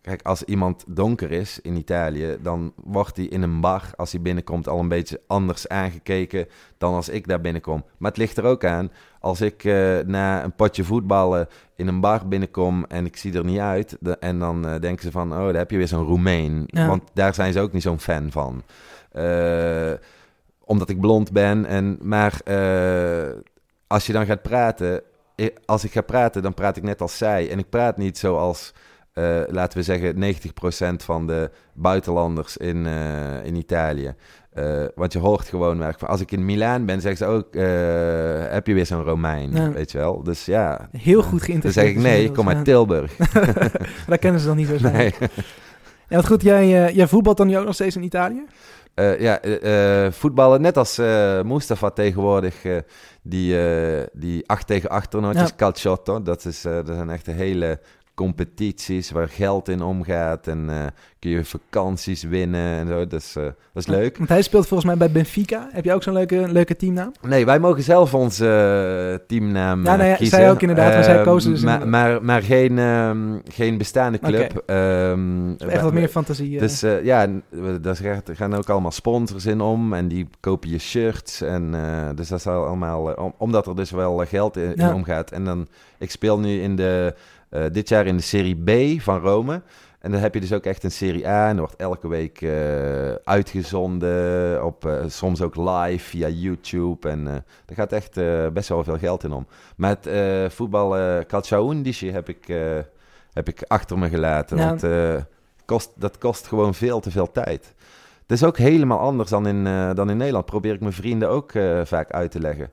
kijk, 0.01 0.23
als 0.23 0.43
iemand 0.43 0.85
donker 0.87 1.31
is 1.31 1.59
in 1.63 1.77
Italië, 1.77 2.37
dan 2.43 2.73
wordt 2.85 3.17
hij 3.17 3.27
in 3.27 3.43
een 3.43 3.61
bar, 3.61 3.91
als 3.97 4.13
hij 4.13 4.21
binnenkomt, 4.21 4.69
al 4.69 4.79
een 4.79 4.89
beetje 4.89 5.21
anders 5.27 5.69
aangekeken 5.69 6.47
dan 6.79 6.95
als 6.95 7.09
ik 7.09 7.27
daar 7.29 7.41
binnenkom. 7.41 7.85
Maar 7.99 8.11
het 8.11 8.19
ligt 8.21 8.37
er 8.37 8.45
ook 8.45 8.65
aan, 8.65 8.91
als 9.21 9.41
ik 9.41 9.65
eh, 9.65 9.99
na 10.07 10.45
een 10.45 10.55
potje 10.55 10.85
voetballen 10.85 11.49
in 11.77 11.89
een 11.89 12.01
bar 12.01 12.29
binnenkom 12.29 12.85
en 12.89 13.07
ik 13.07 13.17
zie 13.17 13.35
er 13.35 13.45
niet 13.45 13.59
uit, 13.59 13.97
de- 14.01 14.17
en 14.19 14.39
dan 14.39 14.67
eh, 14.69 14.81
denken 14.81 15.05
ze 15.05 15.11
van, 15.11 15.33
oh, 15.33 15.39
daar 15.45 15.55
heb 15.55 15.71
je 15.71 15.77
weer 15.77 15.89
zo'n 15.89 16.05
Roemeen. 16.07 16.63
Ja. 16.67 16.87
Want 16.87 17.03
daar 17.15 17.35
zijn 17.35 17.53
ze 17.53 17.61
ook 17.61 17.73
niet 17.73 17.83
zo'n 17.83 18.01
fan 18.01 18.31
van. 18.31 18.63
Eh, 19.13 19.93
omdat 20.65 20.89
ik 20.89 21.01
blond 21.01 21.33
ben. 21.33 21.67
En, 21.67 21.99
maar 22.03 22.41
eh, 22.45 23.33
als 23.87 24.07
je 24.07 24.13
dan 24.13 24.27
gaat 24.27 24.43
praten, 24.43 25.03
als 25.65 25.85
ik 25.85 25.93
ga 25.93 26.01
praten, 26.01 26.43
dan 26.43 26.55
praat 26.55 26.77
ik 26.77 26.83
net 26.83 27.01
als 27.01 27.19
zij. 27.19 27.51
En 27.51 27.59
ik 27.59 27.69
praat 27.69 27.97
niet 27.97 28.19
zoals, 28.19 28.73
eh, 29.13 29.41
laten 29.47 29.79
we 29.79 29.85
zeggen, 29.85 30.19
90% 30.19 31.03
van 31.05 31.27
de 31.27 31.51
buitenlanders 31.73 32.57
in, 32.57 32.87
eh, 32.87 33.45
in 33.45 33.57
Italië. 33.57 34.15
Want 34.95 35.13
je 35.13 35.19
hoort 35.19 35.49
gewoon, 35.49 35.79
maar 35.79 35.97
als 36.07 36.21
ik 36.21 36.33
in 36.33 36.45
Milaan 36.45 36.85
ben, 36.87 37.01
zeggen 37.01 37.27
ze 37.27 37.33
ook, 37.33 37.55
heb 38.53 38.67
je 38.67 38.75
weer 38.75 38.87
zo'n 38.87 39.03
Romein, 39.03 39.51
Ja. 39.53 39.71
weet 39.71 39.93
je 39.93 39.99
wel. 39.99 40.23
Dus 40.23 40.45
ja, 40.45 40.89
Heel 40.93 41.23
goed 41.23 41.31
dan 41.31 41.41
geïntegreerd. 41.41 41.87
zeg 41.87 41.97
ik, 41.97 42.03
nee, 42.03 42.25
ik 42.25 42.33
kom 42.33 42.49
uit 42.49 42.65
Tilburg. 42.65 43.17
Daar 44.07 44.19
kennen 44.19 44.41
ze 44.41 44.47
dan 44.47 44.57
niet 44.57 44.69
zo 44.73 44.79
snel. 44.79 44.93
nee. 44.93 45.15
Ja, 46.09 46.17
wat 46.17 46.27
goed, 46.27 46.43
jij, 46.43 46.93
jij 46.95 47.09
voetbalt 47.09 47.37
dan 47.37 47.47
nu 47.47 47.59
ook 47.59 47.65
nog 47.65 47.75
steeds 47.75 47.97
in 47.97 48.03
Italië? 48.03 48.45
Eh, 48.95 49.21
ja, 49.21 49.41
eh, 49.41 50.13
voetballen, 50.13 50.61
net 50.61 50.77
als 50.77 50.97
Mustafa 51.45 51.91
tegenwoordig, 51.91 52.55
die, 53.23 53.57
die 54.13 54.49
8 54.49 54.67
tegen 54.67 54.91
8 54.91 55.11
toernooitjes, 55.11 55.49
Ja. 55.49 55.55
calciotto, 55.57 56.23
dat, 56.23 56.45
is, 56.45 56.61
dat 56.63 56.87
zijn 56.87 57.11
echt 57.11 57.27
hele 57.27 57.81
competities 58.15 59.11
waar 59.11 59.29
geld 59.29 59.69
in 59.69 59.83
omgaat 59.83 60.47
en 60.47 60.67
eh, 60.71 60.77
kun 61.19 61.31
je 61.31 61.45
vakanties 61.45 62.23
winnen 62.23 62.79
en 62.79 62.87
zo, 62.89 63.07
dus 63.07 63.37
eh, 63.37 63.43
dat 63.45 63.53
is 63.75 63.87
leuk. 63.87 64.17
Want 64.17 64.29
hij 64.29 64.43
speelt 64.43 64.67
volgens 64.67 64.89
mij 64.89 64.99
bij 64.99 65.11
Benfica. 65.11 65.69
Heb 65.73 65.85
je 65.85 65.93
ook 65.93 66.03
zo'n 66.03 66.13
leuke, 66.13 66.49
leuke 66.53 66.77
teamnaam? 66.77 67.13
Nee, 67.23 67.45
wij 67.47 67.59
mogen 67.59 67.83
zelf 67.83 68.15
onze 68.15 68.47
eh, 69.21 69.27
teamnaam 69.27 69.85
Ja, 69.85 69.97
nou 69.97 70.09
ja, 70.09 70.15
kiezen. 70.17 70.37
zij 70.39 70.51
ook 70.51 70.61
inderdaad, 70.61 70.93
maar 70.95 71.05
zij 71.05 71.15
Ehm, 71.17 71.25
kozen 71.25 71.51
dus 71.51 71.63
maar, 71.63 71.83
een- 71.83 71.91
maar, 71.91 72.25
maar 72.25 72.43
geen, 72.43 72.79
ehm, 72.79 73.39
geen 73.45 73.79
bestaande 73.79 74.19
club. 74.19 74.63
Ehm, 74.67 75.51
Echt 75.59 75.81
wat 75.81 75.91
we- 75.93 75.99
meer 75.99 76.09
fantasie. 76.09 76.59
Dus 76.59 76.81
ja, 77.03 77.27
daar 77.81 77.97
gaan 78.33 78.55
ook 78.55 78.69
allemaal 78.71 78.91
sponsors 78.91 79.47
in 79.47 79.61
om 79.61 79.93
en 79.95 80.09
die 80.09 80.29
kopen 80.41 80.71
je 80.71 80.79
shirts. 80.79 81.41
En, 81.41 81.75
dus 82.15 82.29
dat 82.29 82.39
is 82.39 82.47
al 82.47 82.65
allemaal, 82.67 83.03
om- 83.15 83.35
omdat 83.39 83.67
er 83.67 83.77
dus 83.77 83.91
wel 83.91 84.17
geld 84.27 84.57
in, 84.57 84.75
in 84.75 84.93
omgaat. 84.93 85.31
En 85.31 85.45
dan, 85.45 85.67
ik 85.99 86.11
speel 86.11 86.39
nu 86.39 86.61
in 86.61 86.77
de, 86.77 87.15
eh, 87.55 87.65
dit 87.73 87.89
jaar 87.89 88.07
in 88.07 88.17
de 88.17 88.23
Serie 88.23 88.63
B 88.97 89.01
van 89.01 89.21
Rome. 89.21 89.63
En 90.05 90.11
dan 90.11 90.21
heb 90.21 90.35
je 90.35 90.41
dus 90.41 90.53
ook 90.53 90.65
echt 90.65 90.85
een 90.85 90.91
Serie 90.91 91.29
A. 91.29 91.49
En 91.49 91.55
er 91.55 91.59
wordt 91.59 91.77
elke 91.77 92.09
week 92.09 92.43
eh, 92.43 93.13
uitgezonden, 93.15 94.65
op, 94.65 94.87
eh, 94.87 95.05
soms 95.07 95.43
ook 95.43 95.57
live 95.57 96.05
via 96.05 96.29
YouTube. 96.29 97.09
En 97.09 97.27
er 97.67 97.75
gaat 97.75 97.93
echt 97.93 98.15
best 98.53 98.69
wel 98.69 98.85
veel 98.85 98.99
geld 98.99 99.25
in 99.25 99.33
om. 99.33 99.47
Maar 99.77 99.91
het 99.91 100.07
eh, 100.07 100.51
voetbal 100.51 100.99
uh, 100.99 101.19
Calcio 101.27 101.71
Undici 101.71 102.11
heb 102.11 102.29
ik, 102.29 102.47
heb 103.33 103.49
ik 103.49 103.63
achter 103.67 103.99
me 103.99 104.09
gelaten. 104.09 104.57
Want 104.57 104.83
eh, 104.83 105.17
kost, 105.65 105.91
dat 105.95 106.19
kost 106.19 106.47
gewoon 106.47 106.75
veel 106.75 107.01
te 107.01 107.11
veel 107.11 107.31
tijd. 107.31 107.75
Het 108.23 108.33
is 108.33 108.45
ook 108.45 108.59
helemaal 108.59 108.99
anders 108.99 109.31
dan 109.31 109.47
in, 109.47 109.65
dan 109.95 110.11
in 110.11 110.17
Nederland. 110.17 110.47
Probeer 110.47 110.75
ik 110.75 110.81
mijn 110.81 110.93
vrienden 110.93 111.29
ook 111.29 111.53
vaak 111.85 112.11
uit 112.11 112.31
te 112.31 112.41
leggen. 112.41 112.71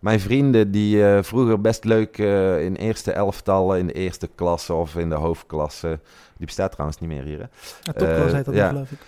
Mijn 0.00 0.20
vrienden 0.20 0.70
die 0.70 1.06
eh, 1.06 1.22
vroeger 1.22 1.60
best 1.60 1.84
leuk 1.84 2.18
eh, 2.18 2.64
in 2.64 2.74
eerste 2.74 3.12
elftallen, 3.12 3.78
in 3.78 3.86
de 3.86 3.92
eerste 3.92 4.28
klasse 4.34 4.74
of 4.74 4.96
in 4.96 5.08
de 5.08 5.14
hoofdklasse. 5.14 5.98
Die 6.36 6.46
bestaat 6.46 6.72
trouwens 6.72 7.00
niet 7.00 7.10
meer 7.10 7.22
hier. 7.22 7.38
Hè? 7.38 7.44
ja, 7.82 7.92
topklas 7.92 8.28
eh, 8.28 8.34
heet 8.34 8.44
dat 8.44 8.54
ja. 8.54 8.68
geloof 8.68 8.90
ik. 8.90 8.98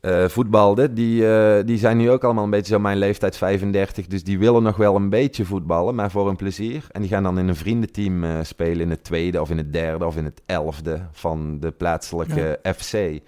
eh 0.00 0.24
voetbalden, 0.24 0.94
die, 0.94 1.24
die 1.64 1.78
zijn 1.78 1.96
nu 1.96 2.10
ook 2.10 2.24
allemaal 2.24 2.44
een 2.44 2.50
beetje 2.50 2.74
zo 2.74 2.80
mijn 2.80 2.98
leeftijd 2.98 3.36
35. 3.36 4.06
Dus 4.06 4.24
die 4.24 4.38
willen 4.38 4.62
nog 4.62 4.76
wel 4.76 4.96
een 4.96 5.08
beetje 5.08 5.44
voetballen, 5.44 5.94
maar 5.94 6.10
voor 6.10 6.26
hun 6.26 6.36
plezier. 6.36 6.86
En 6.90 7.00
die 7.00 7.10
gaan 7.10 7.22
dan 7.22 7.38
in 7.38 7.48
een 7.48 7.56
vriendenteam 7.56 8.44
spelen 8.44 8.80
in 8.80 8.90
het 8.90 9.04
tweede 9.04 9.40
of 9.40 9.50
in 9.50 9.56
het 9.56 9.72
derde 9.72 10.06
of 10.06 10.16
in 10.16 10.24
het 10.24 10.42
elfde 10.46 11.00
van 11.12 11.60
de 11.60 11.70
plaatselijke 11.70 12.58
FC. 12.76 13.20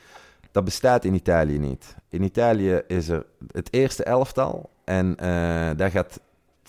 Dat 0.52 0.64
bestaat 0.64 1.04
in 1.04 1.14
Italië 1.14 1.58
niet. 1.58 1.96
In 2.10 2.22
Italië 2.22 2.82
is 2.86 3.08
er 3.08 3.26
het 3.52 3.68
eerste 3.72 4.04
elftal 4.04 4.70
en 4.84 5.14
daar 5.76 5.90
gaat 5.90 6.20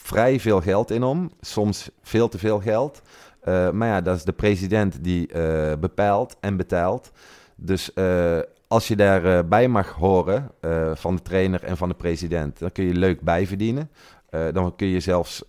vrij 0.10 0.40
veel 0.40 0.62
geld 0.62 0.92
in 0.92 1.04
om. 1.04 1.32
Soms 1.42 1.90
veel 2.02 2.30
te 2.30 2.38
veel 2.38 2.60
geld. 2.60 3.02
Eh, 3.40 3.70
maar 3.70 3.88
ja, 3.88 4.02
dat 4.02 4.16
is 4.16 4.24
de 4.24 4.32
president 4.32 5.04
die 5.04 5.28
eh, 5.28 5.78
bepaalt 5.80 6.38
en 6.40 6.58
betaalt. 6.58 7.12
Dus 7.56 7.94
eh, 7.94 8.40
als 8.68 8.88
je 8.88 8.96
daarbij 8.96 9.48
bij 9.48 9.68
mag 9.68 9.90
horen 9.92 10.52
van 10.94 11.16
de 11.16 11.22
trainer 11.22 11.64
en 11.64 11.78
van 11.78 11.90
de 11.90 11.96
president, 11.96 12.60
dan 12.60 12.72
kun 12.72 12.84
je 12.84 12.94
leuk 12.94 13.22
bijverdienen. 13.22 13.90
Dan 14.30 14.76
kun 14.76 14.88
je 14.88 15.00
zelfs 15.00 15.44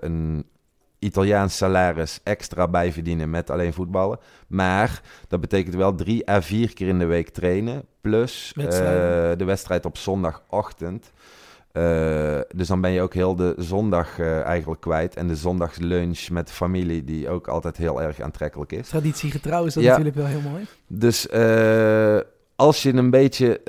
een 0.00 0.46
Italiaans 0.98 1.56
salaris 1.56 2.20
extra 2.22 2.68
bijverdienen 2.68 3.30
met 3.30 3.50
alleen 3.50 3.72
voetballen. 3.72 4.18
Maar 4.46 5.02
dat 5.28 5.40
betekent 5.40 5.74
wel 5.74 5.94
drie 5.94 6.30
à 6.30 6.42
vier 6.42 6.74
keer 6.74 6.88
in 6.88 6.98
de 6.98 7.04
week 7.04 7.28
trainen. 7.28 7.84
Plus 8.00 8.52
de 8.54 9.44
wedstrijd 9.44 9.84
op 9.84 9.96
zondagochtend. 9.96 11.12
Eh, 11.72 12.38
dus 12.54 12.68
dan 12.68 12.80
ben 12.80 12.90
je 12.90 13.00
ook 13.00 13.14
heel 13.14 13.36
de 13.36 13.54
zondag 13.58 14.18
eh, 14.18 14.40
eigenlijk 14.40 14.80
kwijt. 14.80 15.16
En 15.16 15.26
de 15.28 15.36
zondagslunch 15.36 16.28
met 16.30 16.46
de 16.46 16.52
familie, 16.52 17.04
die 17.04 17.28
ook 17.28 17.48
altijd 17.48 17.76
heel 17.76 18.02
erg 18.02 18.20
aantrekkelijk 18.20 18.72
is. 18.72 18.88
Traditiegetrouw 18.88 19.64
is 19.64 19.74
dat 19.74 19.82
Ja. 19.82 19.88
natuurlijk 19.88 20.16
wel 20.16 20.26
heel 20.26 20.50
mooi. 20.50 20.66
Dus 20.86 21.28
eh, 21.28 22.18
als 22.56 22.82
je 22.82 22.92
een 22.94 23.10
beetje 23.10 23.60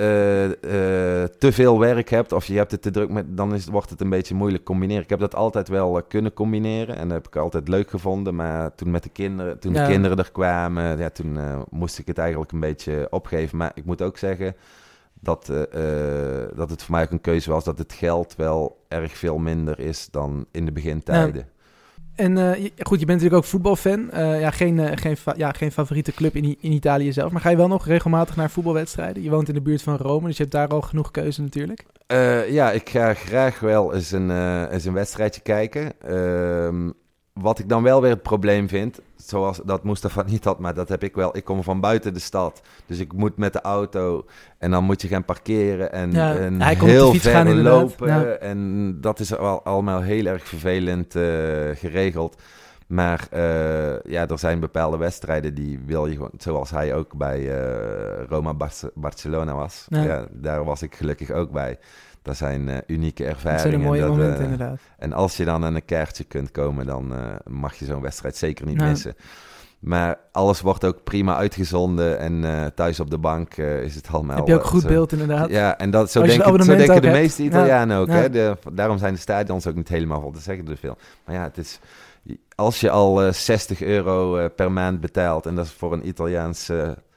te 1.37 1.51
veel 1.51 1.79
werk 1.79 2.09
hebt 2.09 2.31
of 2.31 2.45
je 2.45 2.57
hebt 2.57 2.71
het 2.71 2.81
te 2.81 2.91
druk 2.91 3.09
met, 3.09 3.37
dan 3.37 3.53
is, 3.53 3.65
wordt 3.65 3.89
het 3.89 4.01
een 4.01 4.09
beetje 4.09 4.35
moeilijk 4.35 4.63
combineren. 4.63 5.03
Ik 5.03 5.09
heb 5.09 5.19
dat 5.19 5.35
altijd 5.35 5.67
wel 5.67 6.01
kunnen 6.07 6.33
combineren 6.33 6.95
en 6.97 7.07
dat 7.07 7.17
heb 7.17 7.27
ik 7.27 7.35
altijd 7.35 7.67
leuk 7.67 7.89
gevonden. 7.89 8.35
Maar 8.35 8.75
toen 8.75 8.91
met 8.91 9.03
de 9.03 9.09
kinderen, 9.09 9.59
toen 9.59 9.73
Ja. 9.73 9.85
de 9.85 9.91
kinderen 9.91 10.17
er 10.17 10.31
kwamen, 10.31 10.97
ja, 10.97 11.09
toen 11.09 11.37
moest 11.69 11.99
ik 11.99 12.07
het 12.07 12.17
eigenlijk 12.17 12.51
een 12.51 12.59
beetje 12.59 13.07
opgeven. 13.09 13.57
Maar 13.57 13.71
ik 13.75 13.85
moet 13.85 14.01
ook 14.01 14.17
zeggen 14.17 14.55
dat, 15.23 15.49
eh, 15.49 16.43
eh, 16.43 16.49
dat 16.55 16.69
het 16.69 16.83
voor 16.83 16.91
mij 16.91 17.03
ook 17.03 17.11
een 17.11 17.21
keuze 17.21 17.51
was 17.51 17.63
dat 17.63 17.77
het 17.77 17.93
geld 17.93 18.35
wel 18.35 18.77
erg 18.87 19.17
veel 19.17 19.37
minder 19.37 19.79
is 19.79 20.07
dan 20.11 20.45
in 20.51 20.65
de 20.65 20.71
begintijden. 20.71 21.47
En 22.15 22.37
eh, 22.37 22.69
goed, 22.77 22.99
je 22.99 23.05
bent 23.05 23.19
natuurlijk 23.19 23.35
ook 23.35 23.43
voetbalfan. 23.43 24.09
Ja, 24.13 24.51
geen, 24.51 24.97
geen, 24.97 25.17
ja, 25.35 25.51
geen 25.51 25.71
favoriete 25.71 26.11
club 26.11 26.35
in, 26.35 26.57
in 26.59 26.71
Italië 26.71 27.13
zelf. 27.13 27.31
Maar 27.31 27.41
ga 27.41 27.49
je 27.49 27.55
wel 27.55 27.67
nog 27.67 27.85
regelmatig 27.85 28.35
naar 28.35 28.49
voetbalwedstrijden? 28.49 29.23
Je 29.23 29.29
woont 29.29 29.47
in 29.47 29.53
de 29.53 29.61
buurt 29.61 29.81
van 29.81 29.97
Rome, 29.97 30.27
dus 30.27 30.37
je 30.37 30.43
hebt 30.43 30.55
daar 30.55 30.67
al 30.67 30.81
genoeg 30.81 31.11
keuze 31.11 31.41
natuurlijk. 31.41 31.85
Ja, 32.49 32.71
ik 32.71 32.89
ga 32.89 33.13
graag 33.13 33.59
wel 33.59 33.93
eens 33.93 34.11
een, 34.11 34.29
eens 34.69 34.85
een 34.85 34.93
wedstrijdje 34.93 35.41
kijken. 35.41 35.93
Wat 37.33 37.59
ik 37.59 37.69
dan 37.69 37.83
wel 37.83 38.01
weer 38.01 38.09
het 38.11 38.21
probleem 38.21 38.67
vind, 38.69 38.99
zoals 39.15 39.61
dat 39.65 39.83
Mustafa 39.83 40.23
niet 40.27 40.43
had, 40.43 40.59
maar 40.59 40.73
dat 40.73 40.89
heb 40.89 41.03
ik 41.03 41.15
wel. 41.15 41.37
Ik 41.37 41.43
kom 41.43 41.63
van 41.63 41.79
buiten 41.79 42.13
de 42.13 42.19
stad, 42.19 42.61
dus 42.85 42.99
ik 42.99 43.13
moet 43.13 43.37
met 43.37 43.53
de 43.53 43.61
auto 43.61 44.25
en 44.57 44.71
dan 44.71 44.83
moet 44.83 45.01
je 45.01 45.07
gaan 45.07 45.25
parkeren 45.25 45.91
en, 45.91 46.11
Ja, 46.11 46.35
en 46.35 46.61
heel 46.61 47.11
fiets 47.11 47.23
ver 47.23 47.31
gaan 47.33 47.61
lopen. 47.61 48.07
ja. 48.07 48.23
En 48.23 48.97
dat 49.01 49.19
is 49.19 49.35
al, 49.37 49.63
allemaal 49.63 50.01
heel 50.01 50.25
erg 50.25 50.47
vervelend 50.47 51.15
eh, 51.15 51.23
geregeld. 51.73 52.41
Maar 52.87 53.27
eh, 53.31 53.99
ja, 54.11 54.27
er 54.27 54.39
zijn 54.39 54.59
bepaalde 54.59 54.97
wedstrijden 54.97 55.53
die 55.53 55.79
wil 55.85 56.05
je 56.07 56.13
gewoon, 56.13 56.31
zoals 56.37 56.69
hij 56.71 56.95
ook 56.95 57.13
bij 57.17 57.39
eh, 57.61 58.23
Roma 58.29 58.53
Bar- 58.53 58.91
Barcelona 58.93 59.53
was. 59.55 59.85
Ja. 59.89 60.25
daar 60.31 60.63
was 60.63 60.81
ik 60.81 60.95
gelukkig 60.95 61.31
ook 61.31 61.51
bij. 61.51 61.79
Dat 62.23 62.37
zijn 62.37 62.69
eh, 62.69 62.77
unieke 62.87 63.23
Dat 63.23 63.31
ervaringen. 63.31 63.61
zijn 63.61 63.73
de 63.81 63.85
mooie 63.87 63.99
dat, 64.01 64.09
momenten 64.09 64.37
eh, 64.37 64.43
inderdaad. 64.51 64.79
en 64.97 65.13
als 65.13 65.37
je 65.37 65.45
dan 65.45 65.63
aan 65.65 65.75
een 65.75 65.85
kaartje 65.85 66.23
kunt 66.23 66.51
komen, 66.51 66.85
dan 66.85 67.15
eh, 67.15 67.19
mag 67.47 67.75
je 67.75 67.85
zo'n 67.85 68.01
wedstrijd 68.01 68.35
zeker 68.37 68.65
niet 68.65 68.77
missen. 68.81 69.15
Maar 69.79 70.17
alles 70.31 70.61
wordt 70.61 70.85
ook 70.85 71.03
prima 71.03 71.35
uitgezonden 71.35 72.19
en 72.19 72.71
thuis 72.75 72.99
op 72.99 73.09
de 73.09 73.17
bank 73.17 73.57
is 73.57 73.95
het 73.95 74.07
allemaal... 74.11 74.37
Heb 74.37 74.47
je 74.47 74.55
ook 74.55 74.63
goed 74.65 74.81
zo- 74.81 74.87
beeld 74.87 75.11
inderdaad. 75.11 75.49
Ja, 75.49 75.77
en 75.77 75.89
dat, 75.91 76.11
zo, 76.11 76.21
denken, 76.21 76.53
een 76.53 76.63
zo 76.63 76.75
denken 76.75 77.01
de 77.01 77.07
hebt. 77.07 77.19
meeste 77.19 77.41
Ja. 77.43 77.49
Italianen 77.49 77.97
ook. 77.97 78.07
Ja. 78.07 78.13
Hè? 78.13 78.29
De, 78.29 78.57
daarom 78.73 78.97
zijn 78.97 79.13
de 79.13 79.19
stadions 79.19 79.67
ook 79.67 79.75
niet 79.75 79.87
helemaal 79.89 80.21
vol. 80.21 80.31
Dat 80.31 80.41
zeggen 80.41 80.67
er 80.67 80.77
veel. 80.77 80.97
Maar 81.25 81.35
ja, 81.35 81.43
het 81.43 81.57
is, 81.57 81.79
als 82.55 82.79
je 82.79 82.89
al 82.89 83.23
eh, 83.23 83.33
60 83.33 83.81
euro 83.81 84.47
per 84.49 84.71
maand 84.71 84.99
betaalt... 85.01 85.45
en 85.45 85.55
dat 85.55 85.65
is 85.65 85.71
voor 85.71 85.93
een 85.93 86.07
Italiaans, 86.07 86.71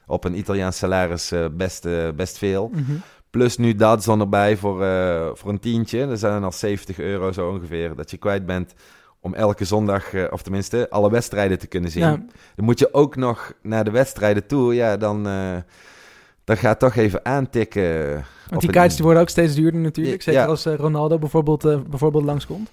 op 0.07 0.23
een 0.23 0.37
Italiaans 0.37 0.77
salaris 0.77 1.33
best, 1.51 1.87
best 2.15 2.37
veel... 2.37 2.69
Mhm. 2.73 2.91
Plus 3.29 3.57
nu 3.57 3.75
Dadzon 3.75 4.19
erbij 4.19 4.57
voor, 4.57 4.83
eh, 4.83 5.29
voor 5.33 5.49
een 5.49 5.59
tientje. 5.59 6.07
Dat 6.07 6.19
zijn 6.19 6.43
al 6.43 6.51
70 6.51 6.99
euro 6.99 7.31
zo 7.31 7.49
ongeveer. 7.49 7.95
Dat 7.95 8.11
je 8.11 8.17
kwijt 8.17 8.45
bent 8.45 8.73
om 9.19 9.33
elke 9.33 9.65
zondag, 9.65 10.13
eh, 10.13 10.23
of 10.29 10.41
tenminste 10.41 10.89
alle 10.89 11.11
wedstrijden 11.11 11.59
te 11.59 11.67
kunnen 11.67 11.91
zien. 11.91 12.03
Ja. 12.03 12.23
Dan 12.55 12.65
moet 12.65 12.79
je 12.79 12.93
ook 12.93 13.15
nog 13.15 13.53
naar 13.61 13.83
de 13.83 13.91
wedstrijden 13.91 14.47
toe. 14.47 14.75
Ja, 14.75 14.97
dan, 14.97 15.27
eh 15.27 15.57
dan 16.43 16.57
gaat 16.57 16.79
toch 16.79 16.95
even 16.95 17.25
aantikken. 17.25 18.13
Want 18.49 18.61
die 18.61 18.71
kaartjes 18.71 18.95
die 18.95 19.03
worden 19.03 19.21
ook 19.21 19.29
steeds 19.29 19.55
duurder 19.55 19.81
natuurlijk. 19.81 20.21
Ja. 20.21 20.31
Zeker 20.31 20.47
als 20.47 20.65
Ronaldo 20.65 21.17
bijvoorbeeld, 21.17 21.89
bijvoorbeeld 21.89 22.23
langskomt. 22.23 22.69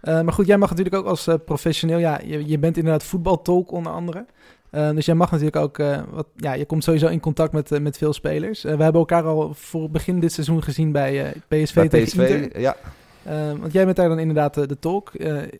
Maar 0.00 0.32
goed, 0.32 0.46
jij 0.46 0.58
mag 0.58 0.68
natuurlijk 0.70 0.96
ook 0.96 1.06
als 1.06 1.28
professioneel... 1.44 1.98
Ja, 1.98 2.20
je, 2.24 2.48
je 2.48 2.58
bent 2.58 2.76
inderdaad 2.76 3.04
voetbaltolk 3.04 3.70
onder 3.72 3.92
andere. 3.92 4.26
Eh, 4.70 4.90
dus 4.90 5.06
jij 5.06 5.14
mag 5.14 5.30
natuurlijk 5.30 5.56
ook... 5.56 5.78
eh, 5.78 6.00
wat, 6.10 6.26
ja, 6.36 6.52
je 6.52 6.64
komt 6.64 6.84
sowieso 6.84 7.06
in 7.06 7.20
contact 7.20 7.52
met, 7.52 7.72
eh, 7.72 7.80
met 7.80 7.98
veel 7.98 8.12
spelers. 8.12 8.62
We 8.62 8.68
hebben 8.68 8.94
elkaar 8.94 9.24
al 9.24 9.54
voor 9.54 9.90
begin 9.90 10.20
dit 10.20 10.32
seizoen 10.32 10.62
gezien 10.62 10.92
bij 10.92 11.32
PSV 11.48 11.74
bij 11.74 11.88
tegen 11.88 12.06
PSV. 12.06 12.30
Inter. 12.30 12.60
Ja, 12.60 12.76
want 13.60 13.72
jij 13.72 13.84
bent 13.84 13.96
daar 13.96 14.08
dan 14.08 14.18
inderdaad 14.18 14.54
de, 14.54 14.66
de 14.66 14.78
tolk. 14.78 15.12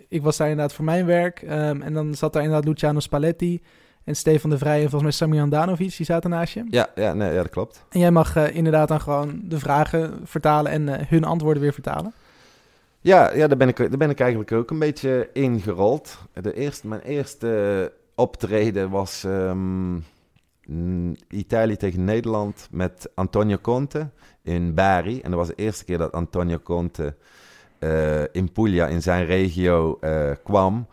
Ik 0.09 0.23
was 0.23 0.37
daar 0.37 0.49
inderdaad 0.49 0.75
voor 0.75 0.85
mijn 0.85 1.07
werk. 1.07 1.43
Ehm, 1.43 1.83
en 1.83 1.93
dan 1.93 2.15
zat 2.15 2.33
daar 2.33 2.43
inderdaad 2.43 2.69
Luciano 2.69 3.01
Spalletti... 3.01 3.63
En 4.05 4.17
Stefan 4.17 4.51
de 4.51 4.59
Vrij 4.59 4.75
en 4.75 4.81
volgens 4.91 5.03
mij 5.03 5.11
Sami 5.11 5.39
Handanovic, 5.39 5.97
die 5.97 6.07
zaten 6.07 6.31
naast 6.31 6.55
je. 6.55 6.65
ja, 6.71 6.89
ja, 6.95 7.15
nee, 7.15 7.33
ja, 7.33 7.43
dat 7.43 7.51
klopt. 7.51 7.85
En 7.89 8.01
jij 8.01 8.11
mag 8.11 8.37
inderdaad 8.37 8.89
dan 8.89 9.01
gewoon 9.01 9.41
de 9.45 9.59
vragen 9.59 10.21
vertalen 10.25 10.73
en 10.73 11.07
hun 11.09 11.25
antwoorden 11.25 11.63
weer 11.63 11.73
vertalen. 11.73 12.13
Ja, 13.01 13.35
ja 13.35 13.47
daar, 13.47 13.57
ben 13.57 13.69
ik, 13.69 13.77
daar 13.77 13.97
ben 13.97 14.11
ik 14.11 14.21
eigenlijk 14.21 14.53
ook 14.53 14.71
een 14.71 14.79
beetje 14.79 15.29
ingerold. 15.33 16.19
De 16.33 16.55
eerste, 16.55 16.89
mijn 16.89 17.01
eerste 17.01 17.93
optreden 18.21 18.91
was 18.91 19.25
ehm, 19.25 19.99
Italië 21.29 21.77
tegen 21.77 22.05
Nederland 22.05 22.69
met 22.71 23.11
Antonio 23.15 23.59
Conte 23.59 24.11
in 24.43 24.75
Bari. 24.75 25.21
En 25.21 25.31
dat 25.31 25.39
was 25.39 25.49
de 25.49 25.55
eerste 25.55 25.85
keer 25.85 25.99
dat 25.99 26.13
Antonio 26.13 26.59
Conte 26.59 27.15
eh, 27.79 28.23
in 28.33 28.53
Puglia, 28.53 28.87
in 28.87 29.03
zijn 29.03 29.27
regio, 29.27 29.99
eh, 30.01 30.31
kwam. 30.45 30.87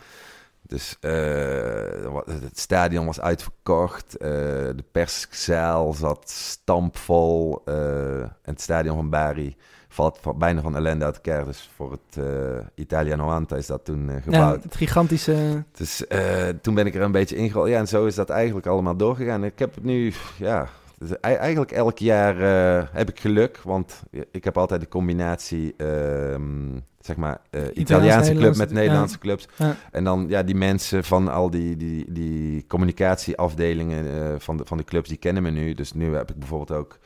Dus 0.62 0.98
eh, 1.00 2.16
het 2.26 2.60
stadion 2.60 3.06
was 3.06 3.20
uitverkocht. 3.20 4.20
de 4.20 4.84
perszaal 4.92 5.94
zat 5.94 6.30
stampvol. 6.30 7.62
en 7.66 8.32
het 8.42 8.62
stadion 8.62 8.96
van 8.96 9.10
Bari 9.10 9.56
valt 9.98 10.18
van, 10.22 10.38
bijna 10.38 10.62
van 10.62 10.76
ellende 10.76 11.06
uit 11.06 11.16
elkaar. 11.16 11.46
Dus 11.46 11.70
voor 11.76 11.92
het 11.92 12.26
eh 12.26 12.66
Italia 12.76 13.16
90 13.16 13.58
is 13.58 13.68
dat 13.68 13.86
toen 13.86 14.10
eh, 14.10 14.16
Ja, 14.16 14.22
gebouwd. 14.22 14.64
het 14.64 14.76
gigantische... 14.76 15.64
Dus 15.78 16.08
eh, 16.08 16.48
toen 16.62 16.74
ben 16.74 16.86
ik 16.86 16.96
er 16.96 17.02
een 17.02 17.12
beetje 17.12 17.36
ingerold. 17.36 17.68
Ja, 17.70 17.78
en 17.80 17.88
zo 17.88 18.06
is 18.06 18.16
dat 18.16 18.30
eigenlijk 18.30 18.68
allemaal 18.68 18.96
doorgegaan. 18.98 19.44
Ik 19.44 19.60
heb 19.60 19.76
het 19.76 19.84
nu, 19.84 20.14
ja, 20.38 20.68
dus 21.00 21.20
ei- 21.20 21.36
eigenlijk 21.36 21.72
elk 21.72 21.98
jaar 21.98 22.36
eh, 22.42 22.88
heb 22.92 23.10
ik 23.10 23.20
geluk. 23.20 23.60
Want 23.64 24.04
ik 24.32 24.44
heb 24.44 24.58
altijd 24.58 24.82
de 24.82 24.88
combinatie, 24.88 25.74
ehm, 25.78 26.80
zeg 27.00 27.16
maar, 27.16 27.40
eh, 27.50 27.62
Italiaanse 27.74 28.34
club 28.34 28.56
met 28.58 28.70
ja. 28.70 28.76
Nederlandse 28.76 29.18
clubs. 29.18 29.48
Ja. 29.56 29.76
En 29.92 30.04
dan, 30.04 30.26
ja, 30.30 30.44
die 30.44 30.56
mensen 30.56 31.04
van 31.04 31.28
al 31.28 31.50
die, 31.50 31.78
die, 31.78 32.12
die 32.12 32.66
communicatieafdelingen 32.68 34.06
eh, 34.14 34.36
van, 34.40 34.58
de, 34.58 34.66
van 34.66 34.78
de 34.78 34.84
clubs, 34.84 35.10
die 35.10 35.18
kennen 35.18 35.44
me 35.44 35.50
nu. 35.50 35.74
Dus 35.74 35.94
nu 35.94 36.16
heb 36.16 36.30
ik 36.30 36.40
bijvoorbeeld 36.40 36.80
ook... 36.80 36.98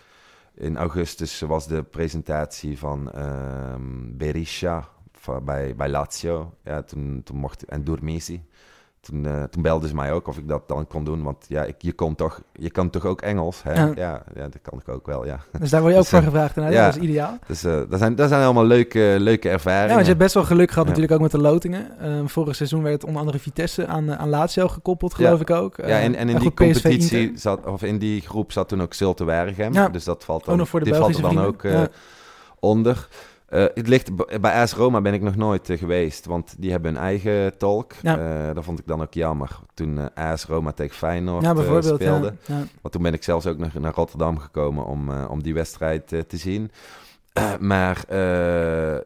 In 0.54 0.78
augustus 0.78 1.40
was 1.40 1.68
de 1.68 1.84
presentatie 1.84 2.78
van 2.78 3.12
ehm 3.12 4.18
Berisha 4.18 4.90
bij, 5.44 5.76
bij 5.76 5.90
Lazio. 5.90 6.54
Ja, 6.64 6.82
toen, 6.82 7.22
toen 7.24 7.38
mocht 7.38 7.64
en 7.64 7.84
Durmisi. 7.84 8.44
Toen, 9.02 9.28
toen 9.50 9.62
belden 9.62 9.90
ze 9.90 9.96
mij 9.96 10.12
ook 10.12 10.28
of 10.28 10.38
ik 10.38 10.48
dat 10.48 10.68
dan 10.68 10.88
kon 10.88 11.04
doen. 11.04 11.24
Want 11.24 11.46
ja, 11.48 11.64
ik, 11.64 11.76
je, 11.78 11.94
kon 11.94 12.16
toch, 12.16 12.42
je 12.54 12.70
kan 12.70 12.90
toch 12.90 13.06
ook 13.06 13.22
Engels? 13.22 13.64
Hè? 13.64 13.74
Ja. 13.74 13.92
Ja. 13.96 14.24
Ja, 14.36 14.42
dat 14.42 14.62
kan 14.62 14.80
ik 14.80 14.90
ook 14.90 15.06
wel, 15.06 15.26
ja. 15.26 15.40
Dus 15.60 15.70
daar 15.70 15.82
word 15.82 15.94
je 15.94 16.00
ook 16.00 16.06
Dus, 16.10 16.12
voor 16.12 16.20
eh, 16.20 16.26
gevraagd. 16.26 16.58
En 16.58 16.72
ja. 16.72 16.86
dat 16.86 16.96
is 16.96 17.02
ideaal. 17.02 17.38
Dus 17.48 17.64
eh, 17.64 17.80
dat, 17.90 18.00
zijn, 18.00 18.16
dat 18.16 18.30
zijn 18.30 18.44
allemaal 18.44 18.66
leuke, 18.66 19.16
leuke 19.20 19.50
ervaringen. 19.50 19.88
Ja, 19.88 19.94
want 19.94 20.02
je 20.02 20.12
hebt 20.12 20.20
best 20.24 20.34
wel 20.34 20.44
geluk 20.44 20.70
gehad 20.72 20.84
Ja. 20.84 20.90
natuurlijk 20.90 21.14
ook 21.14 21.22
met 21.22 21.32
de 21.32 21.48
lotingen. 21.50 22.00
Ehm, 22.00 22.26
vorig 22.28 22.56
seizoen 22.56 22.84
werd 22.84 23.04
onder 23.04 23.20
andere 23.20 23.40
Vitesse 23.40 23.88
aan, 23.88 24.16
aan 24.18 24.30
Lazio 24.30 24.68
gekoppeld, 24.68 25.14
geloof 25.14 25.42
ik 25.42 25.50
ook. 25.50 25.78
Ja, 25.78 26.00
en, 26.00 26.16
en 26.16 26.30
in 26.30 26.38
die 26.40 26.54
competitie 26.54 27.32
zat, 27.36 27.66
of 27.66 27.84
in 27.84 27.98
die 27.98 28.22
groep 28.22 28.52
zat 28.52 28.70
toen 28.70 28.82
ook 28.82 28.94
Zulte 28.94 29.24
Waregem. 29.24 29.74
Ja. 29.74 29.90
Dus 29.90 30.04
dat 30.04 30.24
valt 30.24 30.42
Ook 30.42 30.48
dan, 30.48 30.58
nog 30.58 30.70
voor 30.70 30.80
de 30.80 30.86
dit 30.86 30.96
valt 30.98 31.16
er 31.16 31.22
dan 31.22 31.30
vrienden. 31.32 31.50
ook 31.50 31.62
Ja. 31.64 31.88
onder. 32.60 33.08
Eh, 33.52 33.66
het 33.74 33.88
ligt, 33.88 34.40
bij 34.42 34.62
AS 34.62 34.74
Roma 34.74 35.02
ben 35.02 35.14
ik 35.14 35.22
nog 35.22 35.36
nooit 35.36 35.70
eh, 35.70 35.78
geweest, 35.78 36.26
want 36.26 36.56
die 36.58 36.72
hebben 36.72 36.94
hun 36.94 37.04
eigen 37.04 37.58
tolk. 37.58 37.94
Ja. 38.02 38.18
Eh, 38.18 38.56
dat 38.56 38.64
vond 38.64 38.80
ik 38.80 38.88
dan 38.88 39.02
ook 39.02 39.14
jammer. 39.14 39.60
Toen 39.74 40.14
AS 40.14 40.46
Roma 40.46 40.72
tegen 40.72 40.96
Feyenoord 40.96 41.44
Ja, 41.44 41.54
bijvoorbeeld. 41.54 42.02
speelde. 42.02 42.34
Ja. 42.46 42.64
Want 42.82 42.94
toen 42.94 43.02
ben 43.02 43.14
ik 43.14 43.24
zelfs 43.24 43.48
ook 43.48 43.58
nog 43.58 43.74
naar 43.74 43.94
Rotterdam 43.94 44.38
gekomen 44.38 44.86
om, 44.86 45.10
om 45.10 45.44
die 45.44 45.54
wedstrijd 45.54 46.08
te 46.08 46.38
zien. 46.38 46.72
Maar 47.60 48.04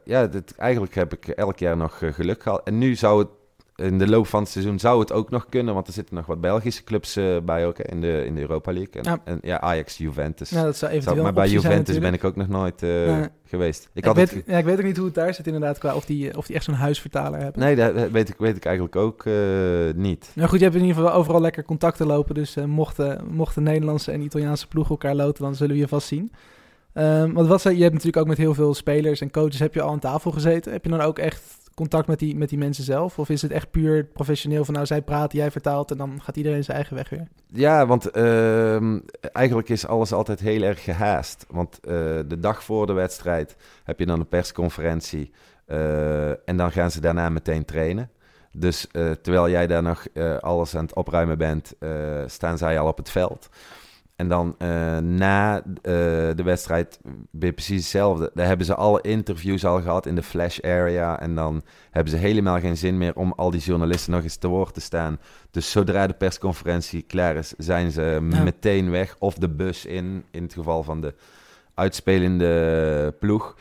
ja, 0.03 0.27
dit, 0.27 0.55
eigenlijk 0.55 0.95
heb 0.95 1.13
ik 1.13 1.27
elk 1.27 1.60
jaar 1.60 1.77
nog 1.77 2.01
geluk 2.01 2.43
gehad. 2.43 2.62
En 2.63 2.77
nu 2.77 2.95
zou 2.95 3.19
het 3.19 3.29
in 3.75 3.97
de 3.97 4.07
loop 4.07 4.27
van 4.27 4.41
het 4.41 4.49
seizoen 4.51 4.79
zou 4.79 4.99
het 4.99 5.11
ook 5.11 5.29
nog 5.29 5.45
kunnen, 5.49 5.73
want 5.73 5.88
er 5.88 5.93
zitten 5.93 6.15
nog 6.15 6.25
wat 6.25 6.41
Belgische 6.41 6.83
clubs 6.83 7.15
eh, 7.15 7.38
bij 7.43 7.65
ook 7.67 7.77
hè, 7.77 7.83
in, 7.83 8.01
de, 8.01 8.23
in 8.25 8.35
de 8.35 8.41
Europa 8.41 8.73
League. 8.73 8.93
En 9.01 9.03
Ja. 9.03 9.19
en, 9.23 9.39
ja 9.41 9.59
Ajax, 9.61 9.97
Juventus. 9.97 10.49
Ja, 10.49 10.63
dat 10.63 10.77
zou 10.77 10.91
eventueel 10.91 11.15
Zou- 11.15 11.33
maar 11.33 11.43
bij 11.43 11.47
zijn 11.51 11.61
Juventus 11.61 11.99
ben 11.99 12.13
ik 12.13 12.23
ook 12.23 12.35
nog 12.35 12.47
nooit 12.47 12.83
eh, 12.83 13.21
geweest. 13.45 13.83
Ik, 13.83 13.89
Ik, 13.93 14.05
had 14.05 14.15
weet, 14.15 14.31
het, 14.31 14.43
ja, 14.47 14.57
ik 14.57 14.65
weet 14.65 14.77
ook 14.77 14.83
niet 14.83 14.97
hoe 14.97 15.05
het 15.05 15.15
daar 15.15 15.33
zit 15.33 15.45
inderdaad, 15.45 15.77
qua 15.77 15.95
of 15.95 16.05
die, 16.05 16.38
of 16.38 16.45
die 16.45 16.55
echt 16.55 16.65
zo'n 16.65 16.73
huisvertaler 16.73 17.39
hebben. 17.39 17.61
nee, 17.61 17.75
dat 17.75 18.11
weet 18.11 18.29
ik, 18.29 18.35
weet 18.38 18.55
ik 18.57 18.65
eigenlijk 18.65 18.95
ook 18.95 19.25
eh, 19.25 19.33
niet. 19.95 20.31
Nou 20.35 20.49
goed, 20.49 20.57
je 20.59 20.63
hebt 20.65 20.77
in 20.77 20.83
ieder 20.85 20.97
geval 21.03 21.13
overal 21.17 21.41
lekker 21.41 21.63
contacten 21.63 22.07
lopen. 22.07 22.35
Dus 22.35 22.55
eh, 22.55 22.63
mochten, 22.65 23.21
mochten 23.29 23.63
Nederlandse 23.63 24.11
en 24.11 24.21
Italiaanse 24.21 24.67
ploegen 24.67 24.91
elkaar 24.91 25.15
loten, 25.15 25.43
dan 25.43 25.55
zullen 25.55 25.73
we 25.76 25.82
je 25.82 25.88
vast 25.88 26.07
zien. 26.07 26.32
Ehm, 26.93 27.32
want 27.34 27.47
wat 27.47 27.63
je 27.63 27.69
hebt 27.69 27.82
natuurlijk 27.93 28.17
ook 28.17 28.28
met 28.28 28.38
heel 28.38 28.53
veel 28.53 28.73
spelers 28.73 29.21
en 29.21 29.32
coaches 29.32 29.59
heb 29.59 29.73
je 29.73 29.82
al 29.82 29.91
aan 29.91 29.99
tafel 29.99 30.32
gezeten. 30.32 30.71
Heb 30.71 30.84
je 30.84 30.89
dan 30.91 31.01
ook 31.01 31.19
echt 31.19 31.41
contact 31.76 32.07
met 32.07 32.19
die, 32.19 32.36
met 32.36 32.49
die 32.49 32.57
mensen 32.57 32.84
zelf? 32.84 33.19
Of 33.19 33.30
is 33.30 33.41
het 33.41 33.51
echt 33.51 33.71
puur 33.71 34.05
professioneel 34.05 34.65
van 34.65 34.73
nou, 34.73 34.86
zij 34.86 35.01
praten, 35.01 35.39
jij 35.39 35.51
vertaalt 35.51 35.91
en 35.91 35.97
dan 35.97 36.21
gaat 36.21 36.38
iedereen 36.38 36.63
zijn 36.63 36.78
eigen 36.78 36.95
weg 36.95 37.09
weer? 37.09 37.28
Ja, 37.47 37.86
want 37.86 38.09
ehm, 38.11 38.99
eigenlijk 39.32 39.69
is 39.69 39.88
alles 39.88 40.13
altijd 40.13 40.39
heel 40.39 40.61
erg 40.61 40.84
gehaast. 40.84 41.45
Want 41.49 41.80
eh, 41.80 41.93
de 42.28 42.39
dag 42.39 42.63
voor 42.63 42.88
de 42.88 42.93
wedstrijd 42.93 43.55
heb 43.84 43.99
je 43.99 44.05
dan 44.05 44.19
een 44.19 44.28
persconferentie. 44.28 45.32
eh, 45.65 46.30
en 46.30 46.57
dan 46.57 46.71
gaan 46.71 46.91
ze 46.91 47.01
daarna 47.01 47.30
meteen 47.30 47.65
trainen. 47.65 48.09
Dus 48.51 48.88
eh, 48.91 49.11
terwijl 49.11 49.49
jij 49.49 49.67
daar 49.67 49.84
nog 49.84 50.05
alles 50.39 50.76
aan 50.76 50.84
het 50.84 50.95
opruimen 50.95 51.38
bent, 51.38 51.73
staan 52.26 52.57
zij 52.57 52.80
al 52.80 52.88
op 52.88 52.97
het 52.97 53.09
veld. 53.09 53.49
En 54.16 54.28
dan 54.28 54.55
eh, 54.57 54.97
na 54.97 55.57
eh, 55.57 55.63
de 56.36 56.43
wedstrijd 56.43 56.99
weer 57.32 57.51
precies 57.53 57.78
hetzelfde. 57.82 58.32
Daar 58.34 58.47
hebben 58.47 58.66
ze 58.66 58.76
alle 58.76 59.01
interviews 59.01 59.66
al 59.66 59.82
gehad 59.82 60.05
in 60.05 60.16
de 60.16 60.24
flash 60.24 60.59
area. 60.59 61.20
En 61.20 61.36
dan 61.36 61.63
hebben 61.91 62.11
ze 62.13 62.20
helemaal 62.20 62.59
geen 62.59 62.78
zin 62.78 62.97
meer 62.97 63.16
om 63.16 63.34
al 63.36 63.51
die 63.51 63.61
journalisten 63.61 64.11
nog 64.11 64.24
eens 64.24 64.36
te 64.38 64.47
woord 64.47 64.74
te 64.74 64.82
staan. 64.82 65.20
Dus 65.51 65.72
zodra 65.72 66.07
de 66.07 66.13
persconferentie 66.13 67.01
klaar 67.01 67.36
is, 67.36 67.53
zijn 67.57 67.91
ze 67.91 68.01
Ja. 68.30 68.43
meteen 68.43 68.91
weg. 68.91 69.16
Of 69.20 69.34
de 69.36 69.49
bus 69.49 69.86
in, 69.86 70.26
in 70.32 70.43
het 70.43 70.53
geval 70.53 70.84
van 70.84 71.01
de 71.01 71.13
uitspelende 71.74 73.13
ploeg. 73.20 73.55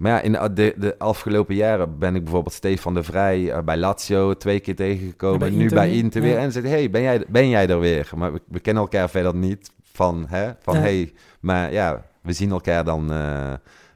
Maar 0.00 0.12
ja, 0.12 0.20
in 0.20 0.54
de, 0.54 0.74
de, 0.76 0.98
afgelopen 0.98 1.54
jaren 1.54 1.98
ben 1.98 2.14
ik 2.14 2.22
bijvoorbeeld 2.22 2.54
Stefan 2.54 2.94
de 2.94 3.02
Vrij 3.02 3.52
eh, 3.52 3.62
bij 3.62 3.76
Lazio 3.76 4.34
twee 4.34 4.60
keer 4.60 4.76
tegengekomen. 4.76 5.40
En 5.40 5.54
bij 5.54 5.62
nu 5.62 5.68
bij 5.68 5.92
Inter 5.92 6.22
weer. 6.22 6.32
ja. 6.32 6.38
En 6.38 6.52
zei 6.52 6.68
hey, 6.68 6.90
ben 6.90 7.02
jij, 7.02 7.24
ben 7.28 7.48
jij 7.48 7.68
er 7.68 7.80
weer? 7.80 8.10
Maar 8.16 8.32
we, 8.32 8.40
we 8.48 8.60
kennen 8.60 8.82
elkaar 8.82 9.10
verder 9.10 9.34
niet 9.34 9.70
van, 9.92 10.26
hè? 10.28 10.50
Van 10.60 10.74
Ja. 10.74 10.80
hey, 10.80 11.12
maar 11.40 11.72
ja, 11.72 12.04
we 12.22 12.32
zien 12.32 12.50
elkaar 12.50 12.84
dan 12.84 13.12
eh, 13.12 13.52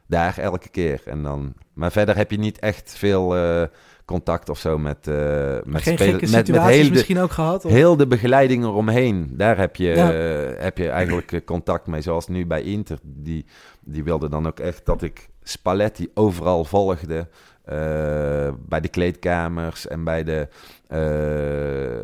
daar 0.07 0.39
elke 0.39 0.69
keer. 0.69 1.03
En 1.05 1.23
dan, 1.23 1.55
maar 1.73 1.93
verder 1.93 2.17
heb 2.17 2.31
je 2.31 2.39
niet 2.39 2.59
echt 2.59 2.95
veel 2.97 3.37
eh, 3.37 3.63
contact 4.05 4.49
of 4.49 4.59
zo 4.59 4.79
met, 4.79 5.09
eh 5.09 5.15
met 5.65 5.83
Geen 5.83 5.95
spelers. 5.99 6.33
gekke 6.33 6.53
Met, 6.53 6.71
heel 6.73 6.85
de, 6.85 6.91
misschien 6.91 7.19
ook 7.19 7.31
gehad? 7.31 7.65
Of? 7.65 7.71
Heel 7.71 7.97
de 7.97 8.07
begeleiding 8.07 8.65
eromheen, 8.65 9.31
daar 9.33 9.59
heb 9.59 9.77
je, 9.77 9.89
Ja. 9.89 10.13
eh, 10.13 10.63
heb 10.63 10.79
je 10.79 10.89
eigenlijk 10.89 11.33
eh, 11.33 11.41
contact 11.45 11.87
mee. 11.87 12.01
Zoals 12.01 12.27
nu 12.29 12.47
bij 12.47 12.63
Inter, 12.63 12.99
die, 13.03 13.47
die 13.81 14.05
wilde 14.05 14.29
dan 14.29 14.47
ook 14.47 14.59
echt 14.61 14.87
dat 14.87 15.03
ik 15.03 15.29
Spalletti 15.43 16.09
overal 16.15 16.65
volgde. 16.65 17.29
bij 18.69 18.81
de 18.81 18.89
kleedkamers 18.91 19.87
en 19.89 20.05
bij 20.05 20.25
de, 20.25 20.49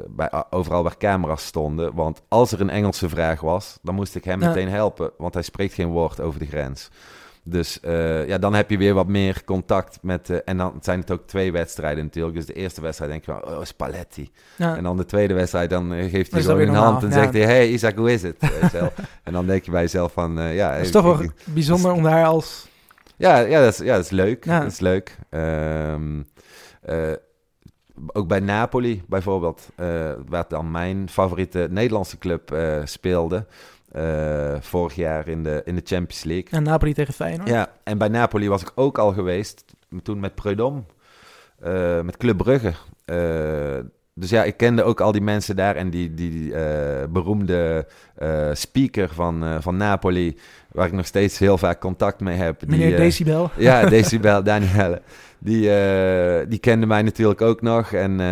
bij, 0.09 0.31
overal 0.51 0.83
waar 0.83 0.97
camera's 0.97 1.45
stonden. 1.47 1.95
Want 1.95 2.23
als 2.29 2.53
er 2.53 2.61
een 2.61 2.71
Engelse 2.71 3.09
vraag 3.09 3.41
was, 3.41 3.79
dan 3.83 3.95
moest 3.95 4.15
ik 4.15 4.25
hem 4.25 4.41
Ja. 4.41 4.47
meteen 4.49 4.69
helpen. 4.69 5.11
Want 5.19 5.35
hij 5.35 5.43
spreekt 5.43 5.75
geen 5.75 5.89
woord 5.89 6.21
over 6.21 6.39
de 6.41 6.47
grens. 6.47 6.91
Dus 7.43 7.81
eh, 7.81 8.29
ja, 8.29 8.39
dan 8.39 8.55
heb 8.55 8.71
je 8.71 8.79
weer 8.79 8.95
wat 8.95 9.07
meer 9.07 9.45
contact 9.45 9.99
met... 10.03 10.31
eh, 10.31 10.37
en 10.45 10.57
dan 10.57 10.79
zijn 10.81 11.01
het 11.01 11.11
ook 11.11 11.27
twee 11.27 11.53
wedstrijden 11.53 12.05
natuurlijk. 12.05 12.37
Dus 12.37 12.47
de 12.47 12.53
eerste 12.53 12.81
wedstrijd 12.81 13.11
denk 13.11 13.25
je 13.25 13.33
van, 13.33 13.45
oh, 13.45 13.65
Spalletti. 13.65 14.31
Ja. 14.57 14.77
En 14.77 14.83
dan 14.83 14.97
de 14.97 15.05
tweede 15.05 15.35
wedstrijd, 15.35 15.71
dan 15.71 15.93
eh, 15.93 16.11
geeft 16.11 16.33
hij 16.33 16.57
weer 16.57 16.69
een 16.69 16.75
hand 16.75 17.03
en 17.03 17.09
ja. 17.09 17.15
zegt 17.15 17.33
hij... 17.33 17.43
Hey 17.43 17.69
Isaac, 17.69 17.97
hoe 17.97 18.13
is 18.13 18.23
het? 18.23 18.37
En 19.23 19.33
dan 19.33 19.47
denk 19.47 19.65
je 19.65 19.71
bij 19.71 19.83
jezelf 19.83 20.13
van, 20.13 20.33
ja... 20.55 20.73
Het 20.73 20.85
is 20.85 20.91
toch 20.91 21.05
wel 21.05 21.31
bijzonder 21.45 21.93
om 21.93 22.03
daar 22.03 22.25
als... 22.25 22.69
ja, 23.17 23.39
ja, 23.39 23.61
dat 23.61 23.73
is, 23.73 23.79
ja, 23.79 23.95
dat 23.95 24.05
is 24.05 24.11
leuk. 24.11 24.45
Ja. 24.45 24.61
Dat 24.61 24.73
is 24.73 24.81
leuk. 24.81 25.17
Ehm, 25.31 26.23
eh, 26.83 27.13
ook 28.13 28.29
bij 28.29 28.41
Napoli 28.41 29.03
bijvoorbeeld, 29.07 29.69
waar 30.27 30.45
dan 30.49 30.71
mijn 30.71 31.09
favoriete 31.09 31.69
Nederlandse 31.71 32.19
club 32.19 32.57
speelde. 32.85 33.47
Eh, 33.93 34.55
vorig 34.61 34.95
jaar 34.95 35.29
in 35.29 35.43
de, 35.43 35.63
in 35.65 35.75
de 35.75 35.83
Champions 35.85 36.25
League. 36.25 36.47
Ja, 36.51 36.59
Napoli 36.59 36.95
tegen 36.95 37.15
Feyenoord. 37.15 37.49
Ja, 37.49 37.69
en 37.83 37.99
bij 37.99 38.09
Napoli 38.09 38.49
was 38.49 38.63
ik 38.63 38.73
ook 38.75 38.99
al 38.99 39.13
geweest. 39.13 39.65
Toen 40.03 40.21
met 40.21 40.35
Preudom. 40.35 40.87
eh, 41.61 42.01
met 42.01 42.17
Club 42.17 42.37
Brugge. 42.37 42.73
Eh, 43.05 43.85
dus 44.15 44.31
ja, 44.31 44.45
ik 44.45 44.57
kende 44.57 44.83
ook 44.83 45.01
al 45.01 45.13
die 45.13 45.21
mensen 45.21 45.57
daar. 45.57 45.77
En 45.77 45.91
die, 45.91 46.15
die, 46.15 46.31
die, 46.31 46.53
beroemde 47.09 47.87
speaker 48.53 49.09
van, 49.09 49.63
van 49.63 49.77
Napoli. 49.77 50.39
Waar 50.73 50.87
ik 50.87 50.93
nog 50.93 51.07
steeds 51.07 51.39
heel 51.39 51.59
vaak 51.59 51.81
contact 51.81 52.21
mee 52.21 52.37
heb. 52.37 52.67
Meneer 52.67 52.89
die, 52.89 52.97
Decibel. 52.97 53.51
ja, 53.57 53.87
Decibel, 53.89 54.43
Danielle. 54.43 55.03
Die, 55.43 55.75
eh, 55.75 56.47
die 56.49 56.59
kende 56.59 56.87
mij 56.87 57.03
natuurlijk 57.03 57.41
ook 57.41 57.63
nog. 57.63 57.93
En 57.93 58.21
eh, 58.21 58.27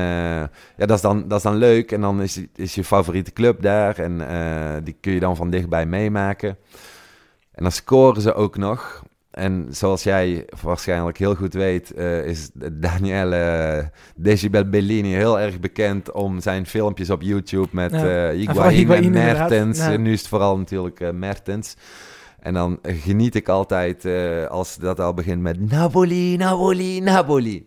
ja, 0.77 0.87
dat 0.87 0.91
is, 0.91 1.01
dan, 1.01 1.29
dat 1.29 1.37
is 1.37 1.43
dan 1.43 1.57
leuk. 1.57 1.93
En 1.93 2.01
dan 2.01 2.23
is, 2.23 2.41
is 2.55 2.75
je 2.75 2.85
favoriete 2.85 3.33
club 3.33 3.63
daar. 3.63 3.99
En 3.99 4.29
eh, 4.29 4.77
die 4.85 4.97
kun 5.01 5.13
je 5.13 5.21
dan 5.21 5.37
van 5.37 5.51
dichtbij 5.51 5.87
meemaken. 5.87 6.57
En 7.53 7.63
dan 7.63 7.73
scoren 7.73 8.23
ze 8.23 8.35
ook 8.35 8.57
nog. 8.57 9.03
En 9.31 9.67
zoals 9.71 10.03
jij 10.03 10.47
waarschijnlijk 10.63 11.19
heel 11.19 11.35
goed 11.35 11.55
weet, 11.55 11.95
is 12.25 12.51
Danielle 12.73 13.91
Decibel 14.17 14.69
Bellini 14.69 15.15
heel 15.15 15.41
erg 15.41 15.61
bekend 15.61 16.13
om 16.13 16.41
zijn 16.41 16.67
filmpjes 16.67 17.11
op 17.11 17.23
YouTube 17.23 17.69
met 17.71 17.91
Ja. 17.91 18.31
En 18.31 18.95
en. 19.05 19.11
Mertens. 19.11 19.87
Nu 19.97 20.13
is 20.13 20.19
het 20.19 20.29
vooral 20.29 20.59
natuurlijk 20.59 21.13
Mertens. 21.13 21.77
En 22.49 22.55
dan 22.55 22.79
geniet 22.83 23.35
ik 23.35 23.49
altijd 23.49 24.05
eh, 24.05 24.47
als 24.47 24.77
dat 24.77 25.01
al 25.01 25.15
begint 25.15 25.43
met 25.43 25.71
Napoli, 25.71 26.37
Napoli, 26.37 27.01
Napoli. 27.01 27.67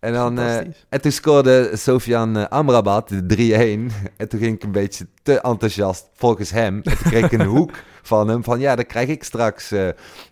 En, 0.00 0.12
dan, 0.12 0.38
eh, 0.38 0.56
en 0.88 1.00
toen 1.00 1.12
scoorde 1.12 1.70
Sofian 1.72 2.36
eh, 2.36 2.44
Amrabat 2.48 3.08
de 3.08 3.88
3-1. 3.90 3.92
En 4.16 4.28
toen 4.28 4.40
ging 4.40 4.54
ik 4.54 4.62
een 4.62 4.72
beetje 4.72 5.06
te 5.22 5.40
enthousiast 5.40 6.08
volgens 6.14 6.50
hem. 6.50 6.74
En 6.82 6.98
toen 6.98 7.10
kreeg 7.10 7.24
ik 7.24 7.32
een 7.32 7.46
hoek 7.56 7.70
van 8.02 8.28
hem 8.28 8.44
van... 8.44 8.60
ja, 8.60 8.76
dan 8.76 8.86
krijg 8.86 9.08
ik 9.08 9.24
straks 9.24 9.72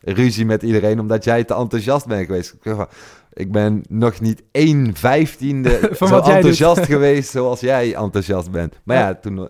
ruzie 0.00 0.46
met 0.46 0.62
iedereen... 0.62 1.00
omdat 1.00 1.24
jij 1.24 1.44
te 1.44 1.54
enthousiast 1.54 2.06
bent 2.06 2.26
geweest. 2.26 2.54
Ik 3.32 3.52
ben 3.52 3.82
nog 3.88 4.20
niet 4.20 4.42
1 4.52 4.94
vijftiende 4.94 5.90
zo 5.98 6.18
enthousiast 6.18 6.86
geweest... 6.94 7.30
zoals 7.30 7.60
jij 7.60 7.94
enthousiast 7.94 8.50
bent. 8.50 8.74
Maar 8.84 8.96
ja, 8.96 9.14
toen... 9.14 9.48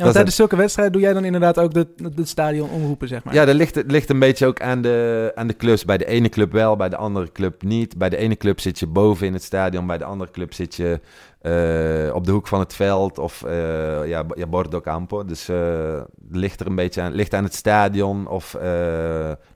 Dat 0.00 0.14
want 0.14 0.14
tijdens 0.14 0.36
zulke 0.36 0.62
wedstrijden 0.62 0.92
doe 0.92 1.02
jij 1.02 1.12
dan 1.12 1.24
inderdaad 1.24 1.58
ook 1.58 1.74
het 1.74 2.28
stadion 2.28 2.70
omroepen, 2.70 3.08
zeg 3.08 3.24
maar. 3.24 3.34
Ja, 3.34 3.44
dat 3.44 3.54
ligt, 3.54 3.74
het 3.74 3.90
ligt 3.90 4.10
een 4.10 4.18
beetje 4.18 4.46
ook 4.46 4.60
aan 4.60 4.82
de, 4.82 5.32
aan 5.34 5.46
de 5.46 5.56
clubs. 5.56 5.84
Bij 5.84 5.98
de 5.98 6.06
ene 6.06 6.28
club 6.28 6.52
wel, 6.52 6.76
bij 6.76 6.88
de 6.88 6.96
andere 6.96 7.32
club 7.32 7.62
niet. 7.62 7.98
Bij 7.98 8.08
de 8.08 8.16
ene 8.16 8.36
club 8.36 8.60
zit 8.60 8.78
je 8.78 8.86
boven 8.86 9.26
in 9.26 9.32
het 9.32 9.42
stadion, 9.42 9.86
bij 9.86 9.98
de 9.98 10.04
andere 10.04 10.30
club 10.30 10.54
zit 10.54 10.74
je 10.74 11.00
eh, 11.40 12.14
op 12.14 12.24
de 12.26 12.32
hoek 12.32 12.46
van 12.48 12.60
het 12.60 12.74
veld 12.74 13.18
of 13.18 13.42
eh, 13.42 14.08
ja, 14.08 14.24
ja, 14.34 14.46
Bordo 14.46 14.80
Campo. 14.80 15.24
Dus 15.24 15.48
eh, 15.48 16.02
ligt 16.30 16.60
er 16.60 16.66
een 16.66 16.74
beetje 16.74 17.00
aan, 17.00 17.12
ligt 17.12 17.34
aan 17.34 17.44
het 17.44 17.54
stadion. 17.54 18.26
Of 18.26 18.56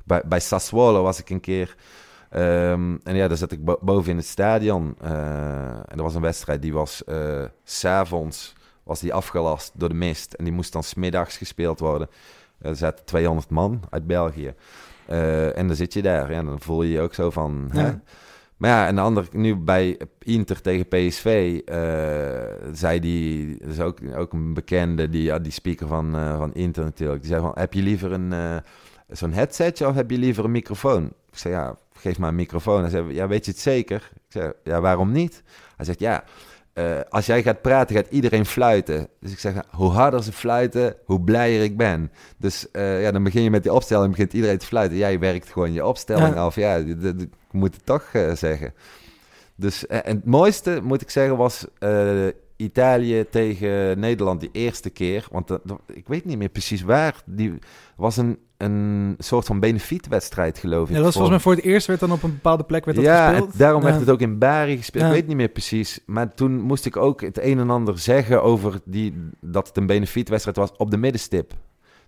bij, 0.04 0.22
bij 0.26 0.40
Sassuolo 0.40 1.02
was 1.02 1.20
ik 1.20 1.30
een 1.30 1.40
keer. 1.40 1.76
Ehm, 2.30 2.96
en 3.02 3.16
ja, 3.16 3.28
daar 3.28 3.36
zat 3.36 3.52
ik 3.52 3.64
bo- 3.64 3.78
boven 3.80 4.10
in 4.10 4.16
het 4.16 4.26
stadion. 4.26 4.96
En 5.00 5.96
er 5.96 6.02
was 6.02 6.14
een 6.14 6.20
wedstrijd 6.20 6.62
die 6.62 6.72
was 6.72 7.02
s 7.64 7.78
s'avonds 7.78 8.54
was 8.84 9.00
die 9.00 9.14
afgelast 9.14 9.72
door 9.74 9.88
de 9.88 9.94
mist. 9.94 10.32
En 10.32 10.44
die 10.44 10.52
moest 10.52 10.72
dan 10.72 10.82
smiddags 10.82 11.36
gespeeld 11.36 11.80
worden. 11.80 12.08
Er 12.58 12.76
zaten 12.76 13.04
200 13.04 13.50
man 13.50 13.80
uit 13.90 14.06
België. 14.06 14.54
Eh, 15.06 15.58
en 15.58 15.66
dan 15.66 15.76
zit 15.76 15.92
je 15.92 16.02
daar. 16.02 16.32
Ja, 16.32 16.42
dan 16.42 16.60
voel 16.60 16.82
je 16.82 16.92
je 16.92 17.00
ook 17.00 17.14
zo 17.14 17.30
van... 17.30 17.70
Ja. 17.72 17.80
Hè? 17.80 17.92
Maar 18.56 18.70
ja, 18.70 18.86
en 18.86 18.94
de 18.94 19.00
andere, 19.00 19.26
nu 19.32 19.56
bij 19.56 19.98
Inter 20.18 20.60
tegen 20.60 20.88
PSV, 20.88 21.60
eh, 21.64 21.76
zei 22.72 23.00
die, 23.00 23.56
dat 23.58 23.68
is 23.68 23.80
ook, 23.80 23.98
ook 24.16 24.32
een 24.32 24.54
bekende, 24.54 25.08
die, 25.08 25.22
ja, 25.22 25.38
die 25.38 25.52
speaker 25.52 25.86
van, 25.86 26.16
eh, 26.16 26.36
van 26.36 26.54
Inter 26.54 26.84
natuurlijk, 26.84 27.20
die 27.20 27.30
zei 27.30 27.42
van, 27.42 27.52
heb 27.54 27.72
je 27.72 27.82
liever 27.82 28.12
een, 28.12 28.32
eh, 28.32 28.56
zo'n 29.08 29.32
headsetje 29.32 29.88
of 29.88 29.94
heb 29.94 30.10
je 30.10 30.18
liever 30.18 30.44
een 30.44 30.50
microfoon? 30.50 31.04
Ik 31.04 31.38
zei, 31.38 31.54
ja, 31.54 31.76
geef 31.92 32.18
maar 32.18 32.28
een 32.28 32.34
microfoon. 32.34 32.80
Hij 32.80 32.90
zei, 32.90 33.14
ja, 33.14 33.28
weet 33.28 33.44
je 33.44 33.50
het 33.50 33.60
zeker? 33.60 34.10
Ik 34.14 34.20
zei, 34.28 34.52
ja, 34.64 34.80
waarom 34.80 35.12
niet? 35.12 35.42
Hij 35.76 35.84
zegt, 35.84 36.00
ja, 36.00 36.24
eh, 36.74 37.00
als 37.08 37.26
jij 37.26 37.42
gaat 37.42 37.60
praten, 37.62 37.96
gaat 37.96 38.06
iedereen 38.10 38.46
fluiten. 38.46 39.08
Dus 39.20 39.32
ik 39.32 39.38
zeg, 39.38 39.54
hoe 39.70 39.90
harder 39.90 40.22
ze 40.22 40.32
fluiten, 40.32 40.96
hoe 41.04 41.20
blijer 41.20 41.62
ik 41.62 41.76
ben. 41.76 42.12
Dus 42.38 42.70
eh, 42.70 43.02
ja, 43.02 43.10
dan 43.10 43.22
begin 43.22 43.42
je 43.42 43.50
met 43.50 43.62
die 43.62 43.72
opstelling, 43.72 44.10
begint 44.10 44.32
iedereen 44.32 44.58
te 44.58 44.66
fluiten. 44.66 44.96
Jij 44.98 45.18
werkt 45.18 45.48
gewoon 45.52 45.72
je 45.72 45.86
opstelling 45.86 46.34
Ja. 46.34 46.40
af. 46.40 46.54
Ja, 46.54 46.74
ik 46.74 47.28
moet 47.50 47.74
het 47.74 47.86
toch 47.86 48.04
eh, 48.12 48.32
zeggen. 48.34 48.74
Dus 49.56 49.86
en 49.86 50.02
het 50.16 50.24
mooiste, 50.24 50.80
moet 50.82 51.00
ik 51.00 51.10
zeggen, 51.10 51.36
was 51.36 51.66
Italië 52.64 53.24
tegen 53.30 53.98
Nederland 53.98 54.40
die 54.40 54.48
eerste 54.52 54.90
keer. 54.90 55.26
Want 55.30 55.48
dat- 55.48 55.60
dat- 55.64 55.80
ik 55.92 56.08
weet 56.08 56.24
niet 56.24 56.38
meer 56.38 56.48
precies 56.48 56.82
waar. 56.82 57.22
Die 57.26 57.58
was 57.96 58.16
een, 58.16 58.38
een 58.56 59.14
soort 59.18 59.46
van 59.46 59.60
benefietwedstrijd, 59.60 60.58
geloof 60.58 60.82
ik. 60.82 60.88
Ja, 60.88 60.94
dat 60.94 61.04
was 61.04 61.12
volgens 61.14 61.30
mij 61.34 61.40
voor 61.44 61.54
het 61.54 61.64
eerst 61.64 61.86
werd 61.86 62.00
dan 62.00 62.12
op 62.12 62.22
een 62.22 62.32
bepaalde 62.32 62.64
plek 62.64 62.84
werd 62.84 62.96
dat 62.96 63.06
ja, 63.06 63.28
gespeeld. 63.28 63.52
en 63.52 63.58
daarom 63.58 63.82
werd 63.82 63.94
Ja. 63.94 64.00
het 64.00 64.10
ook 64.10 64.20
in 64.20 64.38
Bari 64.38 64.76
gespeeld. 64.76 65.02
Ja. 65.04 65.08
Ik 65.10 65.14
weet 65.16 65.26
niet 65.26 65.36
meer 65.36 65.48
precies. 65.48 66.00
Maar 66.06 66.34
toen 66.34 66.60
moest 66.60 66.86
ik 66.86 66.96
ook 66.96 67.20
het 67.20 67.42
een 67.42 67.58
en 67.58 67.70
ander 67.70 67.98
zeggen 67.98 68.42
over 68.42 68.80
die, 68.84 69.28
dat 69.40 69.66
het 69.68 69.76
een 69.76 69.86
benefietwedstrijd 69.86 70.56
was 70.56 70.72
op 70.76 70.90
de 70.90 70.96
middenstip. 70.96 71.52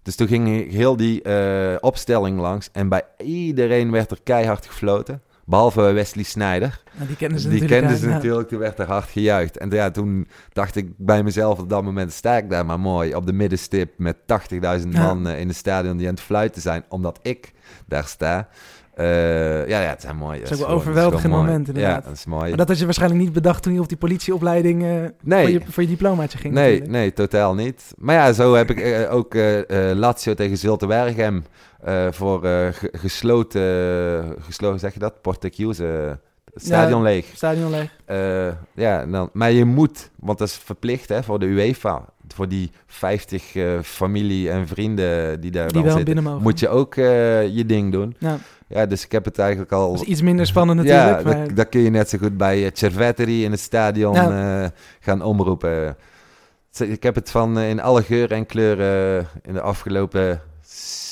Dus 0.02 0.16
toen 0.16 0.26
ging 0.28 0.72
heel 0.72 0.96
die 0.96 1.22
eh, 1.22 1.76
opstelling 1.80 2.38
langs. 2.40 2.68
En 2.72 2.88
bij 2.88 3.02
iedereen 3.18 3.90
werd 3.90 4.10
er 4.10 4.18
keihard 4.22 4.66
gefloten. 4.66 5.22
Behalve 5.48 5.80
Wesley 5.80 6.24
Sneijder. 6.24 6.80
Ja, 6.98 7.04
die 7.04 7.16
kennen 7.16 7.40
ze 7.40 7.48
Die 7.48 7.60
natuurlijk. 7.60 7.86
kenden 7.88 8.00
ze 8.08 8.14
natuurlijk. 8.14 8.48
Toen 8.48 8.58
werd 8.58 8.78
er 8.78 8.86
hard 8.86 9.08
gejuicht. 9.08 9.58
En 9.58 9.70
ja, 9.70 9.90
toen 9.90 10.28
dacht 10.52 10.76
ik 10.76 10.88
bij 10.96 11.22
mezelf 11.22 11.58
op 11.58 11.68
dat 11.68 11.82
moment... 11.82 12.12
sta 12.12 12.36
ik 12.36 12.50
daar 12.50 12.66
maar 12.66 12.80
mooi 12.80 13.14
op 13.14 13.26
de 13.26 13.32
middenstip... 13.32 13.92
met 13.98 14.16
80.000 14.18 14.58
Ja. 14.58 14.78
man 14.88 15.28
in 15.28 15.48
het 15.48 15.56
stadion 15.56 15.96
die 15.96 16.08
aan 16.08 16.14
het 16.14 16.22
fluiten 16.22 16.62
zijn... 16.62 16.84
omdat 16.88 17.18
ik 17.22 17.52
daar 17.86 18.04
sta. 18.04 18.48
Eh, 18.96 19.68
ja, 19.68 19.80
ja, 19.82 19.88
het 19.88 20.00
zijn 20.00 20.16
mooi. 20.16 20.40
is 20.40 20.52
ook 20.52 20.58
wel 20.58 20.68
overweldigend 20.68 21.32
moment, 21.32 21.68
inderdaad. 21.68 22.02
Ja, 22.02 22.08
dat 22.08 22.16
is 22.18 22.26
mooi. 22.26 22.48
Maar 22.48 22.56
dat 22.56 22.68
had 22.68 22.78
je 22.78 22.84
waarschijnlijk 22.84 23.20
niet 23.22 23.32
bedacht 23.32 23.62
toen 23.62 23.72
je 23.72 23.80
op 23.80 23.88
die 23.88 23.96
politieopleiding 23.96 24.82
eh, 24.84 24.88
Nee. 25.22 25.42
voor, 25.42 25.50
je, 25.50 25.60
voor 25.72 25.82
je 25.82 25.88
diplomaatje 25.88 26.38
ging. 26.38 26.54
Nee, 26.54 26.64
natuurlijk. 26.64 26.92
nee, 26.92 27.12
totaal 27.12 27.54
niet. 27.54 27.94
Maar 27.98 28.14
ja, 28.14 28.32
zo 28.32 28.54
heb 28.54 28.70
ik 28.70 28.80
eh, 28.80 29.14
ook 29.14 29.34
Lazio 29.94 30.34
tegen 30.34 30.56
Zulte 30.58 30.86
Waregem 30.86 31.44
voor 32.10 32.40
ge- 32.42 32.90
gesloten, 32.92 34.34
gesloten, 34.40 34.78
zeg 34.80 34.92
je 34.92 34.98
dat? 34.98 35.20
Porte 35.22 35.50
Chiuse, 35.54 36.18
stadion 36.54 36.98
Ja. 37.02 37.04
leeg. 37.08 37.26
Stadion 37.34 37.70
leeg. 37.70 37.90
Ja, 38.74 39.06
dan, 39.06 39.30
maar 39.32 39.50
je 39.52 39.64
moet, 39.64 40.10
want 40.20 40.38
dat 40.38 40.48
is 40.48 40.54
verplicht 40.64 41.08
hè, 41.08 41.22
voor 41.22 41.38
de 41.38 41.46
UEFA, 41.46 42.04
voor 42.28 42.48
die 42.48 42.70
50 42.86 43.54
eh, 43.56 43.64
familie 43.82 44.50
en 44.50 44.66
vrienden 44.66 45.40
die 45.40 45.50
daar 45.50 45.64
Die 45.64 45.72
dan 45.72 45.82
wel 45.82 45.96
zitten, 45.96 46.04
binnen 46.14 46.24
mogen. 46.24 46.42
moet 46.42 46.60
je 46.60 46.68
ook 46.68 46.94
je 46.94 47.62
ding 47.66 47.92
doen. 47.92 48.16
Ja. 48.18 48.38
Ja, 48.68 48.86
dus 48.86 49.04
ik 49.04 49.12
heb 49.12 49.24
het 49.24 49.38
eigenlijk 49.38 49.72
al... 49.72 49.92
Dat 49.92 50.02
is 50.02 50.08
iets 50.08 50.22
minder 50.22 50.46
spannend 50.46 50.78
natuurlijk. 50.78 51.18
Ja, 51.18 51.24
maar... 51.24 51.46
dat, 51.46 51.56
dat 51.56 51.68
kun 51.68 51.80
je 51.80 51.90
net 51.90 52.08
zo 52.08 52.18
goed 52.18 52.36
bij 52.36 52.64
eh, 52.64 52.70
Cerveteri 52.72 53.44
in 53.44 53.50
het 53.50 53.60
stadion 53.60 54.16
eh, 54.16 54.66
gaan 55.00 55.22
omroepen. 55.22 55.96
Ik 56.78 57.02
heb 57.02 57.14
het 57.14 57.30
van 57.30 57.58
eh, 57.58 57.68
in 57.68 57.80
alle 57.80 58.02
geuren 58.02 58.36
en 58.36 58.46
kleuren 58.46 59.26
in 59.42 59.52
de 59.52 59.60
afgelopen 59.60 60.40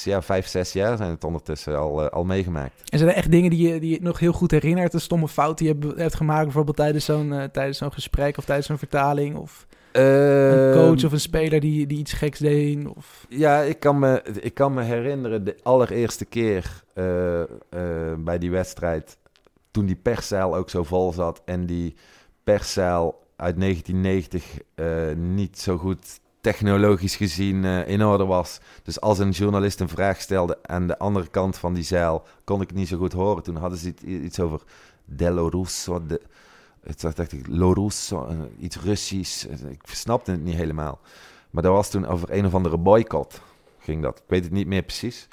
ja, 0.04 0.22
vijf, 0.22 0.46
zes 0.46 0.72
jaar 0.72 0.96
zijn 0.96 1.10
het 1.10 1.24
ondertussen 1.24 1.78
al, 1.78 2.08
al 2.08 2.24
meegemaakt. 2.24 2.82
En 2.88 2.98
zijn 2.98 3.10
er 3.10 3.16
echt 3.16 3.30
dingen 3.30 3.50
die 3.50 3.68
je, 3.68 3.80
die 3.80 3.90
je 3.90 3.98
nog 4.02 4.18
heel 4.18 4.32
goed 4.32 4.50
herinnert? 4.50 4.94
Een 4.94 5.00
stomme 5.00 5.28
fout 5.28 5.58
die 5.58 5.68
je 5.68 5.74
hebt, 5.80 5.98
hebt 5.98 6.14
gemaakt, 6.14 6.44
bijvoorbeeld 6.44 6.76
tijdens 6.76 7.04
zo'n 7.04 7.48
tijdens 7.52 7.78
zo'n 7.78 7.92
gesprek 7.92 8.38
of 8.38 8.44
tijdens 8.44 8.66
zo'n 8.66 8.78
vertaling? 8.78 9.36
Of 9.36 9.66
een 9.94 10.72
Ehm, 10.72 10.72
coach 10.72 11.04
of 11.04 11.12
een 11.12 11.20
speler 11.20 11.60
die, 11.60 11.86
die 11.86 11.98
iets 11.98 12.12
geks 12.12 12.38
deed? 12.38 12.86
Of... 12.96 13.26
Ja, 13.28 13.60
ik 13.60 13.80
kan, 13.80 13.98
me, 13.98 14.22
ik 14.40 14.54
kan 14.54 14.74
me 14.74 14.82
herinneren 14.82 15.44
de 15.44 15.56
allereerste 15.62 16.24
keer 16.24 16.82
eh, 16.94 17.40
eh, 17.40 17.48
bij 18.18 18.38
die 18.38 18.50
wedstrijd. 18.50 19.18
Toen 19.70 19.86
die 19.86 19.96
perszaal 19.96 20.56
ook 20.56 20.70
zo 20.70 20.82
vol 20.84 21.12
zat. 21.12 21.42
En 21.44 21.66
die 21.66 21.94
perszaal 22.44 23.22
uit 23.36 23.60
1990 23.60 24.44
eh, 24.74 24.86
niet 25.16 25.58
zo 25.58 25.76
goed 25.76 26.20
technologisch 26.40 27.16
gezien 27.16 27.64
in 27.64 28.04
orde 28.04 28.24
was. 28.24 28.60
Dus 28.82 29.00
als 29.00 29.18
een 29.18 29.30
journalist 29.30 29.80
een 29.80 29.88
vraag 29.88 30.20
stelde 30.20 30.58
aan 30.62 30.86
de 30.86 30.98
andere 30.98 31.28
kant 31.28 31.58
van 31.58 31.74
die 31.74 31.84
zaal, 31.84 32.26
kon 32.44 32.60
ik 32.60 32.68
het 32.68 32.76
niet 32.76 32.88
zo 32.88 32.98
goed 32.98 33.12
horen. 33.12 33.42
Toen 33.42 33.56
hadden 33.56 33.78
ze 33.78 33.94
iets, 34.04 34.40
over 34.40 34.60
Dello 35.04 35.48
Russo. 35.48 36.06
De, 36.06 36.20
het 36.86 37.02
was, 37.02 37.14
dacht 37.14 37.32
ik, 37.32 37.46
Lo 37.46 37.72
Russo, 37.72 38.26
eh, 38.26 38.36
iets 38.58 38.76
Russisch. 38.76 39.44
Ik 39.44 39.80
snapte 39.82 40.30
het 40.30 40.42
niet 40.42 40.54
helemaal. 40.54 41.00
Maar 41.50 41.62
dat 41.62 41.72
was 41.72 41.90
toen 41.90 42.06
over 42.06 42.30
een 42.30 42.46
of 42.46 42.54
andere 42.54 42.76
boycott. 42.76 43.40
Ging 43.78 44.02
dat. 44.02 44.18
Ik 44.18 44.24
weet 44.26 44.44
het 44.44 44.52
niet 44.52 44.66
meer 44.66 44.82
precies. 44.82 45.28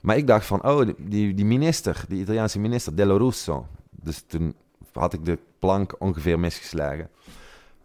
Maar 0.00 0.16
ik 0.16 0.26
dacht 0.26 0.46
van, 0.46 0.64
oh, 0.64 0.88
die, 0.98 1.34
die 1.34 1.44
minister, 1.44 2.04
die 2.08 2.20
Italiaanse 2.20 2.58
minister, 2.58 2.96
Dello 2.96 3.16
Russo. 3.16 3.66
Dus 3.90 4.24
toen 4.26 4.54
had 4.92 5.12
ik 5.12 5.24
de 5.24 5.38
plank 5.58 5.94
ongeveer 5.98 6.38
misgeslagen. 6.38 7.10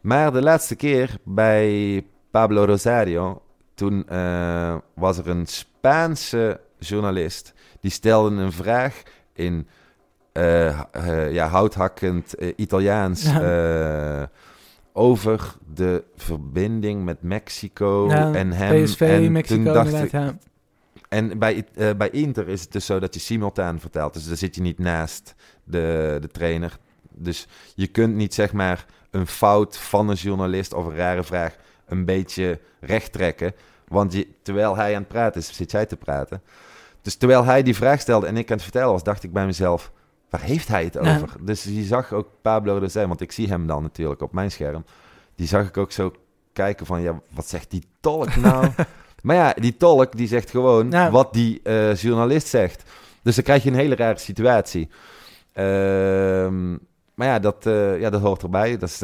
Maar 0.01 0.33
de 0.33 0.41
laatste 0.41 0.75
keer 0.75 1.17
bij 1.23 2.05
Pablo 2.31 2.65
Rosario, 2.65 3.41
toen 3.73 4.07
eh, 4.07 4.75
was 4.93 5.17
er 5.17 5.27
een 5.29 5.45
Spaanse 5.45 6.59
journalist. 6.79 7.53
Die 7.79 7.91
stelde 7.91 8.35
een 8.35 8.51
vraag 8.51 9.03
in 9.33 9.53
eh, 9.53 9.59
eh, 9.59 9.84
ja, 11.31 11.47
houthakkend 11.47 12.35
eh, 12.35 12.53
Italiaans 12.55 13.23
Ja. 13.23 13.41
eh, 14.21 14.27
over 14.93 15.55
de 15.73 16.03
verbinding 16.15 17.03
met 17.03 17.21
Mexico 17.21 18.07
Ja, 18.09 18.33
en 18.33 18.51
hem. 18.51 18.83
PSV, 18.83 19.01
en 19.01 19.21
toen 19.23 19.31
Mexico, 19.31 19.63
dacht 19.73 19.87
inderdaad, 19.91 20.05
ik, 20.05 20.11
ja. 20.11 20.37
en 21.09 21.39
bij, 21.39 21.65
eh, 21.75 21.89
bij 21.97 22.09
Inter 22.09 22.47
is 22.47 22.61
het 22.61 22.71
dus 22.71 22.85
zo 22.85 22.99
dat 22.99 23.13
je 23.13 23.19
simultaan 23.19 23.79
vertelt. 23.79 24.13
Dus 24.13 24.27
daar 24.27 24.37
zit 24.37 24.55
je 24.55 24.61
niet 24.61 24.79
naast 24.79 25.35
de, 25.63 26.17
de 26.21 26.27
trainer. 26.27 26.77
Dus 27.11 27.47
je 27.75 27.87
kunt 27.87 28.15
niet 28.15 28.33
zeg 28.33 28.53
maar 28.53 28.85
een 29.11 29.27
fout 29.27 29.77
van 29.77 30.09
een 30.09 30.15
journalist 30.15 30.73
of 30.73 30.85
een 30.85 30.95
rare 30.95 31.23
vraag 31.23 31.55
een 31.85 32.05
beetje 32.05 32.59
recht 32.79 33.11
trekken. 33.11 33.53
Want 33.87 34.13
je, 34.13 34.27
terwijl 34.41 34.75
hij 34.75 34.93
aan 34.95 34.99
het 34.99 35.07
praten 35.07 35.41
is, 35.41 35.55
zit 35.55 35.71
jij 35.71 35.85
te 35.85 35.97
praten. 35.97 36.41
Dus 37.01 37.15
terwijl 37.15 37.43
hij 37.45 37.63
die 37.63 37.75
vraag 37.75 37.99
stelde 37.99 38.27
en 38.27 38.37
ik 38.37 38.47
aan 38.49 38.55
het 38.55 38.63
vertellen 38.63 38.91
was, 38.91 39.03
dacht 39.03 39.23
ik 39.23 39.33
bij 39.33 39.45
mezelf, 39.45 39.91
waar 40.29 40.41
heeft 40.41 40.67
hij 40.67 40.83
het 40.83 40.97
over? 40.97 41.29
Dus 41.39 41.63
je 41.63 41.83
zag 41.83 42.13
ook 42.13 42.27
Pablo 42.41 42.79
de 42.79 42.87
zijn, 42.87 43.07
want 43.07 43.21
ik 43.21 43.31
zie 43.31 43.47
hem 43.47 43.67
dan 43.67 43.81
natuurlijk 43.81 44.21
op 44.21 44.33
mijn 44.33 44.51
scherm. 44.51 44.85
Die 45.35 45.47
zag 45.47 45.67
ik 45.67 45.77
ook 45.77 45.91
zo 45.91 46.13
kijken 46.53 46.85
van, 46.85 47.01
ja, 47.01 47.21
wat 47.33 47.47
zegt 47.47 47.71
die 47.71 47.83
tolk 47.99 48.35
nou? 48.35 48.69
maar 49.23 49.35
ja, 49.35 49.53
die 49.53 49.77
tolk 49.77 50.17
die 50.17 50.27
zegt 50.27 50.49
gewoon 50.49 51.11
wat 51.11 51.33
die 51.33 51.59
eh, 51.63 51.95
journalist 51.95 52.47
zegt. 52.47 52.83
Dus 53.21 53.35
dan 53.35 53.43
krijg 53.43 53.63
je 53.63 53.69
een 53.69 53.75
hele 53.75 53.95
rare 53.95 54.19
situatie. 54.19 54.89
Ehm, 55.53 56.71
maar 57.13 57.27
ja 57.27 57.39
dat, 57.39 57.65
eh, 57.65 57.99
ja, 57.99 58.09
dat 58.09 58.21
hoort 58.21 58.43
erbij. 58.43 58.77
Dat 58.77 58.89
is 58.89 59.01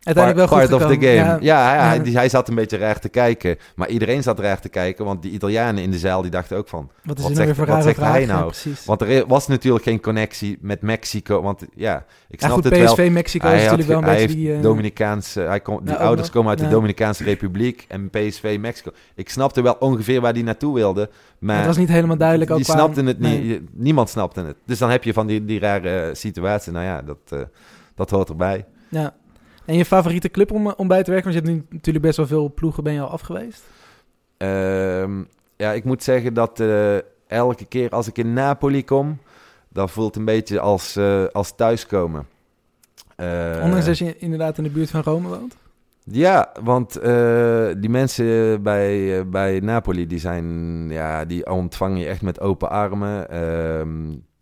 de 0.00 0.06
Uiteindelijk 0.06 0.48
wel 0.50 0.58
part, 0.58 0.70
goed 0.70 0.78
part 0.78 0.92
of 0.92 0.98
the 0.98 1.06
game. 1.06 1.42
Ja. 1.44 1.88
Hij, 1.88 2.00
hij 2.12 2.28
zat 2.28 2.48
een 2.48 2.54
beetje 2.54 2.76
raar 2.76 2.98
te 3.00 3.08
kijken. 3.08 3.56
Maar 3.74 3.88
iedereen 3.88 4.22
zat 4.22 4.38
raar 4.38 4.60
te 4.60 4.68
kijken, 4.68 5.04
want 5.04 5.22
die 5.22 5.30
Italianen 5.32 5.82
in 5.82 5.90
de 5.90 5.98
zaal 5.98 6.22
die 6.22 6.30
dachten 6.30 6.56
ook 6.56 6.68
van... 6.68 6.90
Wat 7.04 7.16
is 7.18 7.22
Wat 7.24 7.32
weer 7.32 7.44
zegt- 7.44 7.56
voor 7.58 7.66
wat 7.66 7.82
zegt 7.82 7.96
vraag? 7.96 8.12
hij 8.12 8.26
nou? 8.26 8.52
Want 8.84 9.00
er 9.02 9.26
was 9.26 9.46
natuurlijk 9.46 9.84
geen 9.84 10.00
connectie 10.00 10.58
met 10.60 10.82
Mexico. 10.82 11.42
Want 11.42 11.62
ja, 11.74 12.04
ik 12.28 12.38
snap 12.40 12.50
goed, 12.52 12.64
het 12.64 12.76
wel. 12.78 12.94
PSV 12.94 13.08
Mexico 13.12 13.46
Hij 13.46 13.56
is 13.56 13.62
natuurlijk 13.62 13.88
wel 13.88 13.98
een 13.98 14.04
ge- 14.04 14.10
beetje 14.10 14.26
hij 14.26 14.36
die... 14.36 14.54
eh, 14.54 14.62
Dominicaanse, 14.62 15.40
hij 15.40 15.60
kom, 15.60 15.80
die 15.84 15.94
ouders 15.94 16.30
komen 16.30 16.50
uit 16.50 16.58
de 16.58 16.68
Dominicaanse 16.68 17.24
Republiek 17.24 17.84
en 17.88 18.10
PSV 18.10 18.56
Mexico. 18.60 18.90
Ik 19.14 19.28
snapte 19.30 19.62
wel 19.62 19.76
ongeveer 19.78 20.20
waar 20.20 20.32
die 20.32 20.44
naartoe 20.44 20.74
wilde, 20.74 21.10
maar 21.38 21.56
het 21.56 21.66
was 21.66 21.76
niet 21.76 21.88
helemaal 21.88 22.16
duidelijk 22.16 22.50
ook 22.50 22.56
die 22.56 22.66
snapten 22.66 23.06
het 23.06 23.18
niet. 23.18 23.44
nee. 23.44 23.68
Niemand 23.72 24.08
snapte 24.10 24.40
het. 24.40 24.56
Dus 24.66 24.78
dan 24.78 24.90
heb 24.90 25.04
je 25.04 25.12
van 25.12 25.26
die, 25.26 25.44
die 25.44 25.58
rare 25.60 26.10
situatie. 26.14 26.72
Nou 26.72 26.84
ja, 26.84 27.02
dat, 27.02 27.18
eh, 27.28 27.38
dat 27.94 28.10
hoort 28.10 28.28
erbij. 28.28 28.64
Ja. 28.88 29.14
En 29.70 29.76
je 29.76 29.84
favoriete 29.84 30.30
club 30.30 30.52
om, 30.52 30.66
om 30.66 30.88
bij 30.88 31.02
te 31.02 31.10
werken? 31.10 31.32
Want 31.32 31.44
je 31.44 31.50
hebt 31.50 31.60
nu 31.60 31.76
natuurlijk 31.76 32.04
best 32.04 32.16
wel 32.16 32.26
veel 32.26 32.52
ploegen 32.54 32.84
ben 32.84 32.92
je 32.92 33.00
al 33.00 33.08
af 33.08 33.20
geweest. 33.20 33.62
Ehm, 34.36 35.22
ja, 35.56 35.72
ik 35.72 35.84
moet 35.84 36.02
zeggen 36.02 36.34
dat 36.34 36.60
eh, 36.60 36.96
elke 37.26 37.64
keer 37.64 37.90
als 37.90 38.06
ik 38.08 38.18
in 38.18 38.32
Napoli 38.32 38.84
kom, 38.84 39.18
dan 39.68 39.88
voelt 39.88 40.06
het 40.06 40.16
een 40.16 40.24
beetje 40.24 40.60
als, 40.60 40.96
eh, 40.96 41.24
als 41.32 41.54
thuiskomen. 41.54 42.26
Eh, 43.16 43.60
Ondanks 43.62 43.86
dat 43.86 43.98
je 43.98 44.18
inderdaad 44.18 44.58
in 44.58 44.64
de 44.64 44.70
buurt 44.70 44.90
van 44.90 45.02
Rome 45.02 45.28
woont. 45.28 45.56
Ja, 46.04 46.52
want 46.62 46.92
die 47.80 47.90
mensen 47.90 48.62
bij, 48.62 49.28
bij 49.28 49.60
Napoli, 49.60 50.06
die 50.06 50.18
zijn, 50.18 50.46
ja, 50.88 51.24
die 51.24 51.50
ontvangen 51.50 51.98
je 51.98 52.06
echt 52.06 52.22
met 52.22 52.40
open 52.40 52.70
armen. 52.70 53.26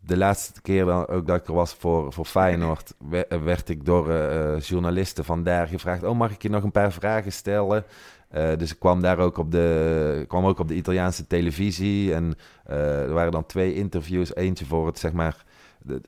De 0.09 0.17
laatste 0.17 0.61
keer 0.61 1.09
ook 1.09 1.27
dat 1.27 1.37
ik 1.37 1.47
er 1.47 1.55
was 1.55 1.75
voor, 1.75 2.13
voor 2.13 2.25
Feyenoord, 2.25 2.95
we- 3.09 3.27
werd 3.45 3.69
ik 3.69 3.85
door 3.85 4.11
eh, 4.11 4.55
eh, 4.55 4.61
journalisten 4.61 5.25
van 5.25 5.43
daar 5.43 5.67
gevraagd, 5.67 6.03
oh 6.03 6.17
mag 6.19 6.31
ik 6.31 6.43
je 6.43 6.51
nog 6.51 6.63
een 6.63 6.71
paar 6.71 6.93
vragen 6.93 7.33
stellen? 7.33 7.85
Eh, 8.29 8.57
dus 8.57 8.71
ik 8.73 8.79
kwam 8.79 9.01
daar 9.01 9.19
ook 9.19 9.39
op 9.39 9.51
de, 9.51 10.25
kwam 10.29 10.47
ook 10.47 10.59
op 10.59 10.69
de 10.69 10.75
Italiaanse 10.75 11.27
televisie 11.27 12.15
en 12.15 12.35
er 12.65 13.13
waren 13.13 13.33
dan 13.33 13.47
twee 13.47 13.75
interviews, 13.75 14.35
eentje 14.35 14.67
voor 14.67 14.87
het 14.87 14.99
zeg 14.99 15.13
maar 15.13 15.45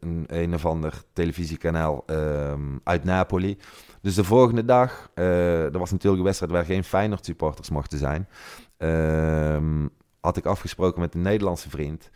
een, 0.00 0.24
een 0.26 0.54
of 0.54 0.66
ander 0.66 1.02
televisiekanaal 1.12 2.02
ehm, 2.06 2.76
uit 2.84 3.04
Napoli. 3.04 3.58
Dus 4.02 4.14
de 4.14 4.24
volgende 4.24 4.64
dag, 4.64 5.10
er 5.14 5.78
was 5.78 5.90
natuurlijk 5.90 6.18
een 6.18 6.24
wedstrijd 6.26 6.52
waar 6.52 6.64
geen 6.64 6.84
Feyenoord 6.84 7.24
supporters 7.24 7.70
mochten 7.70 7.98
zijn. 7.98 8.28
Ehm, 8.76 9.86
had 10.20 10.36
ik 10.36 10.44
afgesproken 10.46 11.00
met 11.00 11.14
een 11.14 11.22
Nederlandse 11.22 11.70
vriend 11.70 12.10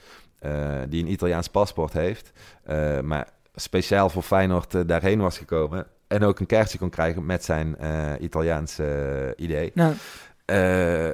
eh, 0.45 0.81
die 0.89 1.03
een 1.03 1.11
Italiaans 1.11 1.49
paspoort 1.49 1.93
heeft. 1.93 2.33
eh, 2.65 3.01
maar 3.01 3.29
speciaal 3.55 4.09
voor 4.09 4.23
Feyenoord 4.23 4.75
eh, 4.75 4.81
daarheen 4.87 5.21
was 5.21 5.39
gekomen. 5.39 5.87
En 6.07 6.23
ook 6.23 6.41
een 6.41 6.47
kaartje 6.47 6.79
kon 6.79 6.91
krijgen 6.91 7.27
met 7.27 7.45
zijn 7.45 7.77
Italiaanse 8.21 9.33
idee. 9.37 9.71
Nou, 9.75 9.95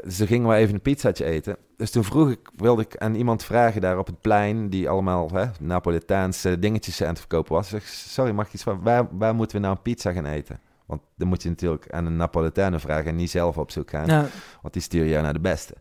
dus 0.03 0.17
toen 0.17 0.27
gingen 0.27 0.49
we 0.49 0.55
even 0.55 0.75
een 0.75 0.81
pizzaatje 0.81 1.25
eten. 1.25 1.57
Dus 1.77 1.91
toen 1.91 2.05
vroeg 2.05 2.31
ik, 2.31 2.51
wilde 2.57 2.83
ik 2.83 2.97
aan 2.97 3.15
iemand 3.15 3.45
vragen 3.45 3.81
daar 3.81 3.99
op 3.99 4.07
het 4.07 4.21
plein, 4.21 4.69
die 4.69 4.89
allemaal 4.89 5.31
hè, 5.33 5.45
Napolitaanse 5.61 6.59
dingetjes 6.59 7.03
aan 7.03 7.09
het 7.09 7.19
verkopen 7.19 7.55
was. 7.55 7.73
Ik 7.73 7.83
zeg, 7.83 7.89
sorry, 7.89 8.33
mag 8.33 8.47
ik 8.47 8.53
iets 8.53 8.63
van, 8.63 8.81
waar, 8.83 9.07
waar 9.11 9.35
moeten 9.35 9.57
we 9.57 9.63
nou 9.63 9.77
een 9.77 9.83
pizza 9.83 10.13
gaan 10.13 10.27
eten? 10.27 10.61
Want 10.87 11.01
dan 11.17 11.29
moet 11.29 11.43
je 11.43 11.49
natuurlijk 11.49 11.91
aan 11.91 12.07
een 12.07 12.17
Napolitanen 12.17 12.81
vragen 12.81 13.07
en 13.07 13.17
niet 13.17 13.31
zelf 13.31 13.59
op 13.59 13.71
zoek 13.71 13.91
gaan. 13.91 14.07
ja. 14.07 14.27
Want 14.63 14.75
die 14.75 14.83
sturen 14.83 15.09
jou 15.09 15.23
naar 15.23 15.33
de 15.33 15.41
beste. 15.41 15.75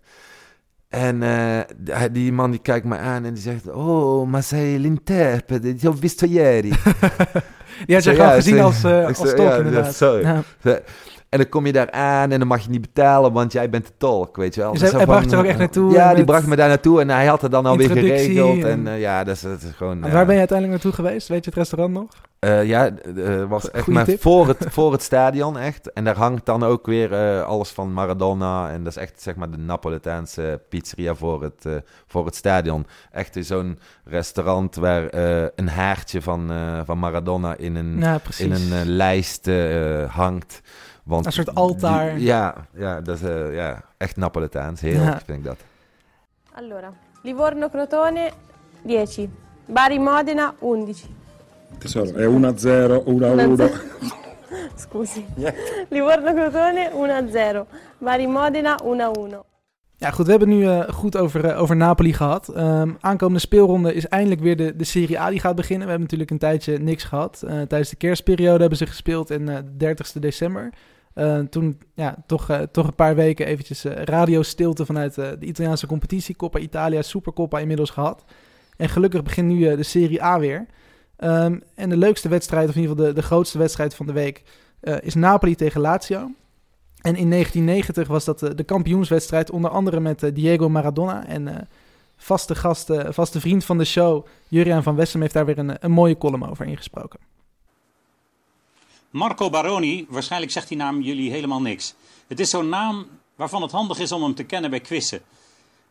En 0.90 1.20
d- 1.84 2.10
die 2.14 2.32
man 2.32 2.52
die 2.52 2.60
kijkt 2.62 2.86
me 2.86 2.98
aan 2.98 3.26
en 3.26 3.34
die 3.34 3.42
zegt, 3.44 3.68
oh, 3.70 4.28
ma 4.28 4.42
sei 4.42 4.78
l'interprete, 4.78 5.76
ti 5.76 5.88
ho 5.88 5.94
visto 5.94 6.26
ieri. 6.26 6.74
Die 7.86 7.96
had 7.96 8.04
je 8.04 8.12
gewoon 8.16 8.32
gezien 8.32 8.60
als, 8.60 8.84
ik 8.84 9.08
als 9.08 9.18
tolk 9.18 9.38
ja, 9.38 9.58
inderdaad. 9.58 9.96
sorry. 9.96 10.22
Ja. 10.24 10.44
En 11.30 11.38
dan 11.40 11.50
kom 11.50 11.66
je 11.66 11.72
daar 11.72 11.92
aan 11.92 12.32
en 12.32 12.40
dan 12.40 12.48
mag 12.48 12.62
je 12.64 12.70
niet 12.70 12.82
betalen, 12.82 13.32
want 13.34 13.52
jij 13.52 13.70
bent 13.70 13.86
de 13.86 13.92
tolk, 13.98 14.36
weet 14.36 14.56
je 14.56 14.62
wel. 14.62 14.72
Dus 14.72 14.82
hij- 14.82 14.90
hij 14.92 15.06
bracht 15.06 15.26
je 15.30 15.32
er 15.32 15.38
ook 15.38 15.46
echt 15.46 15.58
naartoe 15.58 15.92
Ja, 15.92 16.08
die 16.08 16.18
met 16.18 16.26
bracht 16.26 16.48
me 16.48 16.56
daar 16.56 16.68
naartoe 16.68 17.02
en 17.02 17.10
hij 17.10 17.26
had 17.26 17.42
het 17.42 17.52
dan 17.52 17.66
alweer 17.66 17.90
geregeld. 17.90 18.64
en- 18.64 18.70
En 18.70 18.88
eh, 18.88 19.00
ja, 19.00 19.24
dat 19.24 19.36
is, 19.36 19.42
dat 19.42 19.62
is 19.62 19.72
gewoon... 19.76 20.04
En 20.04 20.12
waar 20.12 20.26
ben 20.26 20.34
je 20.34 20.40
uiteindelijk 20.40 20.84
naartoe 20.84 21.06
geweest? 21.06 21.28
Weet 21.28 21.44
je 21.44 21.50
het 21.50 21.60
restaurant 21.60 21.94
nog? 21.94 22.08
Eh, 22.40 22.66
ja, 22.66 22.90
eh, 23.16 23.44
was 23.50 23.72
echt 23.72 23.88
maar 23.88 24.06
voor 24.20 24.48
het, 24.48 24.66
voor 24.76 24.92
het 24.92 25.02
stadion 25.04 25.58
echt. 25.58 25.94
En 25.94 26.04
daar 26.04 26.18
hangt 26.18 26.46
dan 26.46 26.64
ook 26.64 26.86
weer 26.86 27.42
alles 27.44 27.70
van 27.70 27.94
Maradona. 27.94 28.70
En 28.72 28.84
dat 28.84 28.96
is 28.96 29.02
echt 29.02 29.22
zeg 29.22 29.36
maar 29.36 29.52
de 29.52 29.58
Napolitaanse 29.58 30.62
pizzeria 30.70 31.16
voor 31.16 31.44
het, 31.44 31.84
voor 32.08 32.26
het 32.26 32.36
stadion. 32.36 32.86
Echt 33.12 33.38
zo'n 33.40 33.80
restaurant 34.04 34.76
waar 34.76 35.08
een 35.56 35.70
haartje 35.70 36.22
van, 36.22 36.52
van 36.86 36.98
Maradona 37.00 37.56
in 37.58 37.76
een, 37.76 37.98
Ja, 38.00 38.20
in 38.38 38.52
een 38.52 38.86
lijst 38.86 39.50
hangt. 40.08 40.62
Want 41.10 41.26
Een 41.26 41.32
soort 41.32 41.56
altaar. 41.56 42.16
die- 42.16 42.24
ja, 42.26 42.56
ja, 42.74 43.02
dat 43.02 43.16
is 43.16 43.22
eh, 43.30 43.56
ja, 43.56 43.82
echt 43.98 44.16
Napolitaans. 44.18 44.82
Heerlijk 44.82 45.06
Ja. 45.06 45.22
vind 45.26 45.38
ik 45.38 45.44
dat. 45.44 45.58
Allora, 46.54 46.94
Livorno-Crotone 47.24 48.32
10, 48.86 49.32
Bari-Modena 49.66 50.54
11. 50.62 51.08
Tesoro, 51.78 52.12
è 52.14 52.26
1-0, 52.28 53.04
1-1. 53.06 53.72
Scusi. 54.84 55.26
Livorno-Crotone 55.90 56.92
1-0, 56.94 57.66
Bari-Modena 57.98 58.80
1-1. 58.84 59.44
Ja, 59.98 60.10
goed, 60.12 60.26
we 60.26 60.32
hebben 60.32 60.50
het 60.50 60.58
nu 60.58 60.66
eh, 60.68 60.90
goed 60.90 61.18
over, 61.18 61.46
eh, 61.46 61.62
over 61.62 61.76
Napoli 61.76 62.14
gehad. 62.14 62.48
Ehm, 62.48 62.90
aankomende 63.00 63.40
speelronde 63.40 63.94
is 63.94 64.08
eindelijk 64.08 64.42
weer 64.42 64.56
de, 64.58 64.76
de 64.76 64.84
Serie 64.84 65.20
A 65.20 65.30
die 65.30 65.40
gaat 65.40 65.56
beginnen. 65.56 65.84
We 65.86 65.90
hebben 65.92 66.02
natuurlijk 66.04 66.32
een 66.32 66.38
tijdje 66.38 66.78
niks 66.78 67.04
gehad. 67.04 67.44
Eh, 67.48 67.62
tijdens 67.62 67.90
de 67.90 67.96
kerstperiode 67.96 68.60
hebben 68.60 68.78
ze 68.78 68.86
gespeeld 68.86 69.32
en 69.32 69.50
eh 69.50 69.58
30 69.78 70.12
december. 70.12 70.70
Eh, 71.14 71.40
toen 71.40 71.78
ja, 71.94 72.16
toch, 72.26 72.50
eh, 72.50 72.62
toch 72.62 72.88
een 72.88 72.96
paar 72.96 73.16
weken 73.16 73.46
eventjes 73.46 73.86
eh, 73.86 74.04
radiostilte 74.04 74.86
vanuit 74.86 75.16
de 75.16 75.38
Italiaanse 75.40 75.88
competitie. 75.88 76.36
Coppa 76.36 76.60
Italia, 76.60 77.02
Supercoppa 77.02 77.60
inmiddels 77.60 77.90
gehad. 77.90 78.24
En 78.78 78.90
gelukkig 78.90 79.24
begint 79.24 79.48
nu 79.48 79.76
de 79.76 79.84
Serie 79.84 80.24
A 80.24 80.40
weer. 80.40 80.66
Ehm, 81.16 81.60
en 81.76 81.90
de 81.90 81.98
leukste 81.98 82.30
wedstrijd, 82.30 82.70
of 82.70 82.76
in 82.76 82.82
ieder 82.82 82.96
geval 82.96 83.14
de, 83.14 83.20
de 83.20 83.28
grootste 83.28 83.58
wedstrijd 83.58 83.96
van 83.96 84.06
de 84.06 84.14
week, 84.14 84.44
is 85.02 85.16
Napoli 85.16 85.56
tegen 85.56 85.82
Lazio. 85.82 86.32
En 87.02 87.16
in 87.16 87.30
1990 87.30 88.08
was 88.08 88.26
dat 88.26 88.40
de 88.40 88.64
kampioenswedstrijd, 88.64 89.52
onder 89.52 89.72
andere 89.72 90.00
met 90.00 90.32
Diego 90.34 90.70
Maradona. 90.70 91.28
En 91.28 91.68
vaste 92.18 92.56
gast, 92.56 92.92
vaste 93.10 93.40
vriend 93.40 93.66
van 93.66 93.78
de 93.78 93.86
show, 93.86 94.26
Juriaan 94.48 94.84
van 94.84 94.96
Wessem, 94.96 95.22
heeft 95.22 95.34
daar 95.34 95.46
weer 95.46 95.58
een, 95.58 95.76
een 95.80 95.92
mooie 95.92 96.18
column 96.18 96.50
over 96.50 96.66
ingesproken. 96.66 97.20
Marco 99.10 99.50
Baroni, 99.50 100.06
waarschijnlijk 100.10 100.52
zegt 100.52 100.68
die 100.68 100.78
naam 100.78 101.02
jullie 101.02 101.32
helemaal 101.32 101.62
niks. 101.62 101.94
Het 102.28 102.40
is 102.40 102.50
zo'n 102.50 102.70
naam 102.70 103.08
waarvan 103.36 103.62
het 103.62 103.72
handig 103.72 104.00
is 104.00 104.12
om 104.12 104.24
hem 104.24 104.36
te 104.36 104.44
kennen 104.44 104.70
bij 104.70 104.80
quizzen. 104.80 105.22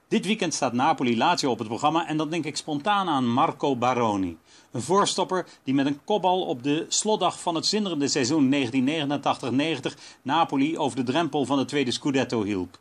Dit 0.09 0.27
weekend 0.27 0.55
staat 0.55 0.73
Napoli-Lazio 0.73 1.51
op 1.51 1.59
het 1.59 1.69
programma 1.69 2.07
en 2.07 2.17
dan 2.17 2.31
denk 2.31 2.45
ik 2.45 2.57
spontaan 2.57 3.09
aan 3.09 3.29
Marco 3.29 3.77
Baroni. 3.77 4.39
Een 4.71 4.83
voorstopper 4.83 5.47
die 5.65 5.75
met 5.75 5.87
een 5.87 6.05
kopbal 6.05 6.43
op 6.43 6.63
de 6.63 6.87
slotdag 6.89 7.41
van 7.41 7.55
het 7.55 7.67
zinderende 7.67 8.09
seizoen 8.09 8.55
1989-90 8.55 8.57
Napoli 10.23 10.79
over 10.79 10.97
de 10.97 11.03
drempel 11.03 11.45
van 11.45 11.59
de 11.59 11.65
tweede 11.65 11.91
Scudetto 11.91 12.43
hielp. 12.43 12.79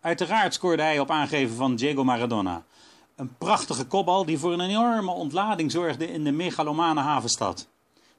Uiteraard 0.00 0.54
scoorde 0.54 0.82
hij 0.82 0.98
op 0.98 1.10
aangeven 1.10 1.56
van 1.56 1.76
Diego 1.76 2.04
Maradona. 2.04 2.64
Een 3.16 3.34
prachtige 3.38 3.84
kopbal 3.84 4.24
die 4.24 4.38
voor 4.38 4.52
een 4.52 4.60
enorme 4.60 5.10
ontlading 5.10 5.70
zorgde 5.70 6.12
in 6.12 6.24
de 6.24 6.32
megalomane 6.32 7.00
havenstad. 7.00 7.70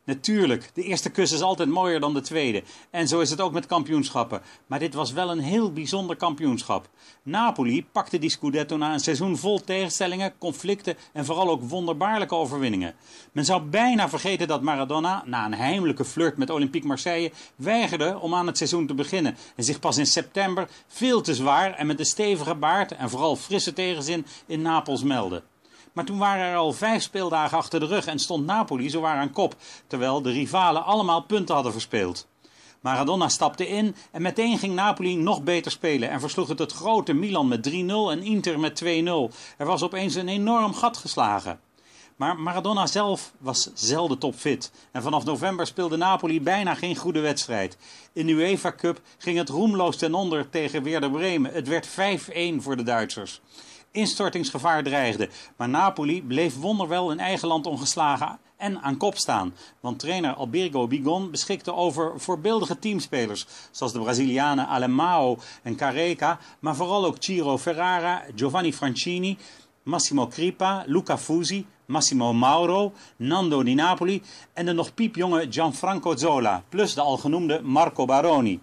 Natuurlijk, 0.06 0.72
de 0.74 0.84
eerste 0.84 1.10
kus 1.10 1.32
is 1.32 1.42
altijd 1.42 1.70
mooier 1.70 2.00
dan 2.00 2.14
de 2.14 2.22
tweede. 2.22 2.64
En 2.90 3.08
zo 3.08 3.20
is 3.20 3.30
het 3.30 3.42
ook 3.42 3.52
met 3.52 3.66
kampioenschappen. 3.66 4.42
Maar 4.68 4.80
dit 4.80 4.94
was 4.94 5.12
wel 5.12 5.32
een 5.32 5.40
heel 5.40 5.74
bijzonder 5.74 6.16
kampioenschap. 6.16 6.90
Napoli 7.24 7.86
pakte 7.86 8.20
die 8.20 8.30
Scudetto 8.30 8.78
na 8.78 8.94
een 8.94 9.00
seizoen 9.00 9.38
vol 9.38 9.64
tegenstellingen, 9.64 10.34
conflicten 10.38 10.96
en 11.14 11.26
vooral 11.26 11.50
ook 11.50 11.62
wonderbaarlijke 11.62 12.36
overwinningen. 12.36 12.96
Men 13.32 13.46
zou 13.46 13.62
bijna 13.62 14.10
vergeten 14.10 14.48
dat 14.48 14.62
Maradona, 14.62 15.24
na 15.26 15.46
een 15.46 15.54
heimelijke 15.54 16.06
flirt 16.06 16.38
met 16.38 16.50
Olympique 16.50 16.88
Marseille, 16.88 17.32
weigerde 17.56 18.20
om 18.20 18.36
aan 18.36 18.48
het 18.48 18.58
seizoen 18.58 18.88
te 18.88 18.94
beginnen. 18.94 19.38
En 19.56 19.64
zich 19.64 19.80
pas 19.80 19.98
in 19.98 20.06
september 20.06 20.68
veel 20.88 21.22
te 21.22 21.36
zwaar 21.36 21.74
en 21.74 21.88
met 21.88 22.00
een 22.00 22.06
stevige 22.06 22.56
baard 22.56 22.92
en 22.92 23.10
vooral 23.10 23.36
frisse 23.36 23.74
tegenzin 23.74 24.26
in 24.46 24.62
Napels 24.62 25.04
meldde. 25.04 25.44
Maar 25.94 26.06
toen 26.06 26.18
waren 26.18 26.46
er 26.46 26.56
al 26.56 26.74
vijf 26.74 27.04
speeldagen 27.04 27.58
achter 27.58 27.80
de 27.80 27.86
rug 27.86 28.06
en 28.06 28.20
stond 28.20 28.46
Napoli 28.46 28.90
zowaar 28.90 29.18
aan 29.18 29.32
kop, 29.32 29.56
terwijl 29.88 30.22
de 30.22 30.32
rivalen 30.32 30.86
allemaal 30.86 31.22
punten 31.22 31.56
hadden 31.56 31.72
verspeeld. 31.72 32.28
Maradona 32.82 33.30
stapte 33.30 33.68
in 33.68 33.96
en 34.12 34.22
meteen 34.22 34.58
ging 34.58 34.76
Napoli 34.76 35.16
nog 35.16 35.44
beter 35.44 35.72
spelen 35.72 36.10
en 36.10 36.20
versloeg 36.20 36.48
het 36.48 36.60
het 36.60 36.72
grote 36.72 37.14
Milan 37.14 37.48
met 37.48 37.70
3-0 37.70 37.72
en 38.12 38.24
Inter 38.24 38.60
met 38.60 38.84
2-0. 38.84 38.88
Er 39.58 39.66
was 39.66 39.84
opeens 39.84 40.16
een 40.16 40.28
enorm 40.28 40.74
gat 40.74 40.98
geslagen. 40.98 41.60
Maar 42.16 42.40
Maradona 42.40 42.88
zelf 42.88 43.32
was 43.38 43.70
zelden 43.74 44.18
topfit. 44.18 44.72
En 44.92 45.02
vanaf 45.02 45.26
november 45.26 45.68
speelde 45.68 45.98
Napoli 45.98 46.42
bijna 46.42 46.74
geen 46.74 46.96
goede 46.96 47.20
wedstrijd. 47.20 47.78
In 48.14 48.26
de 48.26 48.32
UEFA 48.32 48.72
Cup 48.72 49.02
ging 49.18 49.38
het 49.38 49.50
roemloos 49.50 49.98
ten 49.98 50.14
onder 50.14 50.50
tegen 50.50 50.84
Werder 50.84 51.12
Bremen. 51.12 51.54
Het 51.54 51.68
werd 51.68 51.88
5-1 51.88 51.92
voor 52.58 52.78
de 52.78 52.84
Duitsers. 52.84 53.42
Instortingsgevaar 53.94 54.84
dreigde, 54.84 55.30
maar 55.58 55.70
Napoli 55.70 56.24
bleef 56.24 56.56
wonderwel 56.56 57.12
in 57.12 57.20
eigen 57.20 57.48
land 57.48 57.66
ongeslagen 57.66 58.40
en 58.58 58.82
aan 58.82 58.98
kop 58.98 59.18
staan. 59.18 59.54
Want 59.80 60.00
trainer 60.00 60.34
Alberigo 60.34 60.88
Bigon 60.88 61.32
beschikte 61.32 61.74
over 61.74 62.20
voorbeeldige 62.20 62.80
teamspelers, 62.80 63.46
zoals 63.72 63.94
de 63.94 64.00
Brazilianen 64.00 64.68
Alemão 64.68 65.38
en 65.64 65.76
Careca, 65.76 66.40
maar 66.60 66.76
vooral 66.76 67.06
ook 67.06 67.16
Ciro 67.20 67.58
Ferrara, 67.58 68.24
Giovanni 68.36 68.74
Francini, 68.74 69.38
Massimo 69.84 70.28
Cripa, 70.28 70.84
Luca 70.86 71.18
Fusi, 71.18 71.66
Massimo 71.86 72.34
Mauro, 72.34 72.94
Nando 73.16 73.64
Di 73.64 73.74
Napoli 73.74 74.22
en 74.54 74.66
de 74.66 74.74
nog 74.74 74.94
piepjonge 74.94 75.48
Gianfranco 75.50 76.16
Zola, 76.16 76.64
plus 76.70 76.94
de 76.94 77.02
al 77.02 77.18
genoemde 77.18 77.62
Marco 77.62 78.06
Baroni. 78.06 78.60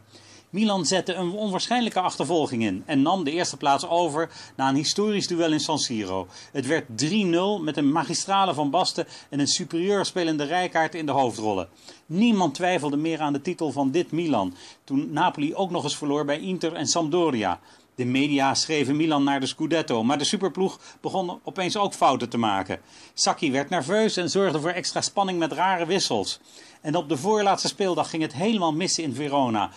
Milan 0.50 0.86
zette 0.86 1.14
een 1.14 1.30
onwaarschijnlijke 1.30 2.00
achtervolging 2.00 2.62
in 2.62 2.82
en 2.86 3.02
nam 3.02 3.24
de 3.24 3.30
eerste 3.30 3.56
plaats 3.56 3.88
over 3.88 4.30
na 4.56 4.68
een 4.68 4.74
historisch 4.74 5.26
duel 5.26 5.52
in 5.52 5.60
San 5.60 5.78
Siro. 5.78 6.26
Het 6.52 6.66
werd 6.66 6.84
3-0 7.04 7.14
met 7.60 7.76
een 7.76 7.92
magistrale 7.92 8.54
van 8.54 8.70
Basten 8.70 9.06
en 9.28 9.40
een 9.40 9.46
superieur 9.46 10.04
spelende 10.04 10.44
Rijkaard 10.44 10.94
in 10.94 11.06
de 11.06 11.12
hoofdrollen. 11.12 11.68
Niemand 12.06 12.54
twijfelde 12.54 12.96
meer 12.96 13.20
aan 13.20 13.32
de 13.32 13.42
titel 13.42 13.72
van 13.72 13.90
dit 13.90 14.10
Milan, 14.10 14.54
toen 14.84 15.12
Napoli 15.12 15.54
ook 15.54 15.70
nog 15.70 15.84
eens 15.84 15.96
verloor 15.96 16.24
bij 16.24 16.40
Inter 16.40 16.72
en 16.72 16.86
Sampdoria. 16.86 17.60
De 17.94 18.04
media 18.04 18.54
schreven 18.54 18.96
Milan 18.96 19.24
naar 19.24 19.40
de 19.40 19.46
Scudetto, 19.46 20.04
maar 20.04 20.18
de 20.18 20.24
superploeg 20.24 20.80
begon 21.00 21.40
opeens 21.44 21.76
ook 21.76 21.94
fouten 21.94 22.28
te 22.28 22.38
maken. 22.38 22.80
Sacchi 23.14 23.52
werd 23.52 23.70
nerveus 23.70 24.16
en 24.16 24.30
zorgde 24.30 24.60
voor 24.60 24.70
extra 24.70 25.00
spanning 25.00 25.38
met 25.38 25.52
rare 25.52 25.86
wissels. 25.86 26.40
En 26.80 26.96
op 26.96 27.08
de 27.08 27.16
voorlaatste 27.16 27.68
speeldag 27.68 28.10
ging 28.10 28.22
het 28.22 28.32
helemaal 28.32 28.72
mis 28.72 28.98
in 28.98 29.14
Verona. 29.14 29.70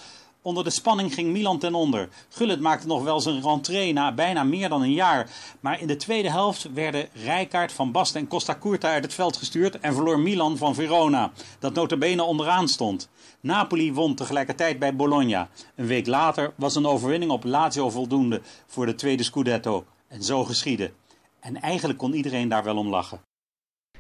Onder 0.46 0.64
de 0.64 0.70
spanning 0.70 1.14
ging 1.14 1.32
Milan 1.32 1.60
ten 1.60 1.74
onder. 1.74 2.10
Gullit 2.30 2.60
maakte 2.60 2.88
nog 2.88 3.04
wel 3.04 3.20
zijn 3.20 3.42
rentree 3.42 3.94
na 3.94 4.14
bijna 4.14 4.44
meer 4.44 4.70
dan 4.70 4.82
een 4.82 4.94
jaar. 4.94 5.30
Maar 5.60 5.82
in 5.82 5.88
de 5.88 5.96
tweede 5.96 6.30
helft 6.30 6.70
werden 6.74 7.08
Rijkaard, 7.14 7.72
Van 7.72 7.92
Basten 7.92 8.22
en 8.22 8.28
Costa 8.28 8.58
Curta 8.60 8.92
uit 8.92 9.04
het 9.04 9.14
veld 9.14 9.38
gestuurd 9.38 9.80
en 9.80 9.94
verloor 9.94 10.20
Milan 10.20 10.58
van 10.58 10.76
Verona, 10.76 11.32
dat 11.60 11.74
notabene 11.74 12.24
onderaan 12.24 12.68
stond. 12.68 13.10
Napoli 13.40 13.94
won 13.94 14.16
tegelijkertijd 14.16 14.80
bij 14.80 14.96
Bologna. 14.96 15.50
Een 15.76 15.88
week 15.88 16.08
later 16.08 16.54
was 16.56 16.76
een 16.76 16.86
overwinning 16.86 17.32
op 17.32 17.44
Lazio 17.44 17.90
voldoende 17.90 18.42
voor 18.68 18.86
de 18.86 18.96
tweede 18.96 19.24
Scudetto. 19.24 19.86
En 20.08 20.24
zo 20.24 20.44
geschiedde. 20.44 20.92
En 21.40 21.62
eigenlijk 21.62 22.00
kon 22.00 22.14
iedereen 22.14 22.50
daar 22.50 22.64
wel 22.64 22.78
om 22.78 22.88
lachen. 22.88 23.20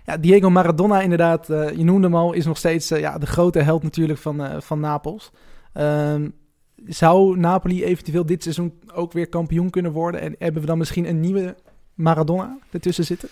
Ja, 0.05 0.17
Diego 0.17 0.49
Maradona 0.49 1.01
inderdaad, 1.01 1.49
eh, 1.49 1.69
je 1.69 1.83
noemde 1.83 2.07
hem 2.07 2.15
al, 2.15 2.33
is 2.33 2.45
nog 2.45 2.57
steeds 2.57 2.91
eh, 2.91 2.99
ja, 2.99 3.17
de 3.17 3.25
grote 3.25 3.59
held 3.59 3.83
natuurlijk 3.83 4.19
van, 4.19 4.43
eh, 4.43 4.61
van 4.61 4.79
Napels. 4.79 5.31
Ehm, 5.73 6.29
zou 6.85 7.37
Napoli 7.37 7.83
eventueel 7.83 8.25
dit 8.25 8.43
seizoen 8.43 8.79
ook 8.93 9.11
weer 9.11 9.29
kampioen 9.29 9.69
kunnen 9.69 9.91
worden? 9.91 10.21
En 10.21 10.35
hebben 10.39 10.61
we 10.61 10.67
dan 10.67 10.77
misschien 10.77 11.07
een 11.07 11.19
nieuwe 11.19 11.55
Maradona 11.93 12.57
ertussen 12.71 13.03
zitten? 13.05 13.29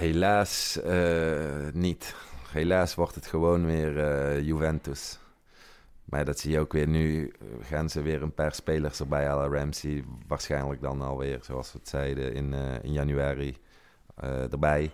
Helaas 0.00 0.80
eh, 0.82 1.66
niet. 1.72 2.14
Helaas 2.52 2.94
wordt 2.94 3.14
het 3.14 3.26
gewoon 3.26 3.66
weer 3.66 3.98
eh, 3.98 4.40
Juventus. 4.46 5.18
Maar 6.04 6.24
dat 6.24 6.38
zie 6.38 6.50
je 6.50 6.58
ook 6.58 6.72
weer 6.72 6.88
nu. 6.88 7.28
eh, 7.28 7.46
Gaan 7.66 7.90
ze 7.90 8.02
weer 8.02 8.22
een 8.22 8.34
paar 8.34 8.54
spelers 8.54 9.00
erbij 9.00 9.26
halen. 9.26 9.52
Ramsey 9.58 10.04
waarschijnlijk 10.26 10.80
dan 10.80 11.02
alweer, 11.02 11.38
zoals 11.42 11.72
we 11.72 11.78
het 11.78 11.88
zeiden, 11.88 12.34
in, 12.34 12.54
in 12.82 12.92
januari 12.92 13.56
erbij. 14.50 14.90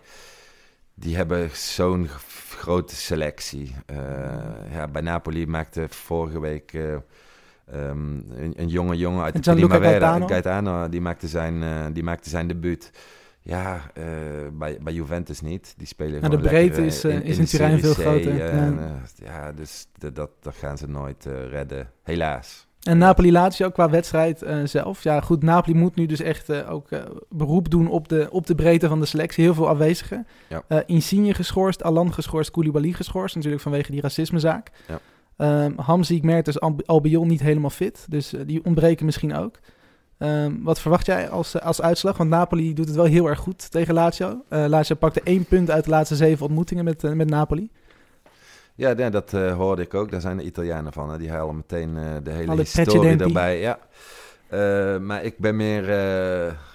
Die 0.98 1.16
hebben 1.16 1.50
zo'n 1.52 2.08
grote 2.50 2.96
selectie. 2.96 3.74
Eh, 3.86 3.96
ja, 4.72 4.88
bij 4.88 5.02
Napoli 5.02 5.46
maakte 5.46 5.86
vorige 5.88 6.40
week 6.40 6.72
eh, 6.72 6.92
ehm, 6.92 8.14
een, 8.30 8.52
een 8.56 8.68
jonge 8.68 8.96
jongen 8.96 9.24
uit 9.24 9.44
de 9.44 9.54
Primavera, 9.54 9.90
Gaetano. 9.90 10.26
Gaetano, 10.26 10.88
die 10.88 11.00
maakte 11.00 11.28
zijn, 11.28 11.62
eh, 11.62 11.84
die 11.92 12.02
maakte 12.02 12.28
zijn 12.28 12.48
debuut. 12.48 12.90
Ja, 13.40 13.80
bij, 14.52 14.78
bij 14.82 14.92
Juventus 14.92 15.40
niet. 15.40 15.74
Die 15.76 15.86
spelen 15.86 16.20
Nou, 16.20 16.36
de 16.36 16.48
breedte 16.48 16.80
lekker, 16.80 16.84
is, 16.84 17.04
in, 17.04 17.22
is 17.22 17.34
in 17.34 17.40
in 17.40 17.46
Turijn 17.46 17.78
Serie 17.78 17.94
veel 17.94 18.04
groter. 18.04 18.34
Ja. 18.34 18.48
en, 18.48 18.78
eh, 18.78 19.26
ja, 19.26 19.52
dus 19.52 19.88
dat, 19.98 20.14
dat, 20.14 20.30
gaan 20.54 20.78
ze 20.78 20.88
nooit 20.88 21.24
redden. 21.50 21.90
Helaas. 22.02 22.65
En 22.86 22.98
Napoli-Lazio 22.98 23.70
qua 23.70 23.90
wedstrijd 23.90 24.42
eh, 24.42 24.58
zelf. 24.64 25.02
Ja, 25.02 25.20
goed, 25.20 25.42
Napoli 25.42 25.78
moet 25.78 25.94
nu 25.96 26.06
dus 26.06 26.20
echt 26.20 26.48
eh, 26.48 26.72
ook 26.72 26.90
eh, 26.90 27.00
beroep 27.28 27.70
doen 27.70 27.88
op 27.88 28.08
de, 28.08 28.28
op 28.30 28.46
de 28.46 28.54
breedte 28.54 28.88
van 28.88 29.00
de 29.00 29.06
selectie. 29.06 29.44
Heel 29.44 29.54
veel 29.54 29.68
afwezigen. 29.68 30.26
Ja. 30.48 30.82
Insigne 30.86 31.34
geschorst, 31.34 31.82
Alan 31.82 32.12
geschorst, 32.12 32.50
Koulibaly 32.50 32.92
geschorst. 32.92 33.34
Natuurlijk 33.34 33.62
vanwege 33.62 33.90
die 33.90 34.00
racismezaak. 34.00 34.70
Ja. 34.88 35.00
Ehm 35.36 35.72
Hamzik, 35.76 36.22
Mertens, 36.22 36.60
Al- 36.60 36.76
Albion 36.84 37.28
niet 37.28 37.40
helemaal 37.40 37.70
fit. 37.70 38.06
Dus 38.08 38.34
die 38.46 38.64
ontbreken 38.64 39.04
misschien 39.04 39.36
ook. 39.36 39.58
Ehm, 40.18 40.52
wat 40.62 40.80
verwacht 40.80 41.06
jij 41.06 41.28
als, 41.28 41.60
als 41.60 41.82
uitslag? 41.82 42.16
Want 42.16 42.30
Napoli 42.30 42.74
doet 42.74 42.86
het 42.86 42.96
wel 42.96 43.04
heel 43.04 43.26
erg 43.28 43.38
goed 43.38 43.70
tegen 43.70 43.94
Lazio. 43.94 44.42
Lazio 44.48 44.96
pakte 44.96 45.20
één 45.24 45.44
punt 45.44 45.70
uit 45.70 45.84
de 45.84 45.90
laatste 45.90 46.16
zeven 46.16 46.46
ontmoetingen 46.46 46.84
met, 46.84 47.14
met 47.14 47.30
Napoli. 47.30 47.70
Ja, 48.76 48.92
nee, 48.92 49.10
dat 49.10 49.32
eh, 49.32 49.56
hoorde 49.56 49.82
ik 49.82 49.94
ook. 49.94 50.10
Daar 50.10 50.20
zijn 50.20 50.36
de 50.36 50.42
Italianen 50.42 50.92
van. 50.92 51.10
Hè. 51.10 51.18
Die 51.18 51.30
halen 51.30 51.56
meteen 51.56 51.96
eh, 51.96 52.04
de 52.22 52.30
hele 52.30 52.50
Alle 52.50 52.60
historie 52.60 53.18
erbij. 53.18 53.60
Ja. 53.60 53.78
Eh, 54.48 54.98
maar 54.98 55.24
ik 55.24 55.38
ben 55.38 55.56
meer 55.56 55.84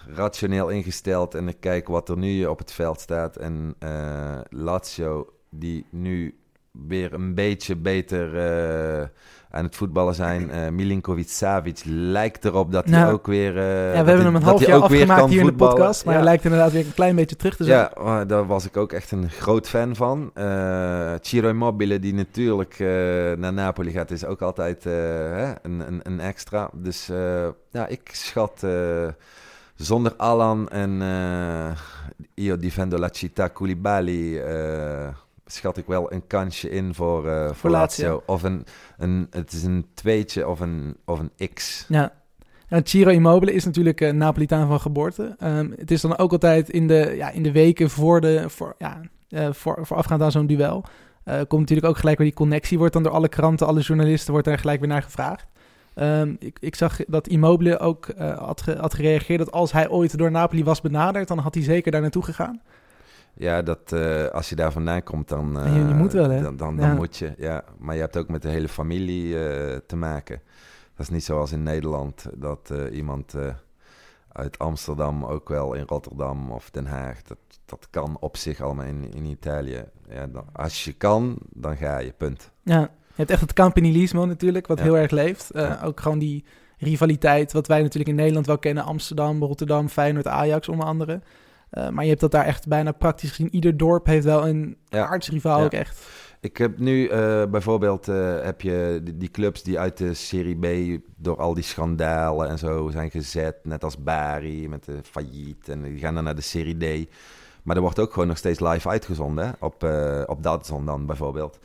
rationeel 0.07 0.69
ingesteld 0.69 1.35
en 1.35 1.47
ik 1.47 1.57
kijk 1.59 1.87
wat 1.87 2.09
er 2.09 2.17
nu 2.17 2.45
op 2.45 2.59
het 2.59 2.71
veld 2.71 2.99
staat. 2.99 3.35
En 3.35 3.75
Lazio, 4.49 5.33
die 5.49 5.85
nu 5.89 6.37
weer 6.71 7.13
een 7.13 7.35
beetje 7.35 7.75
beter 7.75 8.31
aan 9.51 9.63
het 9.63 9.75
voetballen 9.75 10.15
zijn. 10.15 10.51
Eh 10.51 10.69
Milinkovic 10.69 11.29
Savic 11.29 11.81
lijkt 11.85 12.45
erop 12.45 12.71
dat 12.71 12.85
hij 12.89 12.99
Nou, 12.99 13.13
ook 13.13 13.27
weer. 13.27 13.57
eh, 13.57 13.63
ja, 13.63 13.89
we 13.89 13.95
hebben 13.95 14.15
hij- 14.15 14.23
hem 14.23 14.35
een 14.35 14.41
half 14.43 14.59
hij 14.59 14.67
jaar 14.67 14.81
afgemaakt 14.81 15.29
hier 15.29 15.39
in 15.39 15.45
de 15.45 15.53
podcast. 15.53 16.05
Maar 16.05 16.13
Ja. 16.13 16.19
hij 16.19 16.29
lijkt 16.29 16.43
inderdaad 16.43 16.71
weer 16.71 16.85
een 16.85 16.93
klein 16.93 17.15
beetje 17.15 17.35
terug 17.35 17.55
te 17.55 17.63
zijn. 17.63 17.77
Ja, 17.77 18.03
maar 18.03 18.27
daar 18.27 18.45
was 18.47 18.65
ik 18.65 18.77
ook 18.77 18.91
echt 18.91 19.11
een 19.11 19.29
groot 19.29 19.69
fan 19.69 19.95
van. 19.95 20.31
Eh 20.33 21.13
Ciro 21.21 21.49
Immobile, 21.49 21.99
die 21.99 22.13
natuurlijk 22.13 22.79
naar 23.37 23.53
Napoli 23.53 23.91
gaat, 23.91 24.11
is 24.11 24.25
ook 24.25 24.41
altijd 24.41 24.83
hè, 24.83 25.45
een, 25.61 25.79
een, 25.87 25.99
een 26.03 26.19
extra. 26.19 26.69
Dus 26.73 27.09
ja, 27.71 27.87
ik 27.87 28.09
schat 28.11 28.65
zonder 29.75 30.13
Alan 30.17 30.69
en 30.69 31.01
eh 31.01 31.77
Io 32.35 32.57
Difendo 32.57 32.97
la 32.97 33.09
Città 33.11 33.51
Koulibaly... 33.53 34.37
eh, 34.39 35.07
schat 35.51 35.77
ik 35.77 35.85
wel 35.85 36.11
een 36.13 36.27
kansje 36.27 36.69
in 36.69 36.93
voor, 36.93 37.27
eh, 37.29 37.51
voor, 37.53 37.69
Lazio. 37.69 38.03
Lazio. 38.07 38.23
Of 38.25 38.43
een, 38.43 38.65
een, 38.97 39.27
het 39.29 39.51
is 39.51 39.63
een 39.63 39.85
tweetje 39.93 40.47
of 40.47 40.59
een, 40.59 40.97
of 41.05 41.19
een 41.19 41.49
X. 41.53 41.85
Ja. 41.87 42.11
Nou, 42.69 42.83
Ciro 42.85 43.09
Immobile 43.11 43.53
is 43.53 43.65
natuurlijk 43.65 44.01
een 44.01 44.17
Napolitaan 44.17 44.67
van 44.67 44.79
geboorte. 44.79 45.35
Ehm, 45.39 45.71
het 45.75 45.91
is 45.91 46.01
dan 46.01 46.17
ook 46.17 46.31
altijd 46.31 46.69
in 46.69 46.87
de, 46.87 47.13
ja, 47.17 47.29
in 47.29 47.43
de 47.43 47.51
weken 47.51 47.89
voor 47.89 48.21
de, 48.21 48.49
voor, 48.49 48.75
ja, 48.77 49.01
eh, 49.29 49.47
voor, 49.51 49.79
voorafgaand 49.81 50.21
aan 50.21 50.31
zo'n 50.31 50.47
duel. 50.47 50.83
eh, 51.23 51.35
komt 51.47 51.61
natuurlijk 51.61 51.87
ook 51.87 51.97
gelijk 51.97 52.17
weer 52.17 52.27
die 52.27 52.35
connectie. 52.35 52.77
Wordt 52.77 52.93
dan 52.93 53.03
door 53.03 53.11
alle 53.11 53.29
kranten, 53.29 53.67
alle 53.67 53.79
journalisten, 53.81 54.31
wordt 54.31 54.47
daar 54.47 54.57
gelijk 54.59 54.79
weer 54.79 54.89
naar 54.89 55.01
gevraagd. 55.03 55.45
Ehm, 55.93 56.35
ik, 56.39 56.57
ik 56.59 56.75
zag 56.75 56.99
dat 57.07 57.27
Immobile 57.27 57.79
ook 57.79 58.07
eh, 58.07 58.37
had, 58.37 58.61
ge- 58.61 58.77
had 58.79 58.93
gereageerd 58.93 59.39
dat 59.39 59.51
als 59.51 59.71
hij 59.71 59.89
ooit 59.89 60.17
door 60.17 60.31
Napoli 60.31 60.63
was 60.63 60.81
benaderd, 60.81 61.27
dan 61.27 61.37
had 61.37 61.53
hij 61.53 61.63
zeker 61.63 61.91
daar 61.91 62.01
naartoe 62.01 62.23
gegaan. 62.23 62.61
Ja, 63.41 63.61
dat, 63.61 63.91
eh, 63.91 64.25
als 64.27 64.49
je 64.49 64.55
daar 64.55 64.71
vandaan 64.71 65.03
komt, 65.03 65.27
dan, 65.29 65.51
Ja, 65.53 65.65
je- 65.65 65.73
je 65.73 65.79
eh, 65.79 65.97
moet 65.97 66.13
wel, 66.13 66.29
hè? 66.29 66.41
dan, 66.41 66.57
dan, 66.57 66.75
dan 66.77 66.87
Ja. 66.89 66.93
moet 66.95 67.17
je. 67.17 67.33
Ja. 67.37 67.63
Maar 67.79 67.95
je 67.95 68.01
hebt 68.01 68.17
ook 68.17 68.27
met 68.29 68.41
de 68.41 68.49
hele 68.49 68.67
familie 68.67 69.45
eh, 69.47 69.77
te 69.87 69.95
maken. 69.95 70.41
Dat 70.95 71.05
is 71.05 71.09
niet 71.09 71.23
zoals 71.23 71.51
in 71.51 71.63
Nederland, 71.63 72.25
dat 72.35 72.73
iemand 72.91 73.35
uit 74.31 74.59
Amsterdam, 74.59 75.25
ook 75.25 75.49
wel 75.49 75.73
in 75.73 75.83
Rotterdam 75.87 76.51
of 76.51 76.69
Den 76.69 76.85
Haag, 76.85 77.21
dat, 77.21 77.37
dat 77.65 77.87
kan 77.89 78.17
op 78.19 78.37
zich 78.37 78.61
allemaal 78.61 78.85
in, 78.85 79.13
in 79.13 79.25
Italië. 79.25 79.83
Ja, 80.09 80.27
dan, 80.27 80.45
als 80.53 80.83
je 80.83 80.93
kan, 80.93 81.37
dan 81.49 81.77
ga 81.77 81.97
je, 81.99 82.13
punt. 82.17 82.51
Ja, 82.63 82.79
je 82.79 82.87
hebt 83.15 83.29
echt 83.29 83.41
het 83.41 83.53
Campanilismo 83.53 84.25
natuurlijk, 84.25 84.67
wat 84.67 84.77
Ja. 84.77 84.83
heel 84.83 84.97
erg 84.97 85.11
leeft. 85.11 85.49
Ja. 85.53 85.79
Ook 85.83 85.99
gewoon 85.99 86.19
die 86.19 86.45
rivaliteit, 86.77 87.51
wat 87.51 87.67
wij 87.67 87.81
natuurlijk 87.81 88.09
in 88.09 88.15
Nederland 88.15 88.45
wel 88.45 88.57
kennen. 88.59 88.83
Amsterdam, 88.83 89.43
Rotterdam, 89.43 89.87
Feyenoord, 89.89 90.27
Ajax 90.27 90.67
onder 90.69 90.85
andere. 90.85 91.21
Eh, 91.71 91.89
maar 91.89 92.03
je 92.03 92.09
hebt 92.09 92.21
dat 92.21 92.31
daar 92.31 92.45
echt 92.45 92.67
bijna 92.67 92.91
praktisch 92.91 93.29
gezien. 93.29 93.55
Ieder 93.55 93.77
dorp 93.77 94.05
heeft 94.05 94.25
wel 94.25 94.47
een 94.47 94.77
Ja. 94.89 95.07
aardsrivaal 95.07 95.59
Ja. 95.59 95.65
ook 95.65 95.71
echt. 95.73 96.05
Ik 96.39 96.57
heb 96.57 96.79
nu 96.79 97.07
eh, 97.07 97.43
bijvoorbeeld 97.45 98.07
eh, 98.07 98.41
heb 98.41 98.61
je 98.61 98.99
die, 99.03 99.17
die 99.17 99.31
clubs 99.31 99.63
die 99.63 99.79
uit 99.79 99.97
de 99.97 100.13
Serie 100.13 100.57
B 100.97 100.99
door 101.17 101.37
al 101.37 101.53
die 101.53 101.63
schandalen 101.63 102.49
en 102.49 102.57
zo 102.57 102.89
zijn 102.89 103.11
gezet. 103.11 103.55
Net 103.63 103.83
als 103.83 104.03
Bari 104.03 104.69
met 104.69 104.85
de 104.85 104.99
failliet. 105.03 105.69
En 105.69 105.81
die 105.81 105.99
gaan 105.99 106.15
dan 106.15 106.23
naar 106.23 106.35
de 106.35 106.41
Serie 106.41 106.77
D. 107.05 107.09
Maar 107.63 107.75
er 107.75 107.81
wordt 107.81 107.99
ook 107.99 108.13
gewoon 108.13 108.27
nog 108.27 108.37
steeds 108.37 108.59
live 108.59 108.89
uitgezonden. 108.89 109.45
Hè? 109.45 109.51
Op, 109.59 109.83
op 110.29 110.43
Dazn 110.43 110.85
dan 110.85 111.05
bijvoorbeeld. 111.05 111.59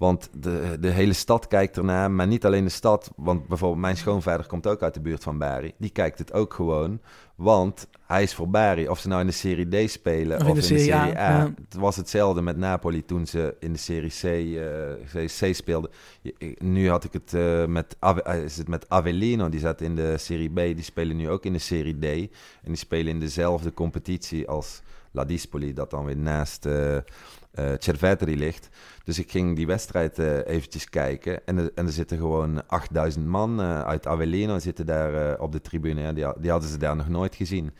Want 0.00 0.28
de, 0.32 0.76
de 0.80 0.88
hele 0.88 1.12
stad 1.12 1.46
kijkt 1.46 1.76
ernaar. 1.76 2.10
Maar 2.10 2.26
niet 2.26 2.44
alleen 2.44 2.64
de 2.64 2.70
stad. 2.70 3.10
Want 3.16 3.48
bijvoorbeeld 3.48 3.80
mijn 3.80 3.96
schoonvader 3.96 4.46
komt 4.46 4.66
ook 4.66 4.82
uit 4.82 4.94
de 4.94 5.00
buurt 5.00 5.22
van 5.22 5.38
Bari. 5.38 5.72
Die 5.78 5.90
kijkt 5.90 6.18
het 6.18 6.32
ook 6.32 6.54
gewoon. 6.54 7.00
Want 7.34 7.88
hij 8.06 8.22
is 8.22 8.34
voor 8.34 8.50
Bari. 8.50 8.88
Of 8.88 8.98
ze 8.98 9.08
nou 9.08 9.20
in 9.20 9.26
de 9.26 9.32
Serie 9.32 9.86
D 9.86 9.90
spelen 9.90 10.36
Of 10.36 10.42
of, 10.42 10.48
in 10.48 10.54
de 10.54 10.62
Serie 10.62 10.94
A, 10.94 11.06
ja. 11.06 11.52
Het 11.68 11.74
was 11.74 11.96
hetzelfde 11.96 12.42
met 12.42 12.56
Napoli 12.56 13.04
toen 13.04 13.26
ze 13.26 13.56
in 13.58 13.72
de 13.72 13.78
Serie 13.78 14.10
C, 14.10 14.24
eh, 15.14 15.24
C 15.24 15.54
speelden. 15.54 15.90
Nu 16.58 16.88
had 16.88 17.04
ik 17.04 17.12
het, 17.12 17.34
eh, 17.34 17.66
met, 17.66 17.96
eh, 18.00 18.42
is 18.42 18.56
het 18.56 18.68
met 18.68 18.88
Avellino, 18.88 19.48
die 19.48 19.60
zat 19.60 19.80
in 19.80 19.94
de 19.94 20.18
Serie 20.18 20.50
B. 20.50 20.56
Die 20.56 20.82
spelen 20.82 21.16
nu 21.16 21.30
ook 21.30 21.44
in 21.44 21.52
de 21.52 21.58
Serie 21.58 21.98
D. 21.98 22.04
En 22.04 22.28
die 22.62 22.76
spelen 22.76 23.12
in 23.12 23.20
dezelfde 23.20 23.72
competitie 23.72 24.48
als 24.48 24.82
La 25.10 25.24
Dispoli, 25.24 25.72
dat 25.72 25.90
dan 25.90 26.04
weer 26.04 26.16
naast 26.16 26.66
eh 27.50 27.72
Cerveteri 27.78 28.38
ligt. 28.38 28.68
Dus 29.04 29.18
ik 29.18 29.30
ging 29.30 29.56
die 29.56 29.66
wedstrijd 29.66 30.18
eh, 30.18 30.46
eventjes 30.46 30.88
kijken. 30.88 31.46
En, 31.46 31.74
en 31.74 31.86
er 31.86 31.92
zitten 31.92 32.18
gewoon 32.18 32.68
8000 32.68 33.26
man 33.26 33.60
eh, 33.60 33.80
uit 33.82 34.06
Avellino 34.06 34.58
zitten 34.58 34.86
daar 34.86 35.38
op 35.40 35.52
de 35.52 35.60
tribune. 35.60 36.12
Die, 36.12 36.26
die 36.40 36.50
hadden 36.50 36.70
ze 36.70 36.78
daar 36.78 36.96
nog 36.96 37.08
nooit 37.08 37.34
gezien. 37.34 37.72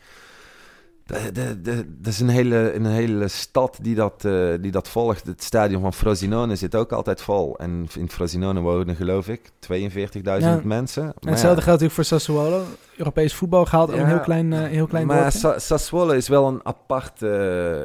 Dat 1.87 2.13
is 2.13 2.19
een 2.19 2.29
hele, 2.29 2.73
een 2.73 2.85
hele 2.85 3.27
stad 3.27 3.77
die 3.81 3.95
dat, 3.95 4.25
eh, 4.25 4.47
die 4.61 4.71
dat 4.71 4.87
volgt. 4.89 5.25
Het 5.27 5.43
stadion 5.43 5.81
van 5.81 5.93
Frosinone 5.93 6.55
zit 6.55 6.75
ook 6.75 6.91
altijd 6.91 7.21
vol. 7.21 7.57
En 7.57 7.87
in 7.97 8.09
Frosinone 8.09 8.59
wonen, 8.59 8.95
geloof 8.95 9.27
ik, 9.27 9.41
42.000 9.59 10.61
Ja. 10.61 10.61
mensen. 10.63 11.03
En 11.03 11.13
Maar 11.19 11.31
hetzelfde 11.31 11.59
ja, 11.59 11.65
geldt 11.65 11.81
natuurlijk 11.81 11.93
voor 11.93 12.03
Sassuolo. 12.03 12.63
Europees 12.97 13.33
voetbal 13.33 13.65
gehaald 13.65 13.91
ook 13.91 13.97
een 13.97 14.05
heel 14.07 14.19
klein, 14.19 14.53
eh, 14.53 14.59
heel 14.63 14.87
klein 14.87 15.07
maar. 15.07 15.31
Sa- 15.31 15.59
Sassuolo 15.59 16.11
is 16.11 16.27
wel 16.27 16.47
een 16.47 16.59
apart 16.63 17.21
eh, 17.21 17.29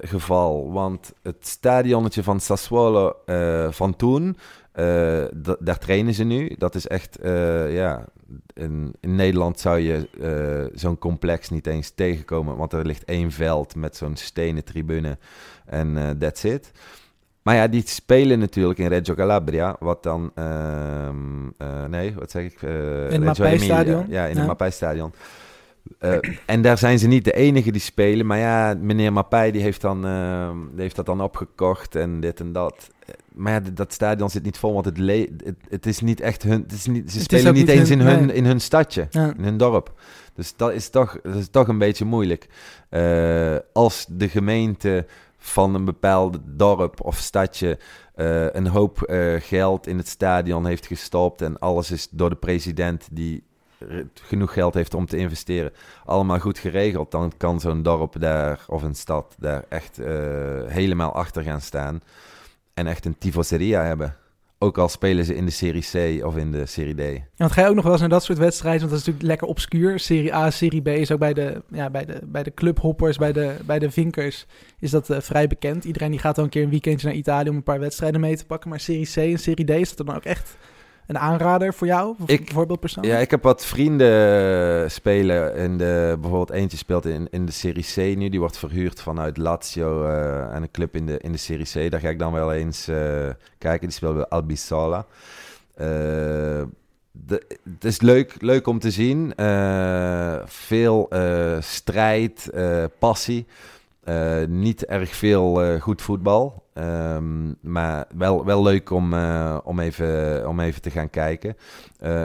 geval. 0.01 0.73
Want 0.73 1.13
het 1.23 1.37
stadionnetje 1.47 2.23
van 2.23 2.41
Sassuolo 2.41 3.15
eh, 3.27 3.67
van 3.71 3.97
toen, 3.97 4.37
eh, 4.77 5.25
daar 5.59 5.79
trainen 5.79 6.15
ze 6.15 6.25
nu. 6.25 6.55
Dat 6.59 6.75
is 6.75 6.87
echt, 6.87 7.19
eh, 7.19 7.75
ja, 7.75 8.05
in, 8.55 8.95
in 9.01 9.15
Nederland 9.15 9.61
zou 9.61 9.79
je 9.79 10.09
eh, 10.21 10.79
zo'n 10.79 10.99
complex 10.99 11.51
niet 11.51 11.67
eens 11.67 11.91
tegenkomen. 11.91 12.57
Want 12.57 12.73
er 12.73 12.87
ligt 12.87 13.05
één 13.05 13.31
veld 13.33 13.75
met 13.75 13.97
zo'n 13.97 14.17
stenen 14.17 14.65
tribune 14.65 15.19
en 15.67 16.17
that's 16.19 16.45
it. 16.45 16.71
Maar 17.43 17.55
ja, 17.55 17.67
die 17.69 17.83
spelen 17.87 18.39
natuurlijk 18.39 18.79
in 18.79 18.87
Reggio 18.89 19.15
Calabria, 19.15 19.77
wat 19.81 20.03
dan... 20.03 20.31
ehm, 20.35 21.47
eh, 21.59 21.85
nee, 21.85 22.15
wat 22.15 22.31
zeg 22.31 22.45
ik? 22.45 22.63
Eh, 22.63 22.71
het 23.09 23.25
Mappei-stadion. 23.25 24.01
Emilia. 24.01 24.21
Ja, 24.23 24.27
in 24.27 24.33
Ja. 24.33 24.39
het 24.39 24.47
Mappei-stadion. 24.47 25.13
Eh, 25.99 26.17
en 26.47 26.63
daar 26.63 26.79
zijn 26.79 26.99
ze 26.99 27.07
niet 27.07 27.25
de 27.25 27.33
enige 27.33 27.71
die 27.73 27.81
spelen. 27.81 28.27
Maar 28.27 28.39
ja, 28.39 28.75
meneer 28.81 29.13
Mappei 29.13 29.51
die 29.53 29.63
heeft, 29.63 29.81
dan, 29.81 30.01
die 30.73 30.81
heeft 30.83 30.97
dat 30.97 31.07
dan 31.07 31.21
opgekocht 31.21 31.95
en 31.97 32.21
dit 32.21 32.41
en 32.41 32.53
dat. 32.53 32.91
Eh, 33.07 33.15
Maar 33.35 33.53
ja, 33.53 33.71
dat 33.73 33.93
stadion 33.93 34.31
zit 34.31 34.43
niet 34.43 34.59
vol, 34.59 34.73
want 34.73 34.85
het, 34.85 34.99
le- 34.99 35.27
het, 35.45 35.57
het 35.69 35.87
is 35.87 36.01
niet 36.01 36.21
echt 36.21 36.43
hun... 36.43 36.63
Het 36.63 36.73
is 36.73 36.87
niet, 36.87 37.11
ze 37.11 37.19
is 37.19 37.25
spelen 37.25 37.55
niet 37.55 37.69
eens 37.69 37.89
hun- 37.89 38.01
in, 38.01 38.07
hun, 38.07 38.27
nee. 38.27 38.37
in 38.37 38.45
hun 38.45 38.61
stadje, 38.61 39.07
Ja. 39.11 39.33
in 39.37 39.45
hun 39.45 39.57
dorp. 39.57 40.01
Dus 40.35 40.57
dat 40.57 40.73
is 40.73 40.89
toch, 40.89 41.19
dat 41.23 41.35
is 41.35 41.49
toch 41.51 41.69
een 41.69 41.79
beetje 41.79 42.05
moeilijk. 42.05 42.47
Eh, 42.89 43.57
als 43.73 44.07
de 44.11 44.29
gemeente 44.29 45.07
van 45.39 45.75
een 45.75 45.85
bepaald 45.85 46.39
dorp 46.45 47.01
of 47.05 47.17
stadje 47.17 47.79
eh, 48.15 48.53
een 48.53 48.67
hoop 48.67 49.03
eh, 49.03 49.35
geld 49.39 49.87
in 49.87 49.97
het 49.99 50.09
stadion 50.09 50.67
heeft 50.67 50.87
gestopt 50.87 51.43
en 51.43 51.59
alles 51.59 51.91
is 51.91 52.09
door 52.11 52.31
de 52.31 52.37
president 52.37 53.09
die 53.11 53.43
genoeg 54.15 54.53
geld 54.53 54.75
heeft 54.75 54.95
om 54.95 55.07
te 55.07 55.17
investeren, 55.17 55.73
allemaal 56.05 56.39
goed 56.39 56.59
geregeld, 56.59 57.11
dan 57.11 57.33
kan 57.37 57.61
zo'n 57.61 57.83
dorp 57.83 58.21
daar 58.21 58.65
of 58.67 58.83
een 58.83 58.95
stad 58.95 59.35
daar 59.39 59.65
echt 59.69 59.99
eh, 59.99 60.15
helemaal 60.67 61.13
achter 61.13 61.43
gaan 61.43 61.61
staan 61.61 62.01
en 62.75 62.87
echt 62.87 63.05
een 63.05 63.19
tifoseria 63.19 63.83
hebben. 63.83 64.17
Ook 64.59 64.79
al 64.79 64.89
spelen 64.89 65.25
ze 65.25 65.35
in 65.35 65.45
de 65.45 65.51
Serie 65.51 66.19
C 66.19 66.25
of 66.25 66.37
in 66.37 66.53
de 66.53 66.67
Serie 66.67 66.95
D. 66.95 67.21
Want 67.37 67.53
ga 67.53 67.63
je 67.63 67.69
ook 67.69 67.75
nog 67.75 67.83
wel 67.83 67.93
eens 67.93 68.01
naar 68.01 68.11
dat 68.11 68.25
soort 68.25 68.39
wedstrijden? 68.39 68.81
Want 68.81 68.91
dat 68.91 69.01
is 69.01 69.07
natuurlijk 69.07 69.29
lekker 69.29 69.49
obscuur. 69.49 69.99
Serie 69.99 70.35
A, 70.35 70.51
Serie 70.51 70.83
B 70.83 70.89
is 70.89 71.11
ook 71.11 71.19
bij 71.19 71.35
de, 71.35 71.63
ja, 71.71 71.91
bij 71.91 72.05
de, 72.05 72.21
bij 72.25 72.43
de 72.43 72.55
clubhoppers, 72.55 73.17
bij 73.17 73.33
de, 73.33 73.57
bij 73.67 73.79
de 73.79 73.91
vinkers 73.91 74.47
is 74.79 74.91
dat 74.91 75.11
eh, 75.11 75.21
vrij 75.21 75.47
bekend. 75.47 75.85
Iedereen 75.85 76.11
die 76.11 76.21
gaat 76.21 76.35
dan 76.35 76.45
een 76.45 76.51
keer 76.51 76.63
een 76.63 76.71
weekendje 76.71 77.07
naar 77.07 77.17
Italië 77.17 77.49
om 77.49 77.57
een 77.57 77.63
paar 77.63 77.81
wedstrijden 77.81 78.21
mee 78.21 78.37
te 78.37 78.47
pakken. 78.47 78.71
Maar 78.71 78.81
Serie 78.81 79.07
C 79.13 79.17
en 79.17 79.39
Serie 79.39 79.65
D, 79.65 79.71
is 79.71 79.95
dat 79.97 80.07
dan 80.07 80.17
ook 80.17 80.25
echt 80.25 80.57
een 81.07 81.19
aanrader 81.19 81.75
voor 81.75 81.87
jou? 81.87 82.15
Ik- 82.27 82.45
bijvoorbeeld 82.45 82.81
persoonlijk? 82.81 83.15
Ja, 83.15 83.21
ik 83.21 83.31
heb 83.31 83.43
wat 83.43 83.67
vrienden 83.67 84.91
spelen. 84.91 85.55
In 85.55 85.79
de, 85.79 86.17
bijvoorbeeld 86.21 86.51
eentje 86.51 86.77
speelt 86.77 87.07
in, 87.07 87.29
in 87.31 87.47
de 87.47 87.53
Serie 87.53 87.85
C 88.15 88.17
nu. 88.17 88.29
Die 88.29 88.41
wordt 88.41 88.59
verhuurd 88.59 89.01
vanuit 89.01 89.37
Lazio 89.37 90.07
eh 90.07 90.51
aan 90.55 90.63
een 90.63 90.71
club 90.71 90.95
in 90.95 91.07
de, 91.07 91.19
in 91.19 91.33
de 91.33 91.39
Serie 91.39 91.87
C. 91.87 91.91
Daar 91.91 92.01
ga 92.01 92.09
ik 92.09 92.19
dan 92.19 92.33
wel 92.33 92.53
eens 92.53 92.89
eh, 92.89 93.29
kijken. 93.59 93.89
Die 93.89 93.97
speelt 93.97 94.15
bij 94.15 94.27
Albisola. 94.29 95.07
Eh, 95.75 95.87
de, 97.27 97.43
het 97.75 97.85
is 97.85 98.01
leuk, 98.01 98.35
leuk 98.41 98.67
om 98.67 98.79
te 98.79 98.91
zien. 98.91 99.35
Eh, 99.35 100.37
veel 100.45 101.07
eh, 101.11 101.57
strijd, 101.61 102.51
eh, 102.51 102.85
passie. 102.99 103.47
Eh, 104.07 104.45
niet 104.49 104.85
erg 104.85 105.15
veel 105.15 105.63
eh, 105.63 105.81
goed 105.81 106.03
voetbal. 106.03 106.65
Ehm, 106.73 107.53
maar 107.61 108.07
wel, 108.17 108.45
wel 108.45 108.63
leuk 108.63 108.91
om, 108.91 109.15
eh, 109.15 109.59
om, 109.65 109.81
even, 109.81 110.49
om 110.49 110.61
even 110.61 110.83
te 110.83 110.91
gaan 110.91 111.11
kijken. 111.11 111.57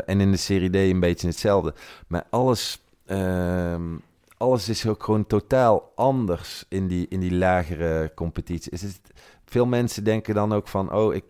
En 0.05 0.21
in 0.21 0.31
de 0.31 0.37
Serie 0.37 0.69
D 0.69 0.75
een 0.75 0.99
beetje 0.99 1.27
hetzelfde. 1.27 1.73
Maar 2.07 2.23
alles, 2.29 2.81
ehm, 3.05 3.83
alles 4.37 4.69
is 4.69 4.87
ook 4.87 5.03
gewoon 5.03 5.27
totaal 5.27 5.91
anders 5.95 6.65
in 6.69 6.87
die, 6.87 7.05
in 7.09 7.19
die 7.19 7.35
lagere 7.35 8.11
competitie. 8.15 8.71
Is 8.71 8.99
veel 9.45 9.65
mensen 9.65 10.03
denken 10.03 10.35
dan 10.35 10.53
ook 10.53 10.67
van, 10.67 10.93
oh, 10.93 11.13
ik, 11.13 11.23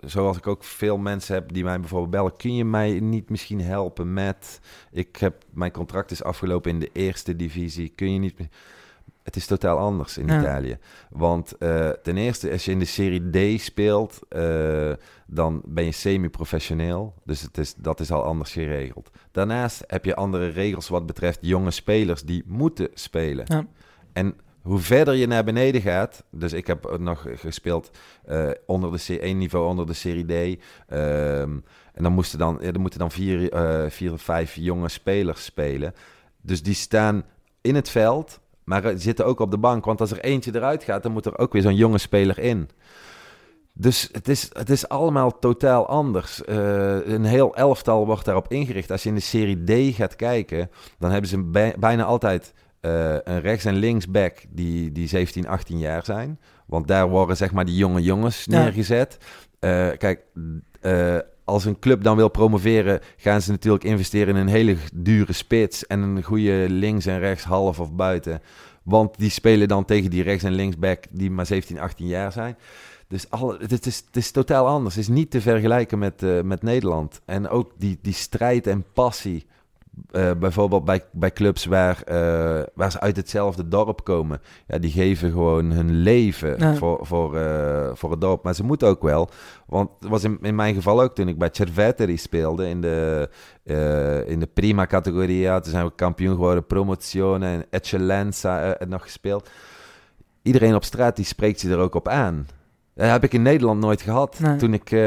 zoals 0.00 0.36
ik 0.36 0.46
ook 0.46 0.64
veel 0.64 0.98
mensen 0.98 1.34
heb 1.34 1.52
die 1.52 1.64
mij 1.64 1.80
bijvoorbeeld 1.80 2.10
bellen, 2.10 2.36
kun 2.36 2.54
je 2.54 2.64
mij 2.64 3.00
niet 3.00 3.30
misschien 3.30 3.60
helpen 3.60 4.12
met, 4.12 4.60
ik 4.90 5.16
heb, 5.16 5.44
mijn 5.50 5.72
contract 5.72 6.10
is 6.10 6.22
afgelopen 6.22 6.70
in 6.70 6.80
de 6.80 6.90
eerste 6.92 7.36
divisie, 7.36 7.92
kun 7.94 8.12
je 8.12 8.18
niet... 8.18 8.34
Het 9.24 9.36
is 9.36 9.46
totaal 9.46 9.78
anders 9.78 10.18
in 10.18 10.26
Ja. 10.26 10.40
Italië. 10.40 10.78
Want 11.10 11.52
eh, 11.58 11.88
ten 11.88 12.16
eerste, 12.16 12.50
als 12.50 12.64
je 12.64 12.70
in 12.70 12.78
de 12.78 12.84
Serie 12.84 13.56
D 13.56 13.60
speelt, 13.60 14.20
eh, 14.28 14.92
dan 15.26 15.62
ben 15.66 15.84
je 15.84 15.92
semi-professioneel. 15.92 17.14
Dus 17.24 17.40
het 17.40 17.58
is, 17.58 17.74
dat 17.74 18.00
is 18.00 18.10
al 18.10 18.22
anders 18.24 18.52
geregeld. 18.52 19.10
Daarnaast 19.32 19.84
heb 19.86 20.04
je 20.04 20.14
andere 20.14 20.48
regels 20.48 20.88
wat 20.88 21.06
betreft 21.06 21.38
jonge 21.40 21.70
spelers 21.70 22.22
die 22.22 22.42
moeten 22.46 22.88
spelen. 22.94 23.44
Ja. 23.48 23.66
En 24.12 24.34
hoe 24.62 24.78
verder 24.78 25.14
je 25.14 25.26
naar 25.26 25.44
beneden 25.44 25.80
gaat, 25.80 26.24
dus 26.30 26.52
ik 26.52 26.66
heb 26.66 26.96
nog 26.98 27.26
gespeeld 27.34 27.90
eh, 28.24 28.50
onder 28.66 28.92
de 28.92 28.98
C- 28.98 29.20
één 29.20 29.38
niveau 29.38 29.66
onder 29.68 29.86
de 29.86 29.92
Serie 29.92 30.24
D. 30.56 30.60
ehm, 30.88 31.50
en 31.94 32.02
dan 32.02 32.12
moesten 32.12 32.38
dan, 32.38 32.60
er 32.62 32.80
moeten 32.80 32.98
dan 32.98 33.10
vier, 33.10 33.48
vier 33.90 34.12
of 34.12 34.22
vijf 34.22 34.54
jonge 34.54 34.88
spelers 34.88 35.44
spelen. 35.44 35.94
Dus 36.40 36.62
die 36.62 36.74
staan 36.74 37.24
in 37.60 37.74
het 37.74 37.88
veld, 37.88 38.40
maar 38.64 38.84
eh, 38.84 38.94
zitten 38.96 39.26
ook 39.26 39.40
op 39.40 39.50
de 39.50 39.58
bank. 39.58 39.84
Want 39.84 40.00
als 40.00 40.10
er 40.10 40.20
eentje 40.20 40.54
eruit 40.54 40.82
gaat, 40.84 41.02
dan 41.02 41.12
moet 41.12 41.26
er 41.26 41.38
ook 41.38 41.52
weer 41.52 41.62
zo'n 41.62 41.74
jonge 41.74 41.98
speler 41.98 42.38
in. 42.38 42.68
Dus 43.72 44.08
het 44.12 44.28
is, 44.28 44.50
het 44.52 44.70
is 44.70 44.88
allemaal 44.88 45.38
totaal 45.38 45.86
anders. 45.88 46.44
Eh, 46.44 47.06
een 47.06 47.24
heel 47.24 47.56
elftal 47.56 48.06
wordt 48.06 48.24
daarop 48.24 48.52
ingericht. 48.52 48.90
Als 48.90 49.02
je 49.02 49.08
in 49.08 49.14
de 49.14 49.20
Serie 49.20 49.64
D 49.92 49.94
gaat 49.94 50.16
kijken, 50.16 50.70
dan 50.98 51.10
hebben 51.10 51.30
ze 51.30 51.42
bij- 51.42 51.74
bijna 51.78 52.04
altijd 52.04 52.52
eh, 52.80 53.14
een 53.24 53.40
rechts- 53.40 53.64
en 53.64 53.74
linksback 53.74 54.38
die, 54.48 54.92
die 54.92 55.08
17, 55.08 55.48
18 55.48 55.78
jaar 55.78 56.04
zijn. 56.04 56.40
Want 56.66 56.86
daar 56.88 57.08
worden 57.08 57.36
zeg 57.36 57.52
maar 57.52 57.64
die 57.64 57.76
jonge 57.76 58.02
jongens 58.02 58.44
Ja. 58.44 58.62
neergezet. 58.62 59.16
Kijk, 59.98 60.20
als 61.44 61.64
een 61.64 61.78
club 61.78 62.02
dan 62.02 62.16
wil 62.16 62.28
promoveren, 62.28 63.00
gaan 63.16 63.42
ze 63.42 63.50
natuurlijk 63.50 63.84
investeren 63.84 64.36
in 64.36 64.40
een 64.40 64.48
hele 64.48 64.76
dure 64.94 65.32
spits 65.32 65.86
en 65.86 66.00
een 66.00 66.22
goede 66.22 66.66
links 66.68 67.06
en 67.06 67.18
rechts, 67.18 67.44
half 67.44 67.80
of 67.80 67.92
buiten. 67.92 68.42
Want 68.82 69.18
die 69.18 69.30
spelen 69.30 69.68
dan 69.68 69.84
tegen 69.84 70.10
die 70.10 70.22
rechts- 70.22 70.44
en 70.44 70.52
linksback 70.52 71.04
die 71.10 71.30
maar 71.30 71.46
17, 71.46 71.78
18 71.78 72.06
jaar 72.06 72.32
zijn. 72.32 72.56
Dus 73.08 73.30
alle, 73.30 73.58
het, 73.68 73.86
is, 73.86 74.02
het 74.06 74.16
is 74.16 74.30
totaal 74.30 74.66
anders. 74.66 74.94
Het 74.94 75.04
is 75.04 75.14
niet 75.14 75.30
te 75.30 75.40
vergelijken 75.40 75.98
met, 75.98 76.22
eh, 76.22 76.40
met 76.40 76.62
Nederland. 76.62 77.20
En 77.24 77.48
ook 77.48 77.72
die, 77.78 77.98
die 78.02 78.12
strijd 78.12 78.66
en 78.66 78.84
passie. 78.92 79.46
Eh, 80.10 80.30
bijvoorbeeld 80.38 80.84
bij, 80.84 81.02
bij 81.12 81.32
clubs 81.32 81.64
waar, 81.64 82.02
eh, 82.02 82.62
waar 82.74 82.90
ze 82.90 83.00
uit 83.00 83.16
hetzelfde 83.16 83.68
dorp 83.68 84.04
komen. 84.04 84.40
Ja, 84.66 84.78
die 84.78 84.90
geven 84.90 85.30
gewoon 85.30 85.70
hun 85.70 85.90
leven 85.90 86.58
Ja. 86.58 86.74
voor, 86.74 87.06
voor, 87.06 87.36
eh, 87.36 87.90
voor 87.94 88.10
het 88.10 88.20
dorp. 88.20 88.44
Maar 88.44 88.54
ze 88.54 88.64
moeten 88.64 88.88
ook 88.88 89.02
wel. 89.02 89.28
Want 89.66 89.90
het 90.00 90.08
was 90.08 90.24
in, 90.24 90.38
in 90.42 90.54
mijn 90.54 90.74
geval 90.74 91.02
ook 91.02 91.14
toen 91.14 91.28
ik 91.28 91.38
bij 91.38 91.48
Cerveteri 91.52 92.16
speelde 92.16 92.68
in 92.68 92.80
de, 92.80 93.28
in 94.26 94.40
de 94.40 94.48
prima 94.54 94.86
categoria. 94.86 95.60
Toen 95.60 95.72
zijn 95.72 95.84
we 95.86 95.92
kampioen 95.94 96.34
geworden, 96.34 96.66
promozione 96.66 97.46
en 97.46 97.64
eccellenza 97.70 98.76
nog 98.88 99.02
gespeeld. 99.02 99.50
Iedereen 100.42 100.74
op 100.74 100.84
straat 100.84 101.16
die 101.16 101.24
spreekt 101.24 101.60
je 101.60 101.70
er 101.70 101.78
ook 101.78 101.94
op 101.94 102.08
aan. 102.08 102.46
Dat 102.96 103.10
heb 103.10 103.24
ik 103.24 103.32
in 103.32 103.42
Nederland 103.42 103.80
nooit 103.80 104.02
gehad. 104.02 104.38
Nee. 104.40 104.56
Toen, 104.56 104.74
ik, 104.74 104.90
eh, 104.90 105.00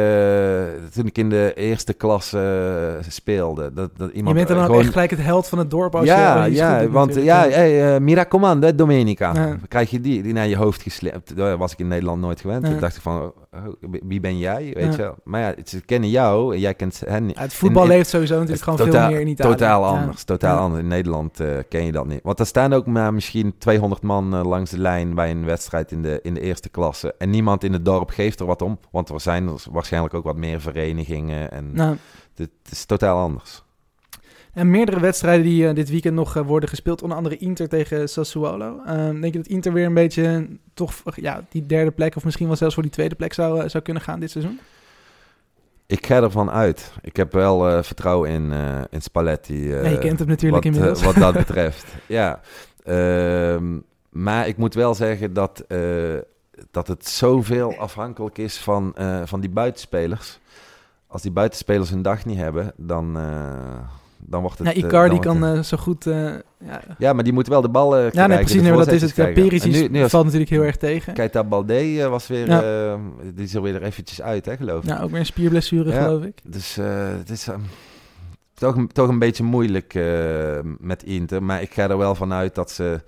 toen 0.94 1.06
ik 1.06 1.18
in 1.18 1.30
de 1.30 1.54
eerste 1.56 1.94
klas 1.94 2.34
eh, 2.34 2.42
speelde. 3.10 3.74
Dat, 3.74 3.98
dat 3.98 4.10
Je 4.10 4.14
iemand 4.14 4.36
bent 4.36 4.48
dan 4.48 4.58
eh, 4.58 4.64
ook 4.64 4.70
gewoon- 4.70 4.82
echt 4.84 4.92
gelijk 4.92 5.10
het 5.10 5.22
held 5.24 5.48
van 5.48 5.58
het 5.58 5.70
dorp 5.72 5.96
als 5.96 6.06
je 6.06 6.12
ja, 6.12 6.44
je 6.44 6.50
goed 6.50 6.58
ja, 6.58 6.82
doet 6.82 6.92
want 6.92 7.08
natuurlijk. 7.16 7.52
ja, 7.52 7.58
hey, 7.58 7.96
eh, 7.96 8.02
mi 8.02 8.16
raccomando, 8.16 8.68
hè, 8.68 8.76
domenica. 8.76 9.34
Ja. 9.34 9.56
Krijg 9.68 9.90
je 9.90 10.02
die, 10.02 10.22
die 10.24 10.34
naar 10.34 10.48
je 10.48 10.56
hoofd 10.58 10.82
geslept. 10.82 11.36
Dat 11.38 11.58
was 11.58 11.72
ik 11.72 11.80
in 11.80 11.88
Nederland 11.88 12.22
nooit 12.22 12.42
gewend. 12.42 12.64
Ja. 12.66 12.70
Toen 12.72 12.80
dacht 12.80 12.96
ik 12.96 13.02
van, 13.02 13.22
oh, 13.22 13.34
wie 14.08 14.20
ben 14.20 14.38
jij? 14.38 14.72
Weet 14.74 14.84
Ja. 14.86 14.92
je 14.92 14.98
wel. 14.98 15.16
Maar 15.24 15.42
ja, 15.42 15.54
ze 15.66 15.82
kennen 15.82 16.10
jou 16.10 16.54
en 16.54 16.60
jij 16.60 16.74
kent 16.74 17.02
hen 17.06 17.26
niet. 17.26 17.36
Ja, 17.36 17.42
het 17.42 17.54
voetbal 17.54 17.84
In- 17.84 17.90
in- 17.92 17.96
leeft 17.98 18.10
sowieso 18.10 18.34
natuurlijk 18.40 18.66
het 18.66 18.70
is 18.78 18.78
gewoon 18.82 18.94
veel 19.02 19.10
meer 19.10 19.20
in 19.22 19.28
Italië. 19.28 19.52
Totaal 19.52 19.82
Ja. 19.94 20.00
anders, 20.00 20.24
totaal 20.24 20.56
Ja. 20.56 20.62
anders. 20.62 20.82
In 20.82 20.88
Nederland 20.88 21.40
eh, 21.40 21.48
ken 21.70 21.86
je 21.86 21.92
dat 21.92 22.08
niet. 22.08 22.20
Want 22.24 22.40
er 22.40 22.46
staan 22.46 22.74
ook 22.74 22.86
maar 22.86 23.14
misschien 23.14 23.54
200 23.58 24.02
man 24.02 24.34
eh, 24.36 24.46
langs 24.46 24.72
de 24.72 24.80
lijn 24.80 25.16
bij 25.16 25.32
een 25.32 25.46
wedstrijd 25.46 25.92
in 25.92 26.02
de, 26.02 26.20
in 26.24 26.34
de 26.34 26.42
eerste 26.42 26.70
klasse. 26.70 27.16
En 27.18 27.30
niemand 27.30 27.64
in 27.64 27.72
het 27.78 27.86
dorp 27.86 28.10
geeft 28.10 28.40
er 28.40 28.46
wat 28.46 28.62
om. 28.62 28.80
Want 28.92 29.10
er 29.10 29.22
zijn 29.22 29.48
er 29.48 29.64
waarschijnlijk 29.72 30.14
ook 30.14 30.24
wat 30.24 30.38
meer 30.38 30.62
verenigingen. 30.62 31.52
En 31.52 31.74
Nou, 31.74 31.98
het 32.36 32.50
is 32.70 32.86
totaal 32.86 33.20
anders. 33.20 33.66
En 34.58 34.70
meerdere 34.70 35.00
wedstrijden 35.00 35.46
die 35.46 35.68
eh, 35.68 35.76
dit 35.76 35.90
weekend 35.90 36.16
nog 36.16 36.36
eh, 36.36 36.46
worden 36.46 36.70
gespeeld. 36.70 37.02
Onder 37.02 37.18
andere 37.18 37.38
Inter 37.38 37.70
tegen 37.70 38.10
Sassuolo. 38.10 38.82
Ehm, 38.86 39.22
denk 39.22 39.34
je 39.34 39.40
dat 39.40 39.48
Inter 39.48 39.74
weer 39.74 39.86
een 39.86 39.94
beetje 39.94 40.24
eh, 40.24 40.42
toch 40.74 41.02
ja, 41.16 41.44
die 41.50 41.66
derde 41.66 41.92
plek... 41.92 42.16
of 42.16 42.24
misschien 42.24 42.48
wel 42.48 42.56
zelfs 42.56 42.74
voor 42.74 42.84
die 42.84 42.92
tweede 42.92 43.16
plek 43.16 43.34
zou, 43.34 43.70
zou 43.70 43.84
kunnen 43.84 44.04
gaan 44.04 44.20
dit 44.20 44.32
seizoen? 44.32 44.60
Ik 45.86 46.06
ga 46.06 46.22
ervan 46.22 46.52
uit. 46.52 46.92
Ik 47.02 47.16
heb 47.16 47.34
wel 47.34 47.84
vertrouwen 47.84 48.30
in, 48.30 48.52
in 48.90 49.02
Spalletti. 49.02 49.68
Ja, 49.68 49.88
je 49.88 49.98
kent 49.98 50.20
hem 50.20 50.28
natuurlijk 50.28 50.64
wat, 50.64 50.74
inmiddels. 50.74 51.04
wat 51.04 51.16
dat 51.16 51.34
betreft. 51.46 51.86
ja. 52.06 52.42
Ehm, 52.84 53.80
maar 54.10 54.48
ik 54.48 54.58
moet 54.58 54.74
wel 54.74 54.94
zeggen 54.94 55.34
dat, 55.34 55.66
dat 56.72 56.88
het 56.88 57.08
zoveel 57.08 57.76
afhankelijk 57.78 58.38
is 58.38 58.58
van, 58.58 58.96
eh, 58.96 59.22
van 59.26 59.40
die 59.40 59.50
buitenspelers. 59.50 60.40
Als 61.08 61.22
die 61.22 61.32
buitenspelers 61.32 61.90
hun 61.90 62.02
dag 62.02 62.26
niet 62.26 62.38
hebben, 62.38 62.74
dan, 62.78 63.18
eh, 63.18 63.24
dan 64.18 64.42
wordt 64.42 64.58
het... 64.58 64.68
Ja, 64.68 64.74
eh, 64.74 64.84
Icardi 64.84 65.20
kan 65.20 65.42
het- 65.42 65.66
zo 65.66 65.78
goed... 65.78 66.04
ja, 66.04 66.42
ja, 66.98 67.14
maar 67.14 67.24
die 67.24 67.34
moet 67.34 67.48
wel 67.48 67.62
de 67.62 67.70
ballen 67.70 68.04
ja, 68.04 68.10
krijgen. 68.10 68.30
nee, 68.30 68.40
precies. 68.44 68.62
Nee, 68.62 68.72
dat 68.72 68.88
is 68.92 69.02
het. 69.02 69.16
Ja. 69.16 69.26
Perisic 69.32 69.74
En 69.74 69.82
nu- 69.82 69.88
nu 69.88 70.02
als- 70.02 70.12
valt 70.12 70.24
natuurlijk 70.24 70.52
heel 70.52 70.64
erg 70.64 70.78
tegen. 70.78 71.14
Keita 71.14 71.44
Balde 71.44 72.08
was 72.10 72.28
weer... 72.28 72.48
Ja. 72.48 72.98
die 73.34 73.44
is 73.46 73.54
er 73.54 73.62
weer 73.62 73.84
eventjes 73.84 74.22
uit, 74.22 74.46
hè, 74.46 74.58
geloof 74.58 74.84
ik. 74.84 74.90
Ja, 74.90 75.02
ook 75.02 75.10
weer 75.12 75.20
een 75.20 75.26
spierblessure, 75.26 75.92
Ja. 75.92 76.04
geloof 76.04 76.24
ik. 76.24 76.40
Dus 76.44 76.76
het 77.18 77.30
is 77.30 77.48
ehm, 77.48 77.60
toch, 78.54 78.76
een- 78.76 78.88
toch 78.92 79.08
een 79.08 79.20
beetje 79.20 79.44
moeilijk 79.44 79.94
met 80.80 81.04
Inter. 81.04 81.44
Maar 81.44 81.62
ik 81.62 81.74
ga 81.74 81.90
er 81.90 81.98
wel 81.98 82.16
van 82.16 82.34
uit 82.34 82.56
dat 82.56 82.72
ze, 82.72 83.02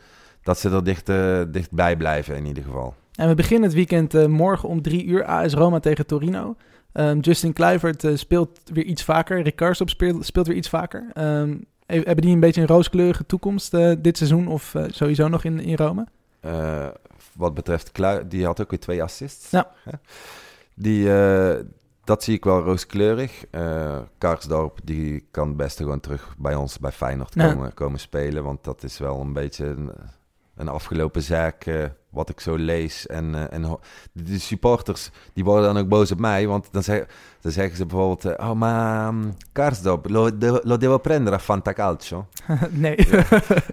dat 0.44 0.60
ze 0.60 0.70
er 0.70 0.84
dicht, 0.84 1.12
dichtbij 1.54 1.98
blijven 1.98 2.36
in 2.36 2.46
ieder 2.46 2.64
geval. 2.64 2.94
En 3.20 3.28
we 3.28 3.36
beginnen 3.36 3.64
het 3.68 3.74
weekend 3.78 4.14
eh, 4.14 4.26
morgen 4.26 4.70
om 4.70 4.82
drie 4.82 5.06
uur. 5.06 5.24
AS 5.26 5.54
Roma 5.54 5.80
tegen 5.80 6.06
Torino. 6.06 6.56
Ehm, 6.92 7.20
Justin 7.20 7.54
Kluivert 7.54 8.04
eh, 8.04 8.16
speelt 8.16 8.60
weer 8.74 8.84
iets 8.84 9.04
vaker. 9.04 9.42
Rick 9.42 9.70
speelt, 9.74 10.26
speelt 10.26 10.48
weer 10.48 10.56
iets 10.56 10.70
vaker. 10.70 11.08
Ehm, 11.14 11.58
he- 11.86 11.96
hebben 12.04 12.22
die 12.22 12.34
een 12.34 12.40
beetje 12.40 12.62
een 12.62 12.68
rooskleurige 12.68 13.26
toekomst 13.26 13.74
eh, 13.74 13.92
dit 14.00 14.18
seizoen? 14.18 14.48
Of 14.48 14.76
sowieso 14.88 15.28
nog 15.28 15.44
in, 15.44 15.60
in 15.60 15.76
Rome? 15.76 16.08
Wat 17.34 17.54
betreft 17.54 17.92
Klui, 17.92 18.28
die 18.28 18.46
had 18.46 18.62
ook 18.62 18.70
weer 18.70 18.80
twee 18.80 19.04
assists. 19.04 19.50
Ja. 19.50 19.72
Die, 20.74 21.10
dat 22.04 22.24
zie 22.24 22.36
ik 22.36 22.44
wel 22.44 22.62
rooskleurig. 22.62 23.46
Eh 23.52 24.00
Karsdorp 24.18 24.80
die 24.84 25.28
kan 25.32 25.48
het 25.48 25.58
beste 25.58 25.84
gewoon 25.84 26.00
terug 26.00 26.36
bij 26.38 26.56
ons 26.56 26.80
bij 26.80 26.92
Feyenoord 26.92 27.34
Ja. 27.34 27.52
komen, 27.54 27.74
komen 27.74 28.00
spelen. 28.00 28.44
Want 28.44 28.64
dat 28.64 28.84
is 28.84 28.98
wel 28.98 29.20
een 29.22 29.34
beetje 29.34 29.66
een, 29.66 29.92
een 30.60 30.68
afgelopen 30.68 31.22
zaak 31.22 31.66
eh, 31.66 31.84
wat 32.10 32.30
ik 32.30 32.40
zo 32.40 32.56
lees. 32.56 33.08
En, 33.08 33.36
eh, 33.36 33.58
en 33.58 33.80
de 34.12 34.40
supporters 34.40 35.10
die 35.34 35.44
worden 35.44 35.74
dan 35.74 35.84
ook 35.84 35.90
boos 35.90 36.12
op 36.12 36.20
mij. 36.20 36.48
Want 36.48 36.68
dan, 36.72 36.84
zeg, 36.84 37.06
dan 37.42 37.52
zeggen 37.52 37.78
ze 37.78 37.86
bijvoorbeeld... 37.86 38.26
eh, 38.26 38.50
oh, 38.50 38.56
maar 38.56 39.08
um, 39.08 39.34
Karsdorp, 39.52 40.10
lo, 40.10 40.38
de- 40.38 40.62
lo 40.64 40.78
devo 40.78 40.98
prendere 40.98 41.36
a 41.36 41.40
Fantacalcio. 41.40 42.26
nee. 42.72 42.96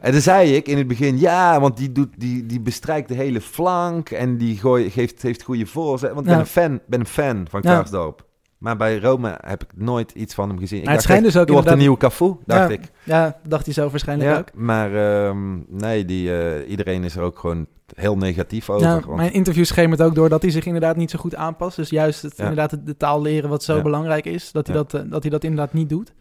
En 0.01 0.13
dan 0.13 0.21
zei 0.21 0.55
ik 0.55 0.67
in 0.69 0.79
het 0.79 0.87
begin, 0.87 1.19
ja, 1.19 1.61
want 1.61 1.77
die, 1.77 1.93
doet, 1.93 2.15
die, 2.17 2.47
die 2.47 2.61
bestrijkt 2.61 3.09
de 3.09 3.15
hele 3.15 3.41
flank 3.41 4.11
en 4.11 4.37
die 4.37 4.59
gooi, 4.59 4.91
geeft, 4.91 5.23
heeft 5.23 5.43
goede 5.43 5.67
voorzet. 5.67 6.13
Want 6.13 6.27
ik 6.27 6.33
ben, 6.33 6.39
een 6.41 6.47
fan, 6.47 6.81
ben 6.87 7.01
een 7.01 7.07
fan 7.07 7.47
van 7.51 7.61
Ja. 7.65 7.75
Karsdorp. 7.77 8.25
Maar 8.59 8.77
bij 8.77 8.99
Rome 8.99 9.39
heb 9.41 9.63
ik 9.63 9.69
nooit 9.75 10.11
iets 10.13 10.35
van 10.35 10.49
hem 10.49 10.59
gezien. 10.59 10.83
Ik 10.83 10.89
het 10.89 11.03
schijnt 11.03 11.25
dus 11.25 11.37
ook 11.37 11.47
er 11.47 11.53
wordt 11.53 11.67
een 11.71 11.79
inderdaad- 11.79 11.99
nieuwe 12.01 12.17
Cafu, 12.37 12.45
dacht 12.47 12.69
ja, 12.69 12.75
ik. 12.75 12.91
Ja, 13.05 13.37
dacht 13.49 13.65
hij 13.65 13.75
zo 13.75 13.91
waarschijnlijk 13.91 14.31
Ja, 14.31 14.39
ook. 14.39 14.49
maar 14.55 14.95
ehm, 15.27 15.59
nee, 15.69 16.05
die, 16.05 16.39
eh, 16.39 16.71
iedereen 16.71 17.05
is 17.05 17.17
er 17.17 17.23
ook 17.23 17.39
gewoon 17.39 17.67
heel 17.95 18.17
negatief 18.17 18.71
over. 18.71 18.87
Ja, 18.87 19.01
want- 19.01 19.17
mijn 19.17 19.33
interview 19.33 19.65
schemert 19.65 20.03
ook 20.03 20.15
door 20.15 20.29
dat 20.29 20.43
hij 20.43 20.51
zich 20.51 20.67
inderdaad 20.67 20.97
niet 20.97 21.11
zo 21.11 21.19
goed 21.19 21.35
aanpast. 21.35 21.77
Dus 21.77 21.91
juist 21.91 22.23
het, 22.23 22.37
Ja. 22.37 22.43
inderdaad 22.43 22.71
de, 22.71 22.83
de 22.83 22.97
taal 22.97 23.23
leren 23.23 23.51
wat 23.51 23.63
zo 23.65 23.83
belangrijk 23.83 24.25
is, 24.25 24.53
dat 24.53 24.67
hij, 24.67 24.77
dat, 24.77 24.95
eh, 24.95 25.01
dat 25.11 25.23
hij 25.23 25.31
dat 25.31 25.45
inderdaad 25.45 25.73
niet 25.73 25.89
doet. 25.89 26.13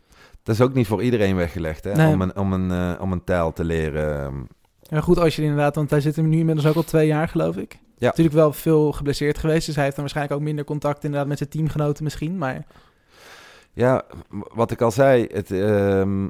Dat 0.44 0.56
is 0.56 0.62
ook 0.62 0.74
niet 0.74 0.88
voor 0.88 1.04
iedereen 1.04 1.36
weggelegd, 1.36 1.84
hè? 1.84 1.92
Nee. 1.94 2.14
Om, 2.14 2.22
een, 2.22 2.38
om, 2.38 2.54
een, 2.54 2.72
eh, 2.72 3.02
om 3.02 3.12
een 3.12 3.24
taal 3.24 3.54
te 3.54 3.64
leren. 3.64 4.22
ehm. 4.24 4.36
Ja, 4.82 5.02
goed 5.02 5.20
als 5.20 5.36
je 5.36 5.42
er 5.42 5.48
inderdaad, 5.48 5.76
want 5.76 5.90
hij 5.90 6.02
zit 6.02 6.18
er 6.18 6.24
nu 6.24 6.38
inmiddels 6.38 6.68
ook 6.68 6.76
al 6.76 6.84
twee 6.84 7.08
jaar, 7.08 7.28
geloof 7.28 7.58
ik. 7.58 7.80
Ja. 7.98 8.08
Natuurlijk 8.08 8.36
wel 8.36 8.54
veel 8.54 8.92
geblesseerd 8.92 9.38
geweest, 9.38 9.66
dus 9.66 9.76
hij 9.76 9.84
heeft 9.84 9.96
dan 9.96 10.06
waarschijnlijk 10.06 10.40
ook 10.40 10.46
minder 10.46 10.66
contact 10.66 11.04
inderdaad 11.04 11.28
met 11.28 11.38
zijn 11.38 11.50
teamgenoten 11.50 12.04
misschien. 12.04 12.38
Maar 12.38 12.66
Ja, 13.74 14.04
wat 14.30 14.72
ik 14.72 14.82
al 14.82 14.92
zei, 14.92 15.28
het, 15.32 15.52
ehm, 15.52 16.28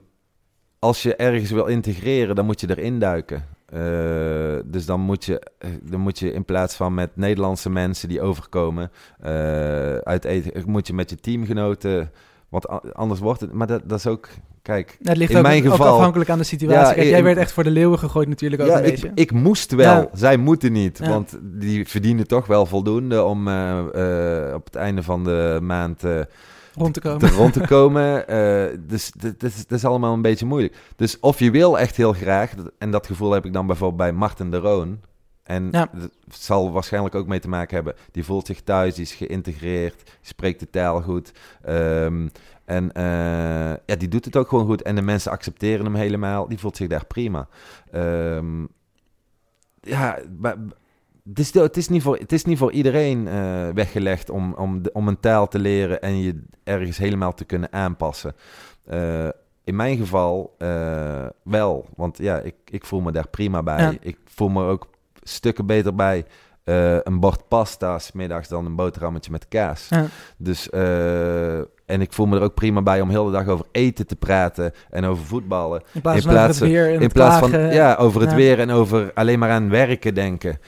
als 0.80 1.04
je 1.04 1.16
ergens 1.16 1.52
wil 1.52 1.66
integreren, 1.66 2.36
dan 2.36 2.46
moet 2.46 2.62
je 2.62 2.70
erin 2.70 3.00
duiken. 3.00 3.46
Eh, 3.66 4.56
dus 4.66 4.86
dan 4.86 5.00
moet, 5.00 5.26
je, 5.26 5.40
eh, 5.58 5.70
dan 5.82 6.00
moet 6.00 6.20
je 6.20 6.34
in 6.34 6.46
plaats 6.46 6.76
van 6.76 6.94
met 6.94 7.16
Nederlandse 7.16 7.70
mensen 7.70 8.10
die 8.10 8.22
overkomen, 8.22 8.92
eh, 9.20 9.96
uit 9.96 10.26
eten, 10.26 10.64
moet 10.70 10.88
je 10.88 10.94
met 10.94 11.10
je 11.10 11.16
teamgenoten, 11.16 12.12
want 12.50 12.94
anders 12.94 13.20
wordt 13.20 13.42
het, 13.42 13.54
maar 13.54 13.68
dat, 13.68 13.82
dat 13.86 13.98
is 13.98 14.08
ook, 14.08 14.30
kijk, 14.66 14.98
het 15.04 15.18
ligt 15.18 15.32
in 15.32 15.38
ook, 15.38 15.44
mijn 15.44 15.66
ook 15.66 15.72
geval, 15.72 15.94
afhankelijk 15.94 16.30
aan 16.30 16.38
de 16.38 16.44
situatie. 16.44 16.88
Ja, 16.88 16.94
Kijk, 16.94 17.08
jij 17.08 17.24
werd 17.24 17.38
echt 17.38 17.52
voor 17.52 17.64
de 17.64 17.70
leeuwen 17.70 18.00
gegooid 18.00 18.28
natuurlijk 18.28 18.62
ook 18.62 18.68
ja, 18.68 18.78
een 18.78 18.86
ik, 18.86 18.92
beetje. 18.92 19.12
ik 19.16 19.32
moest 19.32 19.72
wel. 19.72 19.96
Ja. 19.96 20.10
Zij 20.14 20.38
moeten 20.38 20.72
niet. 20.72 21.00
Want 21.00 21.38
die 21.42 21.88
verdienen 21.88 22.28
toch 22.28 22.48
wel 22.48 22.66
voldoende 22.66 23.24
om 23.24 23.48
eh, 23.48 23.80
eh, 23.80 24.54
op 24.54 24.66
het 24.66 24.76
einde 24.76 25.04
van 25.04 25.24
de 25.24 25.60
maand 25.62 26.04
eh, 26.04 26.20
rond 26.76 26.94
te 26.94 27.02
komen. 27.02 27.20
te 27.20 27.36
rond 27.36 27.54
te 27.54 27.60
komen. 27.68 28.04
Eh, 28.28 28.66
dus 28.88 29.12
dat 29.38 29.72
is, 29.72 29.86
allemaal 29.86 30.14
een 30.14 30.22
beetje 30.22 30.46
moeilijk. 30.46 30.76
Dus 30.96 31.20
of 31.20 31.40
je 31.40 31.52
wil 31.52 31.80
echt 31.80 31.96
heel 31.96 32.14
graag, 32.14 32.54
en 32.78 32.92
dat 32.92 33.06
gevoel 33.06 33.32
heb 33.32 33.46
ik 33.46 33.54
dan 33.54 33.68
bijvoorbeeld 33.68 34.02
bij 34.02 34.12
Martin 34.12 34.52
de 34.52 34.58
Roon. 34.58 35.00
En 35.44 35.72
dat 35.72 35.90
zal 36.30 36.72
waarschijnlijk 36.72 37.16
ook 37.16 37.28
mee 37.28 37.40
te 37.40 37.50
maken 37.50 37.76
hebben. 37.76 37.96
Die 38.12 38.24
voelt 38.24 38.46
zich 38.46 38.62
thuis, 38.62 38.96
die 38.96 39.04
is 39.04 39.14
geïntegreerd, 39.14 40.04
die 40.06 40.14
spreekt 40.22 40.60
de 40.60 40.70
taal 40.70 41.02
goed. 41.02 41.32
Ehm, 41.62 42.28
en 42.66 42.92
eh, 42.92 43.04
ja, 43.86 43.96
die 43.98 44.08
doet 44.08 44.26
het 44.26 44.36
ook 44.36 44.48
gewoon 44.50 44.66
goed. 44.66 44.82
En 44.82 44.96
de 44.96 45.02
mensen 45.02 45.32
accepteren 45.32 45.86
hem 45.86 45.96
helemaal. 45.96 46.48
Die 46.48 46.60
voelt 46.60 46.78
zich 46.78 46.88
daar 46.88 47.06
prima. 47.06 47.48
Ehm, 47.92 48.66
ja, 49.82 50.18
maar- 50.40 50.58
het 51.30 51.40
is, 51.40 51.54
het, 51.54 51.78
is 51.78 51.90
niet 51.90 52.02
voor, 52.02 52.18
het 52.18 52.32
is 52.32 52.46
niet 52.46 52.58
voor 52.58 52.72
iedereen 52.72 53.28
eh, 53.28 53.70
weggelegd 53.74 54.30
om, 54.30 54.54
om, 54.54 54.82
de- 54.82 54.92
om 54.94 55.08
een 55.08 55.20
taal 55.20 55.48
te 55.48 55.60
leren 55.60 56.02
en 56.02 56.22
je 56.22 56.44
ergens 56.64 56.98
helemaal 56.98 57.34
te 57.34 57.46
kunnen 57.46 57.74
aanpassen. 57.74 58.36
Eh, 58.86 59.28
in 59.64 59.76
mijn 59.76 59.98
geval 59.98 60.56
wel, 61.44 61.86
want 61.96 62.18
ja, 62.18 62.40
ik, 62.40 62.56
ik 62.72 62.86
voel 62.86 63.02
me 63.02 63.12
daar 63.12 63.28
prima 63.28 63.64
bij. 63.64 63.82
Ja. 63.82 63.94
Ik 64.00 64.18
voel 64.26 64.50
me 64.50 64.64
ook 64.66 64.88
stukken 65.24 65.66
beter 65.66 65.96
bij 65.96 66.26
een 67.04 67.20
bord 67.20 67.48
pasta 67.48 68.00
's 68.00 68.12
middags 68.12 68.48
dan 68.48 68.66
een 68.66 68.76
boterhammetje 68.76 69.32
met 69.32 69.48
kaas. 69.48 69.88
Ja. 69.90 70.06
Dus, 70.38 70.70
eh, 70.70 71.60
en 71.86 72.02
ik 72.02 72.14
voel 72.14 72.26
me 72.26 72.36
er 72.38 72.42
ook 72.42 72.54
prima 72.54 72.82
bij 72.82 73.02
om 73.02 73.10
heel 73.10 73.26
de 73.26 73.32
dag 73.32 73.48
over 73.48 73.66
eten 73.72 74.08
te 74.08 74.16
praten 74.16 74.72
en 74.90 75.06
over 75.06 75.26
voetballen. 75.26 75.82
In 75.94 76.02
plaats 76.02 76.22
van 76.26 76.32
over 76.34 76.48
het 76.48 76.58
weer 76.60 76.94
en 76.94 77.02
in 77.02 77.12
plaats 77.12 77.50
van 77.50 77.60
ja, 77.74 77.96
over 77.96 78.22
het 78.22 78.30
Ja. 78.30 78.36
weer 78.36 78.60
en 78.60 78.72
over 78.72 79.12
alleen 79.14 79.40
maar 79.40 79.50
aan 79.52 79.70
werken 79.70 80.14
denken. 80.14 80.60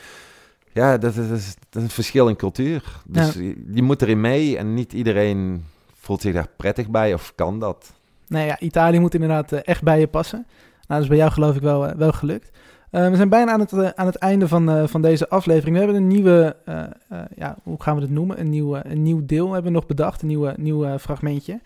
Ja, 0.74 0.98
dat 0.98 1.16
is, 1.16 1.28
dat 1.28 1.38
is, 1.38 1.56
een 1.72 1.90
verschil 1.90 2.28
in 2.28 2.36
cultuur. 2.36 2.84
Dus 3.06 3.34
Ja. 3.34 3.42
je, 3.42 3.64
je 3.72 3.82
moet 3.84 4.02
erin 4.02 4.22
mee 4.22 4.58
en 4.58 4.74
niet 4.74 4.94
iedereen 4.94 5.66
voelt 6.00 6.22
zich 6.22 6.34
daar 6.34 6.48
prettig 6.58 6.90
bij 6.90 7.14
of 7.14 7.34
kan 7.36 7.60
dat. 7.60 7.94
Nee, 8.28 8.46
ja, 8.46 8.60
Italië 8.60 9.00
moet 9.00 9.14
inderdaad 9.14 9.52
eh, 9.52 9.60
echt 9.64 9.84
bij 9.84 10.00
je 10.00 10.08
passen. 10.08 10.46
Nou, 10.48 10.84
dat 10.88 11.02
is 11.02 11.08
bij 11.08 11.18
jou 11.18 11.32
geloof 11.32 11.56
ik 11.56 11.62
wel, 11.62 11.88
eh, 11.88 11.96
wel 11.96 12.12
gelukt. 12.12 12.50
Eh, 12.98 13.10
we 13.10 13.16
zijn 13.16 13.30
bijna 13.30 13.52
aan 13.52 13.60
het, 13.60 13.74
eh, 13.74 13.90
aan 13.96 14.06
het 14.06 14.16
einde 14.16 14.48
van, 14.48 14.70
eh, 14.70 14.88
van 14.88 15.02
deze 15.02 15.30
aflevering. 15.30 15.72
We 15.78 15.84
hebben 15.84 16.02
een 16.02 16.08
nieuwe, 16.08 16.56
eh, 16.66 16.84
eh, 16.84 17.20
ja, 17.36 17.56
hoe 17.64 17.82
gaan 17.82 17.96
we 17.96 18.02
het 18.02 18.12
noemen? 18.12 18.40
Een 18.40 18.50
nieuw, 18.50 18.76
een 18.76 19.02
nieuw 19.02 19.26
deel 19.26 19.46
hebben 19.46 19.72
we 19.72 19.78
nog 19.78 19.86
bedacht, 19.86 20.22
een 20.22 20.28
nieuwe, 20.28 20.54
nieuw 20.58 20.86
eh, 20.86 20.98
fragmentje. 20.98 21.60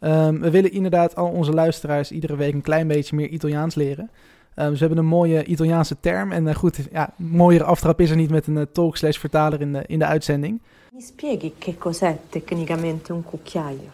Ehm, 0.00 0.38
we 0.38 0.50
willen 0.50 0.72
inderdaad 0.72 1.16
al 1.16 1.28
onze 1.28 1.52
luisteraars 1.52 2.12
iedere 2.12 2.36
week 2.36 2.52
een 2.52 2.60
klein 2.60 2.86
beetje 2.86 3.16
meer 3.16 3.28
Italiaans 3.28 3.74
leren. 3.74 4.10
Ehm, 4.54 4.68
dus 4.68 4.78
we 4.78 4.86
hebben 4.86 5.04
een 5.04 5.10
mooie 5.10 5.44
Italiaanse 5.44 5.96
term. 6.00 6.32
En 6.32 6.48
eh, 6.48 6.54
goed, 6.54 6.88
ja, 6.92 7.12
mooiere 7.16 7.64
aftrap 7.64 8.00
is 8.00 8.10
er 8.10 8.16
niet 8.16 8.30
met 8.30 8.46
een 8.46 8.58
eh, 8.58 8.66
talk 8.72 8.96
slash 8.96 9.18
vertaler 9.18 9.60
in 9.60 9.72
de, 9.72 9.82
in 9.86 9.98
de 9.98 10.06
uitzending. 10.06 10.60
Mi 10.92 11.00
spieghi 11.00 11.54
che 11.58 11.78
cos'è 11.78 12.16
tecnicamente 12.28 13.12
un 13.12 13.24
cucchiaio? 13.24 13.90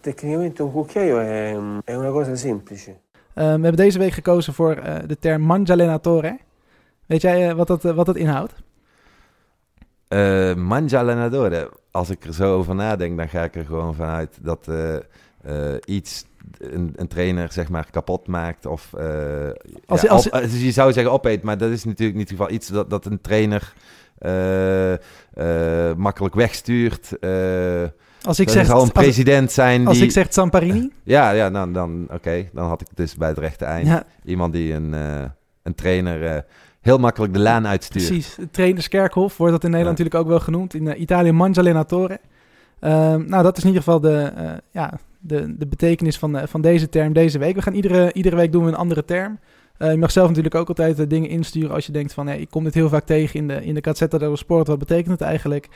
Tecnicamente 0.00 0.62
un 0.62 0.72
cucchiaio 0.72 1.18
è, 1.18 1.56
è 1.84 1.94
una 1.94 2.10
cosa 2.10 2.36
semplice. 2.36 2.96
Ehm, 3.38 3.46
we 3.46 3.50
hebben 3.62 3.76
deze 3.76 3.98
week 3.98 4.12
gekozen 4.12 4.54
voor 4.54 4.72
eh, 4.74 4.96
de 5.06 5.18
term 5.18 5.42
mangialenatore. 5.42 6.38
Weet 7.06 7.22
jij 7.22 7.48
eh, 7.48 7.54
wat, 7.54 7.66
dat, 7.66 7.84
eh, 7.84 7.92
wat 7.94 8.06
dat 8.06 8.16
inhoudt? 8.16 8.52
Allenatore. 10.98 11.70
Als 11.90 12.10
ik 12.10 12.24
er 12.24 12.34
zo 12.34 12.56
over 12.56 12.74
nadenk, 12.74 13.16
dan 13.16 13.28
ga 13.28 13.42
ik 13.44 13.54
er 13.56 13.64
gewoon 13.64 13.94
vanuit 13.94 14.38
dat 14.40 14.68
iets 15.84 16.24
een, 16.58 16.92
een 16.96 17.08
trainer 17.08 17.52
zeg 17.52 17.68
maar 17.68 17.90
kapot 17.90 18.26
maakt 18.26 18.66
of 18.66 18.94
Als- 19.86 20.00
ja, 20.00 20.08
als- 20.08 20.30
op- 20.30 20.42
je 20.42 20.70
zou 20.70 20.92
zeggen 20.92 21.12
opeet, 21.12 21.42
maar 21.42 21.58
dat 21.58 21.70
is 21.70 21.84
natuurlijk 21.84 22.18
niet 22.18 22.28
het 22.30 22.38
geval. 22.38 22.54
Iets 22.54 22.68
dat, 22.68 22.90
dat 22.90 23.04
een 23.06 23.20
trainer 23.20 23.72
makkelijk 25.96 26.34
wegstuurt. 26.34 27.12
Eh 28.20 28.26
Als 28.26 28.40
ik 28.40 28.48
zeg- 28.48 28.66
zal 28.66 28.74
een 28.76 28.80
als- 28.80 28.90
president 28.90 29.52
zijn 29.52 29.86
als 29.86 29.96
die... 29.96 30.06
ik 30.06 30.12
zeg 30.12 30.26
Zamparini? 30.30 30.90
Ja, 31.04 31.30
ja 31.30 31.50
dan, 31.50 31.72
dan 31.72 32.06
oké. 32.10 32.48
Dan 32.52 32.68
had 32.68 32.80
ik 32.80 32.86
het 32.86 32.96
dus 32.96 33.16
bij 33.16 33.28
het 33.28 33.38
rechte 33.38 33.64
eind. 33.64 33.86
Ja. 33.86 34.02
Iemand 34.24 34.52
die 34.52 34.72
een, 34.72 34.94
eh, 34.94 35.24
een 35.62 35.74
trainer 35.74 36.26
eh, 36.26 36.40
heel 36.80 36.98
makkelijk 36.98 37.32
de 37.32 37.38
laan 37.38 37.66
uitstuurt. 37.66 38.06
Precies, 38.06 38.36
trainerskerkhof 38.50 39.36
wordt 39.36 39.52
dat 39.52 39.64
in 39.64 39.70
Nederland 39.70 39.98
natuurlijk 39.98 40.24
ook 40.24 40.30
wel 40.30 40.40
genoemd. 40.44 40.74
In 40.74 40.86
uh, 40.86 41.00
Italië 41.00 41.32
mangialenatore. 41.32 42.20
Ehm 42.80 43.24
nou, 43.28 43.42
dat 43.42 43.56
is 43.56 43.62
in 43.62 43.68
ieder 43.68 43.82
geval 43.84 44.00
de, 44.00 44.32
eh, 44.36 44.50
ja, 44.70 44.92
de, 45.18 45.56
de 45.58 45.66
betekenis 45.66 46.18
van, 46.18 46.36
eh, 46.38 46.46
van 46.46 46.60
deze 46.60 46.88
term 46.88 47.12
deze 47.12 47.38
week. 47.38 47.54
We 47.54 47.62
gaan 47.62 47.74
iedere, 47.74 48.12
iedere 48.12 48.36
week 48.36 48.52
doen 48.52 48.62
we 48.64 48.68
een 48.68 48.76
andere 48.76 49.04
term. 49.04 49.38
Eh, 49.78 49.90
je 49.90 49.98
mag 49.98 50.10
zelf 50.10 50.28
natuurlijk 50.28 50.54
ook 50.54 50.68
altijd 50.68 50.98
eh, 50.98 51.08
dingen 51.08 51.28
insturen 51.28 51.70
als 51.70 51.86
je 51.86 51.92
denkt 51.92 52.12
van... 52.12 52.26
Hey, 52.26 52.38
ik 52.38 52.50
kom 52.50 52.64
dit 52.64 52.74
heel 52.74 52.88
vaak 52.88 53.06
tegen 53.06 53.38
in 53.40 53.48
de, 53.48 53.64
in 53.64 53.74
de 53.74 54.08
dello 54.08 54.36
Sport. 54.36 54.66
Wat 54.66 54.78
betekent 54.78 55.10
het 55.10 55.20
eigenlijk? 55.20 55.68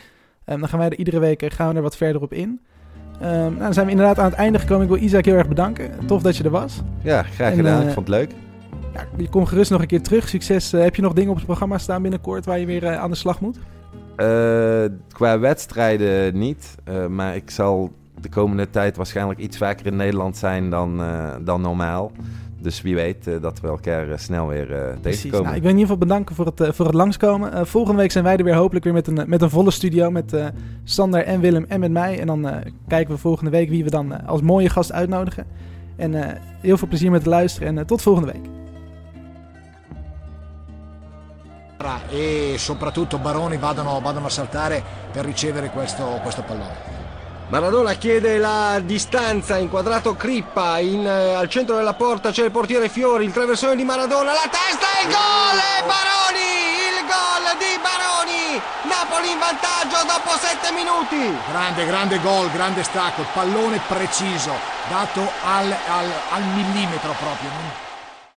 Ehm, 0.45 0.59
dan 0.61 0.69
gaan 0.69 0.79
wij 0.79 0.89
er 0.89 0.99
iedere 0.99 1.19
week 1.19 1.43
eh, 1.43 1.51
gaan 1.51 1.69
we 1.71 1.75
er 1.77 1.83
wat 1.83 1.97
verder 1.97 2.23
op 2.23 2.33
in. 2.33 2.61
Ehm, 3.21 3.31
nou, 3.33 3.59
dan 3.59 3.73
zijn 3.73 3.87
we 3.87 3.93
inderdaad 3.93 4.19
aan 4.19 4.25
het 4.31 4.35
einde 4.35 4.59
gekomen. 4.59 4.83
Ik 4.83 4.89
wil 4.93 5.03
Isaac 5.03 5.25
heel 5.25 5.35
erg 5.37 5.49
bedanken. 5.49 5.91
Tof 6.07 6.23
dat 6.23 6.37
je 6.37 6.45
er 6.45 6.51
was. 6.51 6.83
Ja, 7.03 7.23
graag 7.23 7.51
En, 7.51 7.57
gedaan. 7.57 7.81
eh, 7.81 7.87
ik 7.89 7.93
vond 7.95 8.07
het 8.09 8.17
leuk. 8.17 8.31
ja, 8.95 9.07
je 9.17 9.29
komt 9.29 9.49
gerust 9.49 9.71
nog 9.71 9.81
een 9.81 9.87
keer 9.87 10.03
terug. 10.03 10.29
Succes. 10.29 10.73
Eh, 10.73 10.83
heb 10.83 10.97
je 10.97 11.03
nog 11.03 11.13
dingen 11.13 11.31
op 11.31 11.37
het 11.37 11.45
programma 11.45 11.79
staan 11.79 12.03
binnenkort 12.03 12.45
waar 12.45 12.59
je 12.59 12.67
weer 12.67 12.97
aan 12.97 13.11
de 13.11 13.17
slag 13.17 13.41
moet? 13.41 13.59
Qua 15.13 15.39
wedstrijden 15.39 16.39
niet. 16.39 16.75
maar 17.09 17.37
ik 17.37 17.51
zal 17.51 17.93
de 18.21 18.29
komende 18.29 18.71
tijd 18.71 18.97
waarschijnlijk 18.97 19.41
iets 19.41 19.57
vaker 19.57 19.87
in 19.87 19.97
Nederland 19.97 20.37
zijn 20.37 20.71
dan, 20.71 21.01
dan 21.45 21.61
normaal. 21.61 22.13
Dus 22.63 22.83
wie 22.83 22.95
weet 22.95 23.27
eh, 23.27 23.41
dat 23.41 23.61
we 23.61 23.69
elkaar 23.69 24.11
eh, 24.11 24.19
snel 24.19 24.47
weer 24.47 24.73
eh 24.73 24.79
Precies. 24.79 25.03
tegenkomen. 25.03 25.45
Nou, 25.45 25.57
ik 25.57 25.63
wil 25.63 25.71
in 25.71 25.79
ieder 25.79 25.93
geval 25.93 26.07
bedanken 26.09 26.35
voor 26.35 26.47
het, 26.47 26.77
voor 26.77 26.87
het 26.87 26.95
langskomen. 26.95 27.67
Volgende 27.67 28.01
week 28.01 28.13
zijn 28.13 28.25
wij 28.25 28.37
er 28.37 28.45
weer 28.45 28.55
hopelijk 28.55 28.85
weer 28.85 28.95
met 28.95 29.07
een, 29.07 29.25
met 29.27 29.43
een 29.43 29.51
volle 29.51 29.71
studio. 29.71 30.11
Met 30.11 30.33
eh, 30.33 30.47
Sander 30.85 31.25
en 31.25 31.41
Willem 31.41 31.65
en 31.69 31.81
met 31.81 31.91
mij. 31.91 32.21
En 32.21 32.27
dan 32.27 32.49
eh, 32.49 32.73
kijken 32.89 33.15
we 33.15 33.21
volgende 33.21 33.51
week 33.51 33.69
wie 33.69 33.85
we 33.85 33.91
dan 33.91 34.27
als 34.27 34.41
mooie 34.41 34.69
gast 34.69 34.93
uitnodigen. 34.93 35.47
En 35.97 36.15
eh, 36.15 36.39
heel 36.61 36.79
veel 36.79 36.89
plezier 36.89 37.11
met 37.11 37.21
het 37.21 37.29
luisteren. 37.29 37.79
En 37.79 37.87
tot 37.87 38.03
volgende 38.03 38.33
week. 38.33 38.51
e 42.11 42.59
soprattutto 42.59 43.19
Baroni 43.19 43.59
vadano, 43.59 44.01
vadano 44.01 44.27
a 44.27 44.29
saltare 44.29 44.83
per 45.13 45.25
ricevere 45.25 45.71
questo, 45.71 46.05
questo 46.23 46.43
pallone. 46.43 47.02
Maradona 47.53 47.93
chiede 47.93 48.39
la 48.39 48.81
distanza, 48.83 49.59
inquadrato 49.59 50.17
Crippa, 50.17 50.79
in, 50.79 51.07
eh, 51.07 51.35
al 51.35 51.51
centro 51.51 51.77
della 51.77 51.93
porta 51.93 52.31
c'è 52.31 52.45
il 52.45 52.51
portiere 52.51 52.89
Fiori, 52.89 53.27
il 53.27 53.33
traversone 53.33 53.77
di 53.77 53.85
Maradona, 53.85 54.33
la 54.33 54.49
testa 54.49 54.87
e 54.99 55.05
il 55.05 55.13
gol! 55.13 55.59
E 55.61 55.85
Baroni! 55.85 56.49
Il 56.89 57.05
gol 57.05 57.45
di 57.59 57.77
Baroni! 57.77 58.63
Napoli 58.89 59.33
in 59.33 59.39
vantaggio 59.39 60.03
dopo 60.07 60.31
sette 60.39 60.73
minuti! 60.73 61.37
Grande, 61.51 61.85
grande 61.85 62.21
gol, 62.23 62.51
grande 62.53 62.83
stacco, 62.85 63.23
pallone 63.35 63.83
preciso, 63.87 64.53
dato 64.89 65.21
al, 65.45 65.77
al- 65.89 66.21
al 66.31 66.43
millimetro 66.55 67.15
proprio. 67.21 67.92